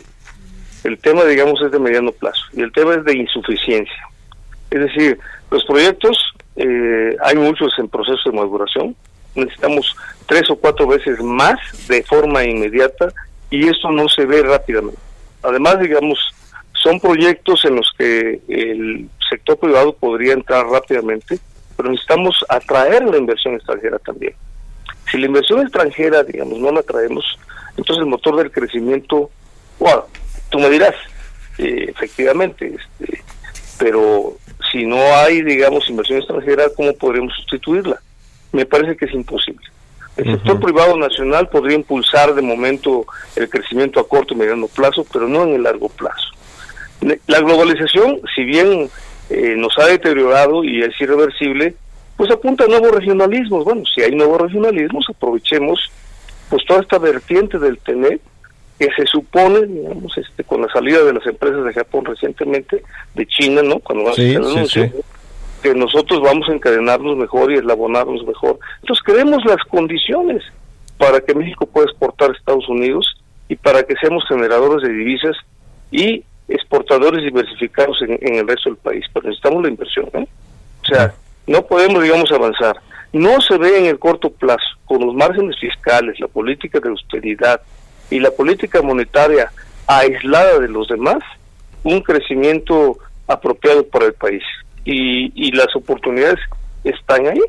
El 0.85 0.97
tema, 0.99 1.25
digamos, 1.25 1.61
es 1.61 1.69
de 1.69 1.79
mediano 1.79 2.13
plazo 2.13 2.41
y 2.53 2.61
el 2.61 2.71
tema 2.71 2.93
es 2.93 3.03
de 3.03 3.17
insuficiencia. 3.17 4.07
Es 4.71 4.79
decir, 4.79 5.19
los 5.51 5.65
proyectos, 5.65 6.17
eh, 6.55 7.17
hay 7.25 7.35
muchos 7.35 7.73
en 7.77 7.89
proceso 7.89 8.29
de 8.31 8.37
maduración. 8.37 8.95
Necesitamos 9.35 9.93
tres 10.27 10.49
o 10.49 10.55
cuatro 10.55 10.87
veces 10.87 11.21
más 11.21 11.59
de 11.89 12.03
forma 12.03 12.45
inmediata 12.45 13.09
y 13.49 13.67
eso 13.67 13.91
no 13.91 14.07
se 14.07 14.25
ve 14.25 14.43
rápidamente. 14.43 14.99
Además, 15.43 15.77
digamos, 15.81 16.17
son 16.87 17.01
proyectos 17.01 17.65
en 17.65 17.75
los 17.75 17.91
que 17.97 18.39
el 18.47 19.09
sector 19.29 19.57
privado 19.57 19.93
podría 19.93 20.31
entrar 20.31 20.65
rápidamente, 20.67 21.37
pero 21.75 21.89
necesitamos 21.89 22.45
atraer 22.47 23.03
la 23.03 23.17
inversión 23.17 23.55
extranjera 23.55 23.99
también. 23.99 24.33
Si 25.11 25.17
la 25.17 25.25
inversión 25.25 25.61
extranjera, 25.61 26.23
digamos, 26.23 26.57
no 26.59 26.71
la 26.71 26.81
traemos, 26.83 27.25
entonces 27.75 28.03
el 28.03 28.09
motor 28.09 28.37
del 28.37 28.51
crecimiento, 28.51 29.29
bueno, 29.79 30.05
tú 30.49 30.59
me 30.59 30.69
dirás, 30.69 30.95
eh, 31.57 31.87
efectivamente, 31.89 32.73
este, 32.73 33.21
pero 33.77 34.37
si 34.71 34.85
no 34.85 34.97
hay, 35.17 35.41
digamos, 35.41 35.89
inversión 35.89 36.19
extranjera, 36.19 36.69
¿cómo 36.73 36.93
podremos 36.93 37.33
sustituirla? 37.35 38.01
Me 38.53 38.65
parece 38.65 38.95
que 38.95 39.05
es 39.05 39.13
imposible. 39.13 39.65
El 40.15 40.31
sector 40.35 40.59
privado 40.61 40.95
nacional 40.97 41.49
podría 41.49 41.75
impulsar 41.75 42.33
de 42.33 42.41
momento 42.41 43.05
el 43.35 43.49
crecimiento 43.49 43.99
a 43.99 44.07
corto 44.07 44.33
y 44.33 44.37
mediano 44.37 44.67
plazo, 44.67 45.05
pero 45.11 45.27
no 45.27 45.43
en 45.43 45.55
el 45.55 45.63
largo 45.63 45.89
plazo. 45.89 46.37
La 47.01 47.39
globalización, 47.39 48.21
si 48.35 48.43
bien 48.43 48.89
eh, 49.29 49.55
nos 49.57 49.77
ha 49.77 49.85
deteriorado 49.85 50.63
y 50.63 50.81
es 50.81 50.99
irreversible, 50.99 51.75
pues 52.15 52.31
apunta 52.31 52.63
a 52.63 52.67
nuevos 52.67 52.91
regionalismos. 52.91 53.63
Bueno, 53.63 53.83
si 53.93 54.01
hay 54.01 54.11
nuevos 54.15 54.41
regionalismos, 54.41 55.05
aprovechemos 55.09 55.79
pues 56.49 56.65
toda 56.65 56.81
esta 56.81 56.97
vertiente 56.97 57.59
del 57.59 57.77
TENET 57.79 58.21
que 58.79 58.89
se 58.95 59.05
supone, 59.05 59.65
digamos, 59.65 60.17
este, 60.17 60.43
con 60.43 60.61
la 60.61 60.67
salida 60.69 61.03
de 61.03 61.13
las 61.13 61.25
empresas 61.25 61.63
de 61.65 61.73
Japón 61.73 62.05
recientemente, 62.05 62.83
de 63.15 63.25
China, 63.27 63.61
¿no? 63.63 63.79
Cuando 63.79 64.05
van 64.05 64.13
a 64.13 64.15
Sí, 64.15 64.21
hacer 64.29 64.37
el 64.41 64.45
sí, 64.45 64.55
anuncio, 64.57 64.83
sí. 64.85 64.91
que 65.63 65.73
nosotros 65.73 66.21
vamos 66.21 66.47
a 66.49 66.53
encadenarnos 66.53 67.17
mejor 67.17 67.51
y 67.51 67.55
eslabonarnos 67.55 68.25
mejor. 68.25 68.59
Entonces, 68.81 69.03
creemos 69.03 69.43
las 69.45 69.63
condiciones 69.69 70.43
para 70.97 71.19
que 71.21 71.33
México 71.35 71.65
pueda 71.65 71.85
exportar 71.87 72.29
a 72.29 72.33
Estados 72.33 72.67
Unidos 72.69 73.15
y 73.49 73.55
para 73.55 73.83
que 73.83 73.95
seamos 73.95 74.23
generadores 74.27 74.87
de 74.87 74.93
divisas 74.93 75.35
y 75.91 76.23
exportadores 76.47 77.23
diversificados 77.23 77.97
en, 78.01 78.35
el 78.35 78.47
resto 78.47 78.69
del 78.69 78.77
país. 78.77 79.05
Pero 79.13 79.27
necesitamos 79.27 79.63
la 79.63 79.69
inversión, 79.69 80.09
¿eh? 80.13 80.27
O 80.81 80.85
sea, 80.85 81.13
no 81.45 81.65
podemos, 81.65 82.01
digamos, 82.03 82.31
avanzar. 82.31 82.77
No 83.13 83.41
se 83.41 83.57
ve 83.57 83.79
en 83.79 83.85
el 83.85 83.99
corto 83.99 84.29
plazo, 84.29 84.65
con 84.85 85.05
los 85.05 85.13
márgenes 85.13 85.57
fiscales, 85.59 86.19
la 86.19 86.27
política 86.27 86.79
de 86.79 86.89
austeridad 86.89 87.61
y 88.09 88.19
la 88.19 88.31
política 88.31 88.81
monetaria 88.81 89.51
aislada 89.87 90.59
de 90.59 90.67
los 90.67 90.87
demás, 90.87 91.19
un 91.83 92.01
crecimiento 92.01 92.97
apropiado 93.27 93.85
para 93.87 94.05
el 94.05 94.13
país. 94.13 94.43
Y, 94.85 95.31
y 95.35 95.51
las 95.51 95.75
oportunidades 95.75 96.39
están 96.83 97.27
ahí. 97.27 97.41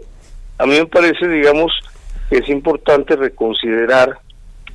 A 0.58 0.66
mí 0.66 0.76
me 0.78 0.86
parece, 0.86 1.28
digamos, 1.28 1.72
que 2.30 2.38
es 2.38 2.48
importante 2.48 3.14
reconsiderar 3.16 4.18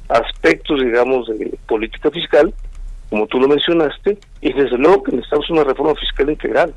aspectos, 0.10 0.82
digamos, 0.82 1.28
de 1.28 1.58
política 1.68 2.10
fiscal, 2.12 2.54
como 3.14 3.28
tú 3.28 3.40
lo 3.40 3.48
mencionaste, 3.48 4.18
y 4.42 4.54
desde 4.54 4.76
luego 4.76 5.04
que 5.04 5.12
necesitamos 5.12 5.48
una 5.52 5.64
reforma 5.64 5.94
fiscal 5.94 6.32
integral. 6.32 6.74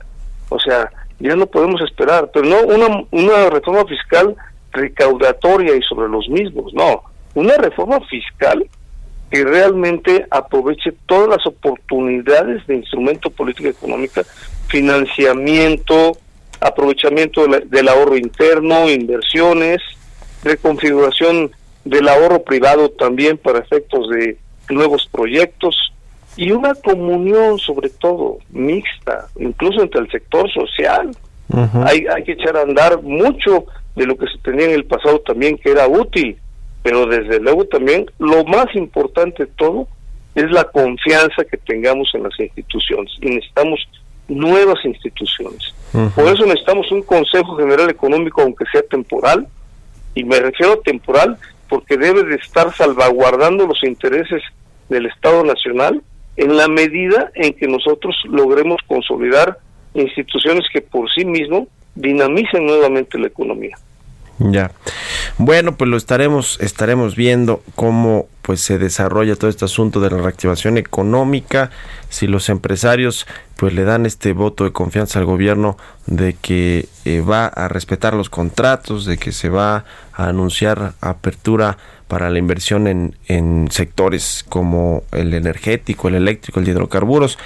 O 0.51 0.61
sea, 0.61 0.91
ya 1.19 1.35
no 1.35 1.47
podemos 1.47 1.81
esperar, 1.81 2.31
pero 2.31 2.45
no 2.45 2.61
una, 2.61 3.05
una 3.11 3.49
reforma 3.49 3.87
fiscal 3.87 4.37
recaudatoria 4.71 5.75
y 5.75 5.81
sobre 5.81 6.11
los 6.11 6.29
mismos, 6.29 6.75
no, 6.75 7.05
una 7.33 7.55
reforma 7.57 8.01
fiscal 8.03 8.69
que 9.31 9.45
realmente 9.45 10.27
aproveche 10.31 10.93
todas 11.07 11.39
las 11.39 11.47
oportunidades 11.47 12.67
de 12.67 12.75
instrumento 12.75 13.31
política 13.31 13.71
económica, 13.71 14.23
financiamiento, 14.69 16.19
aprovechamiento 16.61 17.47
del 17.47 17.89
ahorro 17.89 18.19
interno, 18.19 18.91
inversiones, 18.91 19.81
reconfiguración 20.45 21.51
del 21.87 22.07
ahorro 22.11 22.43
privado 22.43 22.91
también 22.91 23.39
para 23.39 23.61
efectos 23.61 24.11
de 24.11 24.37
nuevos 24.69 25.09
proyectos 25.11 25.75
y 26.37 26.51
una 26.51 26.75
comunión 26.75 27.59
sobre 27.59 27.89
todo 27.89 28.39
mixta, 28.51 29.27
incluso 29.39 29.83
entre 29.83 30.03
el 30.03 30.11
sector 30.11 30.51
social. 30.53 31.11
hay, 31.87 32.07
hay 32.07 32.25
que 32.25 32.33
echar 32.33 32.57
a 32.57 32.63
andar 32.63 33.03
mucho 33.03 33.65
de 33.95 34.07
lo 34.07 34.17
que 34.17 34.27
se 34.27 34.39
tenía 34.39 34.67
en 34.67 34.73
el 34.73 34.85
pasado 34.85 35.21
también 35.21 35.57
que 35.57 35.71
era 35.71 35.89
útil, 35.89 36.37
pero 36.83 37.07
desde 37.07 37.41
luego 37.41 37.65
también 37.65 38.07
lo 38.19 38.45
más 38.45 38.67
importante 38.75 39.45
de 39.45 39.53
todo 39.57 39.89
es 40.35 40.51
la 40.51 40.65
confianza 40.65 41.45
que 41.51 41.57
tengamos 41.57 42.11
en 42.15 42.25
las 42.25 42.39
instituciones 42.39 43.11
y 43.23 43.31
necesitamos 43.31 43.81
nuevas 44.29 44.85
instituciones. 44.85 45.75
Por 46.15 46.27
eso 46.27 46.45
necesitamos 46.45 46.93
un 46.93 47.03
Consejo 47.03 47.57
General 47.57 47.89
Económico, 47.89 48.43
aunque 48.43 48.67
sea 48.71 48.83
temporal, 48.83 49.47
y 50.15 50.25
me 50.25 50.39
refiero 50.39 50.75
a 50.75 50.83
temporal 50.83 51.39
porque 51.69 51.97
debe 51.97 52.23
de 52.25 52.37
estar 52.37 52.73
salvaguardando 52.75 53.67
los 53.67 53.83
intereses 53.83 54.43
del 54.91 55.07
Estado 55.07 55.43
Nacional 55.43 56.03
en 56.37 56.57
la 56.57 56.69
medida 56.69 57.31
en 57.35 57.55
que 57.55 57.67
nosotros 57.67 58.15
logremos 58.29 58.81
consolidar 58.87 59.59
instituciones 59.95 60.65
que 60.73 60.83
por 60.83 61.11
sí 61.11 61.25
mismo 61.25 61.69
dinamicen 61.95 62.67
nuevamente 62.67 63.19
la 63.19 63.29
economía. 63.29 63.77
Ya. 64.39 64.71
Bueno, 65.39 65.77
pues 65.77 65.89
lo 65.89 65.97
estaremos, 65.97 66.61
estaremos 66.61 67.17
viendo 67.17 67.63
cómo 67.75 68.27
pues 68.43 68.61
se 68.61 68.79
desarrolla 68.79 69.35
todo 69.35 69.49
este 69.49 69.65
asunto 69.65 70.01
de 70.01 70.11
la 70.11 70.19
reactivación 70.19 70.77
económica, 70.77 71.71
si 72.11 72.27
los 72.27 72.49
empresarios 72.51 73.27
pues 73.57 73.73
le 73.73 73.85
dan 73.85 74.05
este 74.05 74.35
voto 74.35 74.65
de 74.65 74.73
confianza 74.73 75.19
al 75.19 75.25
gobierno 75.25 75.79
de 76.07 76.35
que 76.35 76.87
eh, 77.07 77.23
va 77.23 77.47
a 77.47 77.69
respetar 77.69 78.13
los 78.13 78.29
contratos, 78.29 79.07
de 79.07 79.17
que 79.17 79.33
se 79.33 79.49
va 79.49 79.85
a 80.13 80.29
anunciar 80.29 80.93
apertura 81.01 81.79
para 82.09 82.31
la 82.31 82.39
inversión 82.39 82.87
en, 82.87 83.17
en 83.27 83.69
sectores 83.71 84.45
como 84.49 85.03
el 85.13 85.35
energético, 85.35 86.09
el 86.09 86.15
eléctrico, 86.15 86.61
el 86.61 86.69
hidrocarburos 86.69 87.39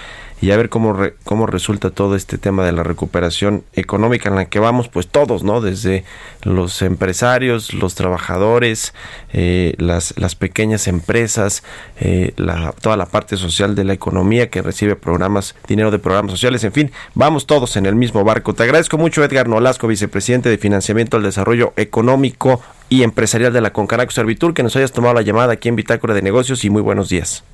y 0.42 0.52
a 0.52 0.56
ver 0.56 0.70
cómo, 0.70 0.94
re- 0.94 1.14
cómo 1.24 1.46
resulta 1.46 1.90
todo 1.90 2.16
este 2.16 2.38
tema 2.38 2.64
de 2.64 2.72
la 2.72 2.82
recuperación 2.82 3.62
económica 3.74 4.30
en 4.30 4.36
la 4.36 4.46
que 4.46 4.58
vamos, 4.58 4.88
pues 4.88 5.06
todos, 5.06 5.42
¿no? 5.42 5.60
Desde 5.60 6.04
los 6.44 6.80
empresarios, 6.80 7.74
los 7.74 7.94
trabajadores, 7.94 8.94
eh, 9.34 9.74
las, 9.76 10.14
las 10.16 10.36
pequeñas 10.36 10.88
empresas, 10.88 11.62
eh, 12.00 12.32
toda 12.80 12.96
la 12.96 13.04
parte 13.04 13.36
social 13.36 13.74
de 13.74 13.84
la 13.84 13.92
economía 13.92 14.48
que 14.48 14.62
recibe 14.62 14.96
programas, 14.96 15.54
dinero 15.68 15.90
de 15.90 15.98
programas 15.98 16.32
sociales, 16.32 16.64
en 16.64 16.72
fin, 16.72 16.90
vamos 17.14 17.46
todos 17.46 17.76
en 17.76 17.84
el 17.84 17.94
mismo 17.94 18.24
barco. 18.24 18.54
Te 18.54 18.62
agradezco 18.62 18.96
mucho, 18.96 19.22
Edgar 19.22 19.46
Nolasco, 19.46 19.88
vicepresidente 19.88 20.48
de 20.48 20.56
Financiamiento 20.56 21.18
al 21.18 21.22
Desarrollo 21.22 21.74
Económico 21.76 22.62
y 22.90 23.04
Empresarial 23.04 23.52
de 23.52 23.62
la 23.62 23.72
Concanaco 23.72 24.10
Servitur, 24.10 24.52
que 24.52 24.62
nos 24.62 24.76
hayas 24.76 24.92
tomado 24.92 25.14
la 25.14 25.22
llamada 25.22 25.54
aquí 25.54 25.70
en 25.70 25.76
Bitácora 25.76 26.12
de 26.12 26.20
Negocios 26.20 26.64
y 26.64 26.70
muy 26.70 26.82
buenos 26.82 27.08
días. 27.08 27.44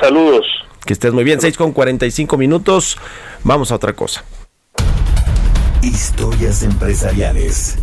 Saludos. 0.00 0.46
Que 0.84 0.94
estés 0.94 1.12
muy 1.12 1.22
bien, 1.22 1.40
6 1.40 1.56
con 1.56 1.72
45 1.72 2.38
minutos. 2.38 2.96
Vamos 3.44 3.70
a 3.70 3.76
otra 3.76 3.92
cosa. 3.92 4.24
Historias 5.82 6.62
empresariales. 6.62 7.78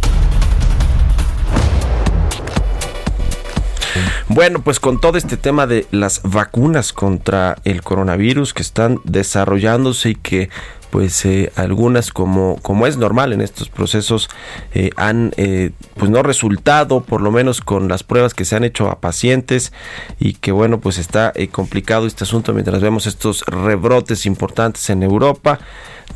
Bueno, 4.28 4.62
pues 4.62 4.80
con 4.80 5.00
todo 5.00 5.18
este 5.18 5.38
tema 5.38 5.68
de 5.68 5.86
las 5.92 6.22
vacunas 6.24 6.92
contra 6.92 7.58
el 7.64 7.84
coronavirus 7.84 8.54
que 8.54 8.64
están 8.64 9.00
desarrollándose 9.04 10.10
y 10.10 10.16
que 10.16 10.50
pues 10.96 11.26
eh, 11.26 11.52
algunas 11.58 12.14
como 12.14 12.58
como 12.62 12.88
es 12.88 12.96
normal 12.96 13.34
en 13.34 13.42
estos 13.42 13.68
procesos 13.68 14.30
eh, 14.74 14.92
han 14.96 15.34
eh, 15.36 15.72
pues 15.98 16.10
no 16.10 16.24
resultado 16.24 17.02
por 17.02 17.20
lo 17.20 17.32
menos 17.32 17.60
con 17.60 17.90
las 17.90 18.04
pruebas 18.04 18.34
que 18.34 18.46
se 18.46 18.56
han 18.56 18.64
hecho 18.64 18.90
a 18.90 19.02
pacientes 19.02 19.74
y 20.22 20.36
que 20.36 20.54
bueno 20.54 20.80
pues 20.80 20.98
está 20.98 21.34
eh, 21.36 21.50
complicado 21.50 22.08
este 22.08 22.24
asunto 22.24 22.54
mientras 22.54 22.82
vemos 22.82 23.08
estos 23.08 23.44
rebrotes 23.46 24.26
importantes 24.26 24.90
en 24.90 25.04
Europa 25.04 25.60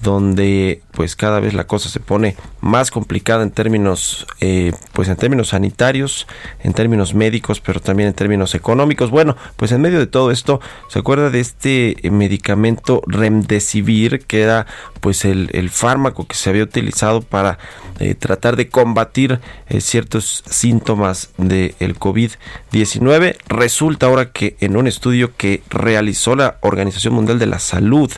donde 0.01 0.81
pues 0.91 1.15
cada 1.15 1.39
vez 1.39 1.53
la 1.53 1.67
cosa 1.67 1.89
se 1.89 1.99
pone 1.99 2.35
más 2.61 2.91
complicada 2.91 3.43
en 3.43 3.51
términos 3.51 4.27
eh, 4.39 4.71
pues 4.93 5.09
en 5.09 5.17
términos 5.17 5.49
sanitarios 5.49 6.27
en 6.61 6.73
términos 6.73 7.13
médicos 7.13 7.59
pero 7.59 7.81
también 7.81 8.07
en 8.07 8.13
términos 8.13 8.55
económicos. 8.55 9.11
Bueno 9.11 9.35
pues 9.57 9.71
en 9.71 9.81
medio 9.81 9.99
de 9.99 10.07
todo 10.07 10.31
esto 10.31 10.61
se 10.87 10.99
acuerda 10.99 11.29
de 11.29 11.39
este 11.39 11.97
medicamento 12.11 13.01
remdesivir 13.07 14.25
que 14.25 14.41
era 14.41 14.67
pues 15.01 15.25
el, 15.25 15.49
el 15.53 15.69
fármaco 15.69 16.27
que 16.27 16.35
se 16.35 16.49
había 16.49 16.63
utilizado 16.63 17.21
para 17.21 17.57
eh, 17.99 18.15
tratar 18.15 18.55
de 18.55 18.69
combatir 18.69 19.39
eh, 19.67 19.81
ciertos 19.81 20.43
síntomas 20.49 21.31
del 21.37 21.99
COVID-19 21.99 23.37
resulta 23.47 24.05
ahora 24.05 24.31
que 24.31 24.55
en 24.59 24.77
un 24.77 24.87
estudio 24.87 25.35
que 25.35 25.61
realizó 25.69 26.35
la 26.35 26.57
Organización 26.61 27.13
Mundial 27.13 27.39
de 27.39 27.45
la 27.45 27.59
Salud 27.59 28.11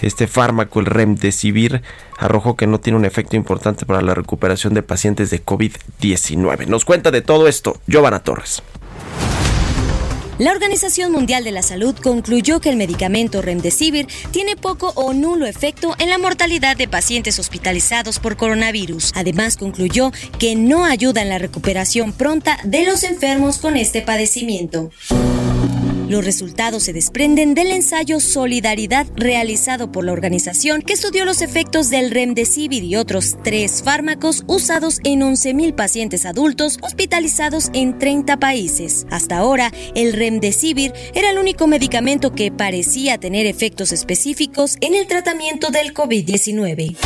este 0.00 0.26
fármaco, 0.26 0.80
el 0.80 0.86
remdesivir, 0.86 1.82
arrojó 2.18 2.56
que 2.56 2.66
no 2.66 2.80
tiene 2.80 2.98
un 2.98 3.04
efecto 3.04 3.36
importante 3.36 3.86
para 3.86 4.02
la 4.02 4.14
recuperación 4.14 4.74
de 4.74 4.82
pacientes 4.82 5.30
de 5.30 5.44
COVID-19. 5.44 6.66
Nos 6.66 6.84
cuenta 6.84 7.10
de 7.10 7.22
todo 7.22 7.48
esto 7.48 7.80
Giovanna 7.86 8.20
Torres. 8.20 8.62
La 10.38 10.50
Organización 10.50 11.12
Mundial 11.12 11.44
de 11.44 11.50
la 11.50 11.62
Salud 11.62 11.96
concluyó 11.96 12.60
que 12.60 12.68
el 12.68 12.76
medicamento 12.76 13.40
Remdesivir 13.40 14.06
tiene 14.32 14.54
poco 14.54 14.92
o 14.94 15.14
nulo 15.14 15.46
efecto 15.46 15.94
en 15.98 16.10
la 16.10 16.18
mortalidad 16.18 16.76
de 16.76 16.88
pacientes 16.88 17.38
hospitalizados 17.38 18.18
por 18.18 18.36
coronavirus. 18.36 19.12
Además, 19.14 19.56
concluyó 19.56 20.12
que 20.38 20.54
no 20.54 20.84
ayuda 20.84 21.22
en 21.22 21.30
la 21.30 21.38
recuperación 21.38 22.12
pronta 22.12 22.58
de 22.64 22.84
los 22.84 23.02
enfermos 23.02 23.56
con 23.56 23.78
este 23.78 24.02
padecimiento. 24.02 24.90
Los 26.08 26.24
resultados 26.24 26.84
se 26.84 26.92
desprenden 26.92 27.54
del 27.54 27.72
ensayo 27.72 28.20
Solidaridad 28.20 29.08
realizado 29.16 29.90
por 29.90 30.04
la 30.04 30.12
organización 30.12 30.82
que 30.82 30.92
estudió 30.92 31.24
los 31.24 31.42
efectos 31.42 31.90
del 31.90 32.12
Remdesivir 32.12 32.84
y 32.84 32.94
otros 32.94 33.36
tres 33.42 33.82
fármacos 33.82 34.44
usados 34.46 35.00
en 35.02 35.22
11.000 35.22 35.74
pacientes 35.74 36.24
adultos 36.24 36.78
hospitalizados 36.82 37.70
en 37.72 37.98
30 37.98 38.36
países. 38.36 39.04
Hasta 39.10 39.38
ahora, 39.38 39.72
el 39.96 40.12
Remdesivir 40.12 40.92
era 41.12 41.30
el 41.30 41.38
único 41.38 41.66
medicamento 41.66 42.32
que 42.32 42.52
parecía 42.52 43.18
tener 43.18 43.46
efectos 43.46 43.90
específicos 43.90 44.76
en 44.80 44.94
el 44.94 45.08
tratamiento 45.08 45.70
del 45.70 45.92
COVID-19. 45.92 46.96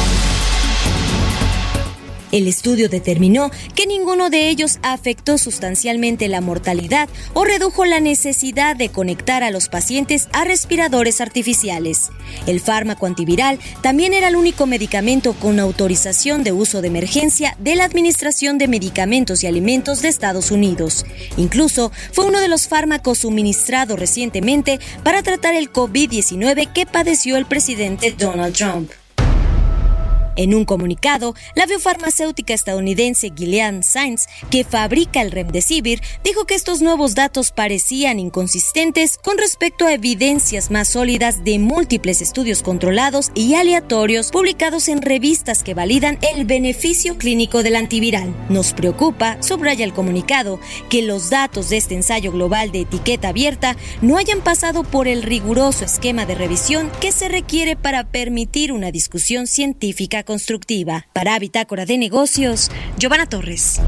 El 2.33 2.47
estudio 2.47 2.89
determinó 2.89 3.51
que 3.74 3.87
ninguno 3.87 4.31
de 4.31 4.49
ellos 4.49 4.78
afectó 4.83 5.39
sustancialmente 5.39 6.28
la 6.28 6.41
mortalidad 6.41 7.09
o 7.35 7.45
redujo 7.45 7.85
la 7.85 8.01
necesidad 8.01 8.76
de 8.76 8.89
conectar 8.89 9.43
a 9.43 9.51
los 9.51 9.68
pacientes 9.68 10.28
a 10.33 10.45
respiradores 10.45 11.20
artificiales. 11.20 12.11
El 12.47 12.61
fármaco 12.61 13.07
antiviral 13.07 13.59
también 13.83 14.14
era 14.14 14.28
el 14.28 14.37
único 14.37 14.66
medicamento 14.66 15.33
con 15.35 15.59
autorización 15.59 16.45
de 16.45 16.53
uso 16.53 16.83
de 16.83 16.89
emergencia 16.89 17.57
de 17.59 17.74
la 17.74 17.85
Administración 17.85 18.59
de 18.59 18.68
Medicamentos 18.68 19.43
y 19.43 19.47
Alimentos 19.47 20.03
de 20.03 20.09
Estados 20.09 20.51
Unidos. 20.51 21.05
Incluso 21.37 21.91
fue 22.12 22.26
uno 22.26 22.41
de 22.41 22.49
los 22.49 22.68
fármacos 22.68 23.18
suministrados 23.18 23.99
recientemente 23.99 24.78
para 25.03 25.22
tratar 25.22 25.55
el 25.55 25.72
COVID-19 25.72 26.72
que 26.72 26.87
padeció 26.87 27.37
el 27.37 27.47
presidente 27.47 28.14
Donald 28.16 28.55
Trump. 28.55 28.91
En 30.41 30.55
un 30.55 30.64
comunicado, 30.64 31.34
la 31.55 31.66
biofarmacéutica 31.66 32.55
estadounidense 32.55 33.30
Gilead 33.36 33.82
Sciences, 33.82 34.26
que 34.51 34.64
fabrica 34.64 35.20
el 35.20 35.32
Remdesivir, 35.32 36.01
dijo 36.24 36.47
que 36.47 36.55
estos 36.55 36.80
nuevos 36.80 37.14
datos 37.14 37.53
parecían 37.53 38.18
inconsistentes 38.18 39.18
con 39.18 39.36
respecto 39.36 39.84
a 39.86 39.93
evidencias 39.93 40.70
más 40.70 40.88
sólidas 40.88 41.45
de 41.45 41.59
múltiples 41.59 42.22
estudios 42.22 42.62
controlados 42.62 43.32
y 43.34 43.53
aleatorios 43.53 44.30
publicados 44.30 44.88
en 44.88 45.03
revistas 45.03 45.62
que 45.62 45.74
validan 45.74 46.18
el 46.34 46.47
beneficio 46.47 47.18
clínico 47.18 47.62
del 47.62 47.76
antiviral. 47.76 48.34
Nos 48.49 48.72
preocupa, 48.72 49.36
subraya 49.43 49.84
el 49.84 49.93
comunicado, 49.93 50.59
que 50.88 51.03
los 51.03 51.28
datos 51.28 51.68
de 51.68 51.76
este 51.76 51.97
ensayo 51.97 52.32
global 52.32 52.72
de 52.72 52.80
etiqueta 52.80 53.28
abierta 53.28 53.76
no 54.01 54.16
hayan 54.16 54.41
pasado 54.41 54.84
por 54.84 55.07
el 55.07 55.22
riguroso 55.22 55.84
esquema 55.84 56.24
de 56.24 56.34
revisión 56.34 56.91
que 56.99 57.12
se 57.12 57.28
requiere 57.28 57.76
para 57.76 58.05
permitir 58.05 58.72
una 58.72 58.91
discusión 58.91 59.47
científica 59.47 60.24
constructiva. 60.31 61.07
Para 61.12 61.37
Bitácora 61.41 61.87
de 61.87 61.99
Negocios, 61.99 62.70
Giovanna 62.97 63.26
Torres. 63.26 63.81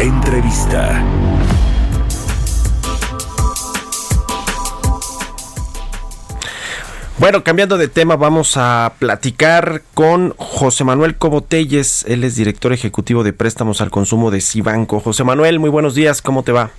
Entrevista. 0.00 1.04
Bueno, 7.18 7.44
cambiando 7.44 7.76
de 7.76 7.88
tema, 7.88 8.16
vamos 8.16 8.56
a 8.56 8.94
platicar 8.98 9.82
con 9.92 10.32
José 10.38 10.84
Manuel 10.84 11.18
Cobotelles. 11.18 12.06
Él 12.08 12.24
es 12.24 12.34
director 12.34 12.72
ejecutivo 12.72 13.24
de 13.24 13.34
préstamos 13.34 13.82
al 13.82 13.90
consumo 13.90 14.30
de 14.30 14.40
Cibanco. 14.40 15.00
José 15.00 15.22
Manuel, 15.22 15.58
muy 15.58 15.68
buenos 15.68 15.94
días, 15.94 16.22
¿cómo 16.22 16.44
te 16.44 16.52
va? 16.52 16.70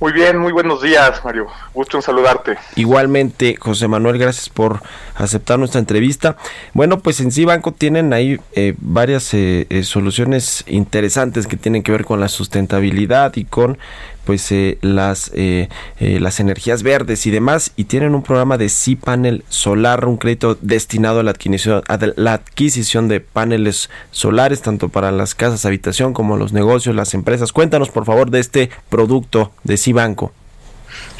Muy 0.00 0.12
bien, 0.12 0.38
muy 0.38 0.50
buenos 0.50 0.80
días, 0.80 1.22
Mario. 1.22 1.46
Gusto 1.74 1.98
en 1.98 2.02
saludarte. 2.02 2.56
Igualmente, 2.74 3.56
José 3.60 3.86
Manuel, 3.86 4.16
gracias 4.16 4.48
por 4.48 4.80
aceptar 5.14 5.58
nuestra 5.58 5.78
entrevista. 5.78 6.38
Bueno, 6.72 7.00
pues 7.00 7.20
en 7.20 7.30
Cibanco 7.30 7.72
tienen 7.72 8.14
ahí 8.14 8.40
eh, 8.54 8.74
varias 8.78 9.34
eh, 9.34 9.66
eh, 9.68 9.82
soluciones 9.82 10.64
interesantes 10.68 11.46
que 11.46 11.58
tienen 11.58 11.82
que 11.82 11.92
ver 11.92 12.06
con 12.06 12.18
la 12.18 12.28
sustentabilidad 12.28 13.36
y 13.36 13.44
con 13.44 13.76
pues 14.24 14.50
eh, 14.52 14.78
las 14.82 15.30
eh, 15.34 15.68
eh, 15.98 16.20
las 16.20 16.40
energías 16.40 16.82
verdes 16.82 17.26
y 17.26 17.30
demás 17.30 17.72
y 17.76 17.84
tienen 17.84 18.14
un 18.14 18.22
programa 18.22 18.58
de 18.58 18.68
C-Panel 18.68 19.44
solar, 19.48 20.06
un 20.06 20.16
crédito 20.16 20.56
destinado 20.60 21.20
a 21.20 21.22
la 21.22 21.32
adquisición, 21.32 21.82
a 21.88 21.98
la 22.16 22.34
adquisición 22.34 23.08
de 23.08 23.20
paneles 23.20 23.90
solares 24.10 24.62
tanto 24.62 24.88
para 24.88 25.10
las 25.10 25.34
casas, 25.34 25.64
habitación 25.66 26.12
como 26.12 26.36
los 26.36 26.52
negocios, 26.52 26.94
las 26.94 27.14
empresas. 27.14 27.52
Cuéntanos 27.52 27.90
por 27.90 28.04
favor 28.04 28.30
de 28.30 28.40
este 28.40 28.70
producto 28.88 29.52
de 29.64 29.76
Cibanco. 29.76 30.32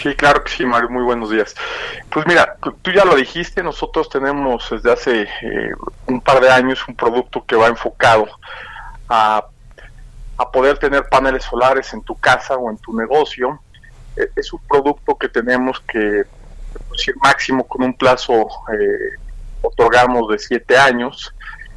Sí, 0.03 0.15
claro 0.15 0.43
que 0.43 0.51
sí, 0.51 0.65
Mario. 0.65 0.89
Muy 0.91 1.03
buenos 1.03 1.31
días. 1.31 1.55
Pues 2.09 2.27
mira, 2.27 2.57
tú 2.83 2.91
ya 2.91 3.05
lo 3.05 3.17
dijiste, 3.17 3.63
nosotros 3.63 4.09
tenemos 4.09 4.69
desde 4.71 4.93
hace 4.93 5.23
eh, 5.23 5.73
un 6.07 6.21
par 6.21 6.41
de 6.41 6.51
años 6.51 6.81
un 6.89 6.97
producto 6.97 7.45
que 7.45 7.57
va 7.57 7.69
enfocado 7.69 8.27
a, 9.09 9.45
a 10.41 10.51
poder 10.51 10.79
tener 10.79 11.07
paneles 11.07 11.45
solares 11.45 11.93
en 11.93 12.03
tu 12.03 12.19
casa 12.19 12.57
o 12.57 12.71
en 12.71 12.79
tu 12.79 12.97
negocio. 12.97 13.61
Eh, 14.17 14.31
es 14.35 14.51
un 14.55 14.61
producto 14.67 15.15
que 15.17 15.29
tenemos 15.29 15.81
que, 15.81 16.25
producir 16.73 17.15
máximo 17.23 17.67
con 17.69 17.83
un 17.83 17.95
plazo, 17.95 18.49
eh, 18.73 19.19
otorgamos 19.61 20.29
de 20.29 20.39
7 20.39 20.79
años, 20.79 21.35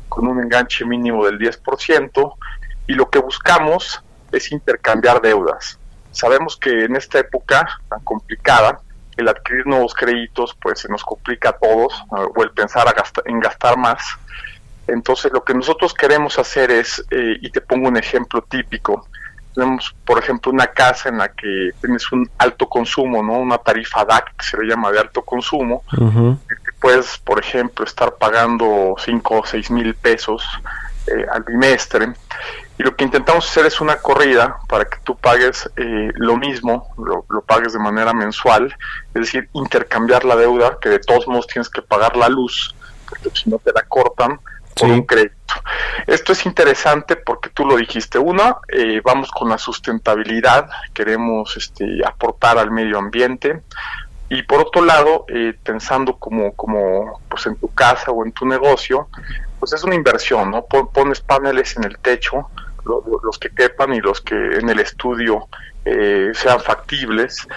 con 0.08 0.28
un 0.28 0.42
enganche 0.42 0.86
mínimo 0.86 1.26
del 1.26 1.38
10%. 1.38 2.38
y 2.86 2.94
lo 2.94 3.10
que 3.10 3.20
buscamos 3.20 4.04
es 4.32 4.52
intercambiar 4.52 5.22
deudas. 5.22 5.80
Sabemos 6.12 6.58
que 6.58 6.84
en 6.84 6.96
esta 6.98 7.20
época 7.20 7.66
tan 7.90 8.02
complicada, 8.02 8.82
el 9.16 9.28
adquirir 9.28 9.66
nuevos 9.68 9.94
créditos 9.94 10.56
pues 10.62 10.80
se 10.80 10.90
nos 10.90 11.04
complica 11.04 11.50
a 11.50 11.58
todos 11.58 11.94
uh, 12.12 12.32
o 12.36 12.44
el 12.44 12.52
pensar 12.52 12.88
a 12.88 12.94
en 13.26 13.40
gastar 13.40 13.78
más. 13.78 14.04
Entonces 14.88 15.32
lo 15.32 15.44
que 15.44 15.54
nosotros 15.54 15.94
queremos 15.94 16.38
hacer 16.40 16.72
es, 16.72 17.04
eh, 17.12 17.38
y 17.42 17.50
te 17.50 17.62
pongo 17.62 17.88
un 17.88 17.98
ejemplo 17.98 18.42
típico, 18.42 19.08
tenemos 19.54 19.96
por 20.06 20.20
ejemplo 20.20 20.52
una 20.52 20.68
casa 20.68 21.10
en 21.10 21.20
la 21.20 21.30
que 21.30 21.72
tienes 21.80 22.12
un 22.12 22.30
alto 22.38 22.68
consumo, 22.68 23.22
¿no? 23.22 23.34
una 23.34 23.58
tarifa 23.58 24.04
DAC 24.04 24.36
que 24.36 24.46
se 24.46 24.58
le 24.58 24.68
llama 24.68 24.92
de 24.92 25.00
alto 25.00 25.22
consumo, 25.22 25.84
que 25.90 26.72
puedes 26.80 27.18
por 27.20 27.40
ejemplo 27.40 27.86
estar 27.86 28.16
pagando 28.16 28.96
5 28.98 29.40
o 29.40 29.46
6 29.46 29.72
mil 29.72 29.94
pesos 29.96 30.44
eh, 31.08 31.26
al 31.32 31.44
bimestre 31.44 32.14
y 32.78 32.84
lo 32.84 32.96
que 32.96 33.04
intentamos 33.04 33.48
hacer 33.48 33.68
es 33.68 33.80
una 33.82 33.98
corrida 33.98 34.58
para 34.68 34.86
que 34.86 34.98
tú 35.04 35.16
pagues 35.16 35.70
eh, 35.78 36.12
lo 36.16 36.38
mismo, 36.38 36.92
lo, 36.98 37.24
lo 37.30 37.42
pagues 37.42 37.74
de 37.74 37.80
manera 37.80 38.14
mensual, 38.14 38.76
es 39.14 39.22
decir, 39.22 39.48
intercambiar 39.54 40.26
la 40.26 40.36
deuda, 40.36 40.78
que 40.82 40.90
de 40.90 41.00
todos 41.00 41.28
modos 41.28 41.46
tienes 41.46 41.70
que 41.70 41.84
pagar 41.84 42.16
la 42.18 42.30
luz, 42.30 42.74
porque 43.08 43.30
si 43.36 43.50
no 43.50 43.60
te 43.60 43.72
la 43.74 43.84
cortan, 43.84 44.40
por 44.76 44.90
un 44.90 45.04
crédito. 45.04 45.36
Esto 46.08 46.32
es 46.34 46.46
interesante 46.46 47.16
porque 47.16 47.50
tú 47.50 47.66
lo 47.66 47.76
dijiste. 47.78 48.18
Una, 48.20 48.58
eh, 48.70 49.02
vamos 49.04 49.30
con 49.32 49.50
la 49.50 49.58
sustentabilidad, 49.58 50.68
queremos 50.94 51.56
este, 51.58 52.02
aportar 52.06 52.58
al 52.58 52.72
medio 52.72 52.98
ambiente. 52.98 53.62
Y 54.30 54.42
por 54.44 54.62
otro 54.62 54.84
lado, 54.84 55.26
eh, 55.28 55.54
pensando 55.64 56.18
como, 56.18 56.54
como 56.54 57.22
pues 57.30 57.46
en 57.46 57.56
tu 57.56 57.68
casa 57.74 58.10
o 58.12 58.26
en 58.26 58.32
tu 58.32 58.46
negocio, 58.48 59.08
pues 59.60 59.74
es 59.74 59.84
una 59.84 59.96
inversión, 59.96 60.50
¿no? 60.52 60.66
Pon- 60.66 60.92
Pones 60.92 61.22
paneles 61.22 61.78
en 61.78 61.84
el 61.84 61.98
techo, 62.00 62.50
lo- 62.86 63.04
lo- 63.08 63.20
los 63.24 63.38
que 63.38 63.50
quepan 63.50 63.94
y 63.94 64.02
los 64.02 64.22
que 64.22 64.36
en 64.36 64.70
el 64.70 64.80
estudio 64.80 65.48
eh, 65.86 66.32
sean 66.34 66.60
factibles. 66.60 67.48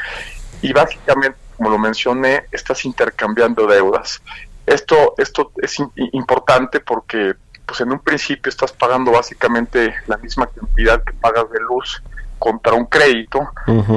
Y 0.61 0.73
básicamente, 0.73 1.39
como 1.57 1.71
lo 1.71 1.79
mencioné, 1.79 2.45
estás 2.53 2.85
intercambiando 2.85 3.67
deudas. 3.67 4.21
Esto, 4.67 5.15
esto 5.19 5.53
es 5.63 5.79
in- 5.79 5.93
importante 6.13 6.81
porque 6.81 7.35
pues 7.65 7.81
en 7.81 7.91
un 7.93 7.99
principio 8.01 8.51
estás 8.51 8.73
pagando 8.73 9.11
básicamente 9.13 9.95
la 10.07 10.17
misma 10.19 10.47
cantidad 10.47 11.03
que 11.03 11.13
pagas 11.15 11.51
de 11.51 11.61
luz 11.61 12.03
contra 12.39 12.75
un 12.75 12.85
crédito, 12.85 13.49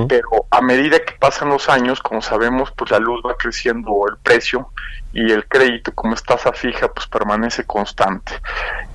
pero 0.08 0.46
a 0.50 0.62
medida 0.62 0.98
que 1.00 1.14
pasan 1.20 1.50
los 1.50 1.68
años, 1.70 2.00
como 2.00 2.22
sabemos, 2.22 2.72
pues 2.72 2.90
la 2.90 2.98
luz 2.98 3.22
va 3.26 3.36
creciendo 3.36 3.92
el 4.10 4.18
precio 4.18 4.70
y 5.12 5.32
el 5.32 5.46
crédito, 5.48 5.94
como 5.94 6.14
es 6.14 6.24
tasa 6.24 6.54
fija, 6.54 6.88
pues 6.88 7.06
permanece 7.08 7.66
constante. 7.66 8.32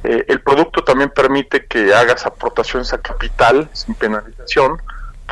Eh, 0.03 0.25
el 0.29 0.41
producto 0.41 0.83
también 0.83 1.11
permite 1.11 1.67
que 1.67 1.93
hagas 1.95 2.25
aportaciones 2.25 2.93
a 2.95 2.99
capital 2.99 3.69
sin 3.73 3.95
penalización, 3.95 4.81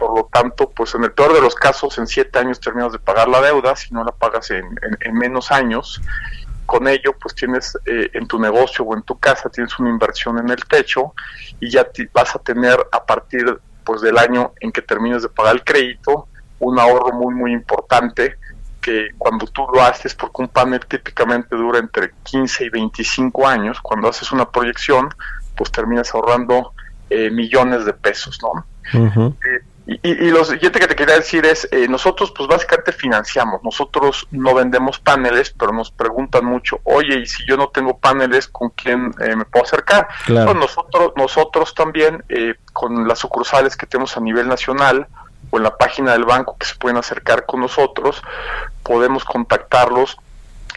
por 0.02 0.16
lo 0.18 0.28
tanto, 0.32 0.68
pues 0.68 0.96
en 0.96 1.04
el 1.04 1.12
peor 1.12 1.32
de 1.32 1.40
los 1.40 1.54
casos, 1.54 1.96
en 1.98 2.08
siete 2.08 2.36
años 2.40 2.58
terminas 2.58 2.90
de 2.90 2.98
pagar 2.98 3.28
la 3.28 3.40
deuda, 3.40 3.76
si 3.76 3.94
no 3.94 4.02
la 4.02 4.10
pagas 4.10 4.50
en, 4.50 4.64
en- 4.66 4.98
en 5.00 5.14
menos 5.14 5.52
años. 5.52 6.02
Con 6.66 6.88
ello, 6.88 7.14
pues 7.20 7.36
tienes 7.36 7.78
eh, 7.86 8.10
en 8.12 8.26
tu 8.26 8.40
negocio 8.40 8.84
o 8.84 8.96
en 8.96 9.02
tu 9.04 9.16
casa, 9.16 9.48
tienes 9.48 9.78
una 9.78 9.90
inversión 9.90 10.38
en 10.40 10.48
el 10.50 10.64
techo 10.64 11.14
y 11.60 11.70
ya 11.70 11.86
vas 12.12 12.34
a 12.34 12.40
tener 12.40 12.76
a 12.90 13.04
partir 13.04 13.60
pues 13.84 14.00
del 14.00 14.18
año 14.18 14.52
en 14.60 14.72
que 14.72 14.82
termines 14.82 15.22
de 15.22 15.28
pagar 15.28 15.54
el 15.54 15.62
crédito 15.62 16.26
un 16.58 16.80
ahorro 16.80 17.12
muy 17.12 17.32
muy 17.34 17.52
importante 17.52 18.38
que 18.80 19.10
cuando 19.18 19.46
tú 19.46 19.64
lo 19.72 19.80
haces, 19.82 20.16
porque 20.16 20.42
un 20.42 20.48
panel 20.48 20.80
típicamente 20.86 21.54
dura 21.54 21.78
entre 21.78 22.10
15 22.24 22.64
y 22.64 22.68
25 22.70 23.46
años, 23.46 23.78
cuando 23.80 24.08
haces 24.08 24.32
una 24.32 24.50
proyección, 24.50 25.08
pues 25.56 25.70
terminas 25.70 26.12
ahorrando 26.12 26.72
eh, 27.08 27.30
millones 27.30 27.84
de 27.84 27.92
pesos, 27.92 28.40
¿no? 28.42 28.64
Y, 29.86 29.94
y- 29.94 30.26
y 30.28 30.30
lo 30.30 30.44
siguiente 30.44 30.78
que 30.78 30.86
te 30.86 30.94
quería 30.94 31.16
decir 31.16 31.44
es, 31.44 31.66
eh, 31.72 31.88
nosotros 31.88 32.32
pues 32.36 32.48
básicamente 32.48 32.92
financiamos, 32.92 33.62
nosotros 33.64 34.28
no 34.30 34.54
vendemos 34.54 35.00
paneles, 35.00 35.52
pero 35.58 35.72
nos 35.72 35.90
preguntan 35.90 36.44
mucho, 36.44 36.78
oye, 36.84 37.18
y 37.20 37.26
si 37.26 37.44
yo 37.48 37.56
no 37.56 37.68
tengo 37.68 37.98
paneles, 37.98 38.46
¿con 38.46 38.70
quién 38.70 39.12
eh, 39.20 39.34
me 39.34 39.44
puedo 39.44 39.64
acercar? 39.64 40.06
Claro. 40.24 40.46
Pues 40.52 40.56
nosotros, 40.58 41.12
nosotros 41.16 41.74
también, 41.74 42.22
eh, 42.28 42.54
con 42.72 43.08
las 43.08 43.18
sucursales 43.18 43.76
que 43.76 43.86
tenemos 43.86 44.16
a 44.16 44.20
nivel 44.20 44.46
nacional, 44.46 45.08
o 45.50 45.56
en 45.58 45.64
la 45.64 45.76
página 45.76 46.12
del 46.12 46.24
banco 46.24 46.56
que 46.58 46.66
se 46.66 46.76
pueden 46.76 46.96
acercar 46.96 47.44
con 47.44 47.60
nosotros, 47.60 48.22
podemos 48.84 49.24
contactarlos 49.24 50.16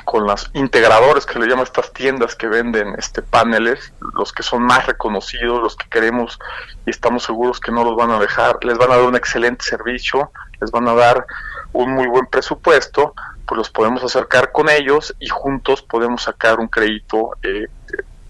con 0.06 0.26
las 0.26 0.50
integradores 0.54 1.26
que 1.26 1.40
le 1.40 1.48
llaman 1.48 1.64
estas 1.64 1.92
tiendas 1.92 2.36
que 2.36 2.48
venden 2.48 2.96
este 2.98 3.22
paneles, 3.22 3.92
los 4.14 4.32
que 4.32 4.44
son 4.44 4.64
más 4.64 4.86
reconocidos, 4.86 5.62
los 5.62 5.76
que 5.76 5.90
queremos 5.90 6.40
y 6.86 6.92
estamos 6.92 7.24
seguros 7.24 7.60
que 7.60 7.72
no 7.72 7.84
los 7.84 7.96
van 7.96 8.12
a 8.12 8.20
dejar, 8.20 8.64
les 8.64 8.78
van 8.78 8.92
a 8.92 8.98
dar 8.98 9.06
un 9.06 9.16
excelente 9.16 9.66
servicio, 9.66 10.32
les 10.62 10.72
van 10.72 10.88
a 10.88 10.94
dar 10.94 11.26
un 11.74 11.92
muy 11.92 12.08
buen 12.08 12.28
presupuesto, 12.28 13.14
pues 13.46 13.58
los 13.58 13.70
podemos 13.70 14.04
acercar 14.04 14.52
con 14.52 14.70
ellos 14.70 15.14
y 15.20 15.28
juntos 15.28 15.82
podemos 15.82 16.24
sacar 16.24 16.60
un 16.60 16.68
crédito, 16.68 17.32
eh, 17.44 17.68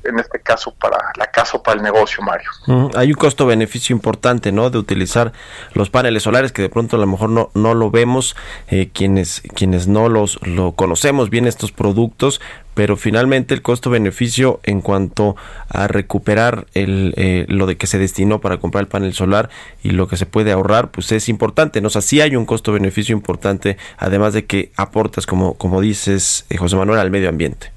en 0.05 0.19
este 0.19 0.39
caso 0.39 0.73
para 0.73 0.97
la 1.17 1.27
casa 1.27 1.57
o 1.57 1.63
para 1.63 1.77
el 1.77 1.83
negocio, 1.83 2.23
Mario. 2.23 2.49
Mm, 2.67 2.87
Hay 2.95 3.09
un 3.09 3.15
costo-beneficio 3.15 3.95
importante, 3.95 4.51
¿no? 4.51 4.69
De 4.69 4.77
utilizar 4.77 5.33
los 5.73 5.89
paneles 5.89 6.23
solares 6.23 6.51
que 6.51 6.61
de 6.61 6.69
pronto 6.69 6.95
a 6.95 6.99
lo 6.99 7.07
mejor 7.07 7.29
no, 7.29 7.49
no 7.53 7.73
lo 7.73 7.91
vemos, 7.91 8.35
eh, 8.67 8.89
quienes, 8.93 9.41
quienes 9.55 9.87
no 9.87 10.09
los 10.09 10.39
lo 10.45 10.73
conocemos 10.73 11.29
bien 11.29 11.47
estos 11.47 11.71
productos, 11.71 12.41
pero 12.73 12.97
finalmente 12.97 13.53
el 13.53 13.61
costo-beneficio 13.61 14.59
en 14.63 14.81
cuanto 14.81 15.35
a 15.69 15.87
recuperar 15.87 16.67
el, 16.73 17.13
eh, 17.15 17.45
lo 17.47 17.65
de 17.65 17.77
que 17.77 17.87
se 17.87 17.97
destinó 17.97 18.41
para 18.41 18.57
comprar 18.57 18.81
el 18.83 18.87
panel 18.87 19.13
solar 19.13 19.49
y 19.81 19.91
lo 19.91 20.07
que 20.07 20.17
se 20.17 20.25
puede 20.25 20.51
ahorrar, 20.51 20.91
pues 20.91 21.11
es 21.11 21.29
importante, 21.29 21.81
¿no? 21.81 21.87
O 21.87 21.89
sea, 21.89 22.01
sí 22.01 22.21
hay 22.21 22.35
un 22.35 22.45
costo-beneficio 22.45 23.15
importante, 23.15 23.77
además 23.97 24.33
de 24.33 24.45
que 24.45 24.71
aportas, 24.75 25.25
como, 25.25 25.53
como 25.55 25.79
dices, 25.81 26.45
eh, 26.49 26.57
José 26.57 26.75
Manuel, 26.75 26.99
al 26.99 27.11
medio 27.11 27.29
ambiente. 27.29 27.71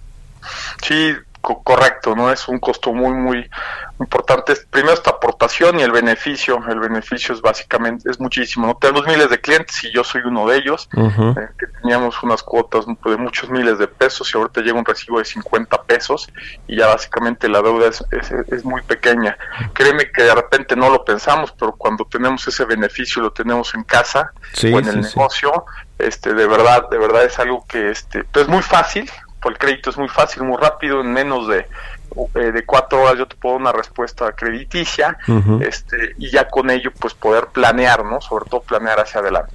Sí, 0.82 1.12
co- 1.40 1.62
correcto, 1.62 2.14
¿no? 2.16 2.30
Es 2.32 2.48
un 2.48 2.58
costo 2.58 2.92
muy, 2.92 3.12
muy 3.12 3.48
importante. 4.00 4.54
Primero 4.70 4.94
esta 4.94 5.10
aportación 5.10 5.78
y 5.80 5.82
el 5.82 5.90
beneficio. 5.90 6.60
El 6.68 6.78
beneficio 6.80 7.34
es 7.34 7.40
básicamente, 7.40 8.10
es 8.10 8.20
muchísimo, 8.20 8.66
¿no? 8.66 8.76
Tenemos 8.76 9.06
miles 9.06 9.28
de 9.30 9.40
clientes 9.40 9.82
y 9.84 9.92
yo 9.92 10.04
soy 10.04 10.22
uno 10.24 10.46
de 10.48 10.56
ellos, 10.58 10.88
eh, 10.96 11.48
que 11.58 11.66
teníamos 11.80 12.22
unas 12.22 12.42
cuotas 12.42 12.84
de 12.86 13.16
muchos 13.16 13.50
miles 13.50 13.78
de 13.78 13.88
pesos 13.88 14.32
y 14.32 14.38
ahorita 14.38 14.60
llega 14.60 14.78
un 14.78 14.84
recibo 14.84 15.18
de 15.18 15.24
50 15.24 15.82
pesos 15.84 16.28
y 16.66 16.76
ya 16.76 16.86
básicamente 16.88 17.48
la 17.48 17.60
deuda 17.62 17.88
es, 17.88 18.04
es, 18.12 18.30
es 18.30 18.64
muy 18.64 18.82
pequeña. 18.82 19.36
Créeme 19.72 20.10
que 20.12 20.22
de 20.22 20.34
repente 20.34 20.76
no 20.76 20.90
lo 20.90 21.04
pensamos, 21.04 21.52
pero 21.58 21.72
cuando 21.72 22.04
tenemos 22.04 22.46
ese 22.46 22.64
beneficio 22.64 23.22
lo 23.22 23.32
tenemos 23.32 23.74
en 23.74 23.82
casa 23.84 24.32
Sí, 24.52 24.72
o 24.72 24.78
en 24.78 24.86
el 24.88 25.02
sí, 25.04 25.10
sí. 25.10 25.16
negocio, 25.18 25.64
este, 25.98 26.32
de 26.34 26.46
verdad, 26.46 26.88
de 26.90 26.98
verdad 26.98 27.24
es 27.24 27.38
algo 27.38 27.64
que, 27.66 27.90
este, 27.90 28.24
pues 28.24 28.44
es 28.44 28.48
muy 28.50 28.62
fácil, 28.62 29.10
pues 29.40 29.54
el 29.54 29.58
crédito 29.58 29.90
es 29.90 29.98
muy 29.98 30.08
fácil, 30.08 30.42
muy 30.42 30.56
rápido, 30.56 31.00
en 31.00 31.12
menos 31.12 31.48
de, 31.48 31.66
eh, 32.34 32.52
de 32.52 32.64
cuatro 32.64 33.02
horas 33.02 33.18
yo 33.18 33.26
te 33.26 33.36
puedo 33.36 33.54
dar 33.54 33.62
una 33.62 33.72
respuesta 33.72 34.32
crediticia, 34.32 35.18
este, 35.60 36.14
y 36.18 36.30
ya 36.30 36.48
con 36.48 36.70
ello 36.70 36.90
pues 36.98 37.14
poder 37.14 37.48
planear, 37.52 38.04
¿no? 38.04 38.20
Sobre 38.20 38.46
todo 38.48 38.60
planear 38.62 38.98
hacia 39.00 39.20
adelante. 39.20 39.52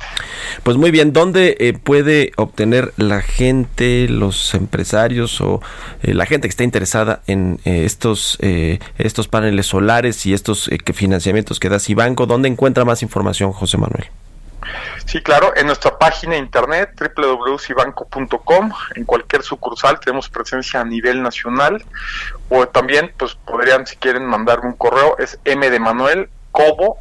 Pues 0.63 0.77
muy 0.77 0.91
bien, 0.91 1.13
¿dónde 1.13 1.57
eh, 1.59 1.73
puede 1.73 2.31
obtener 2.37 2.93
la 2.97 3.21
gente, 3.21 4.07
los 4.07 4.53
empresarios 4.53 5.41
o 5.41 5.61
eh, 6.01 6.13
la 6.13 6.25
gente 6.25 6.47
que 6.47 6.51
está 6.51 6.63
interesada 6.63 7.21
en 7.27 7.59
eh, 7.65 7.85
estos 7.85 8.37
estos 8.97 9.27
paneles 9.27 9.67
solares 9.67 10.25
y 10.25 10.33
estos 10.33 10.69
que 10.83 10.93
financiamientos 10.93 11.59
que 11.59 11.69
da 11.69 11.79
Cibanco? 11.79 12.25
¿Dónde 12.25 12.47
encuentra 12.47 12.85
más 12.85 13.01
información, 13.03 13.51
José 13.51 13.77
Manuel? 13.77 14.07
Sí, 15.05 15.21
claro, 15.21 15.53
en 15.55 15.67
nuestra 15.67 15.97
página 15.97 16.37
internet 16.37 16.91
www.cibanco.com, 17.15 18.71
en 18.95 19.05
cualquier 19.05 19.43
sucursal 19.43 19.99
tenemos 19.99 20.29
presencia 20.29 20.81
a 20.81 20.85
nivel 20.85 21.21
nacional 21.21 21.83
o 22.49 22.67
también 22.67 23.11
pues 23.17 23.35
podrían 23.35 23.85
si 23.85 23.95
quieren 23.97 24.25
mandarme 24.25 24.69
un 24.69 24.75
correo, 24.75 25.17
es 25.17 25.39
m 25.45 25.69
de 25.69 25.79
Manuel 25.79 26.29
cobo 26.53 26.99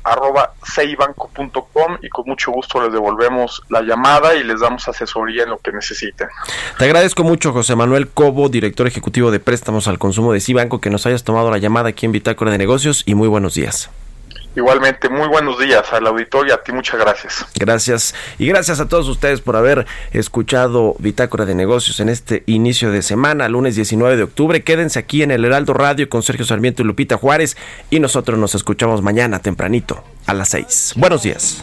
ceibanco.com 0.65 1.99
y 2.01 2.09
con 2.09 2.25
mucho 2.27 2.51
gusto 2.51 2.83
les 2.83 2.91
devolvemos 2.91 3.63
la 3.69 3.83
llamada 3.83 4.35
y 4.35 4.43
les 4.43 4.61
damos 4.61 4.89
asesoría 4.89 5.45
en 5.45 5.51
lo 5.51 5.59
que 5.59 5.71
necesiten. 5.73 6.29
Te 6.79 6.87
agradezco 6.87 7.23
mucho, 7.23 7.53
José 7.53 7.77
Manuel 7.77 8.09
Cobo, 8.09 8.49
director 8.49 8.87
ejecutivo 8.87 9.31
de 9.31 9.41
préstamos 9.41 9.89
al 9.89 9.99
consumo 9.99 10.33
de 10.33 10.41
Cibanco, 10.41 10.81
que 10.81 10.91
nos 10.91 11.05
hayas 11.07 11.23
tomado 11.23 11.51
la 11.51 11.59
llamada 11.59 11.91
aquí 11.91 12.07
en 12.07 12.13
Bitácora 12.13 12.51
de 12.51 12.59
Negocios 12.59 13.03
y 13.05 13.15
muy 13.15 13.29
buenos 13.29 13.55
días. 13.55 13.91
Igualmente, 14.55 15.09
muy 15.09 15.29
buenos 15.29 15.59
días 15.59 15.93
al 15.93 16.07
auditorio 16.07 16.53
y 16.53 16.55
a 16.55 16.63
ti 16.63 16.73
muchas 16.73 17.01
gracias. 17.01 17.47
Gracias. 17.59 18.15
Y 18.39 18.47
gracias 18.47 18.81
a 18.81 18.89
todos 18.89 19.09
ustedes 19.09 19.41
por 19.41 19.57
haber 19.57 19.87
escuchado 20.13 20.95
Bitácora 20.99 21.47
de 21.47 21.55
Negocios 21.55 22.01
en 22.01 22.09
este 22.09 22.43
inicio 22.47 22.91
de 22.91 23.03
semana, 23.03 23.49
lunes 23.49 23.77
19 23.77 24.17
de 24.17 24.23
octubre. 24.25 24.63
Quédense 24.63 24.99
aquí 24.99 25.23
en 25.23 25.31
el 25.31 25.45
Heraldo 25.45 25.73
Radio 25.73 26.09
con 26.09 26.23
Sergio 26.23 26.45
Sarmiento 26.45 26.83
y 26.83 26.85
Lupita 26.85 27.17
Juárez 27.17 27.57
y 27.91 28.01
nosotros 28.01 28.39
nos 28.39 28.55
escuchamos 28.55 29.01
mañana 29.03 29.39
tempranito 29.39 30.05
a 30.27 30.35
las 30.35 30.51
6. 30.51 30.95
Buenos 30.97 31.23
días. 31.23 31.63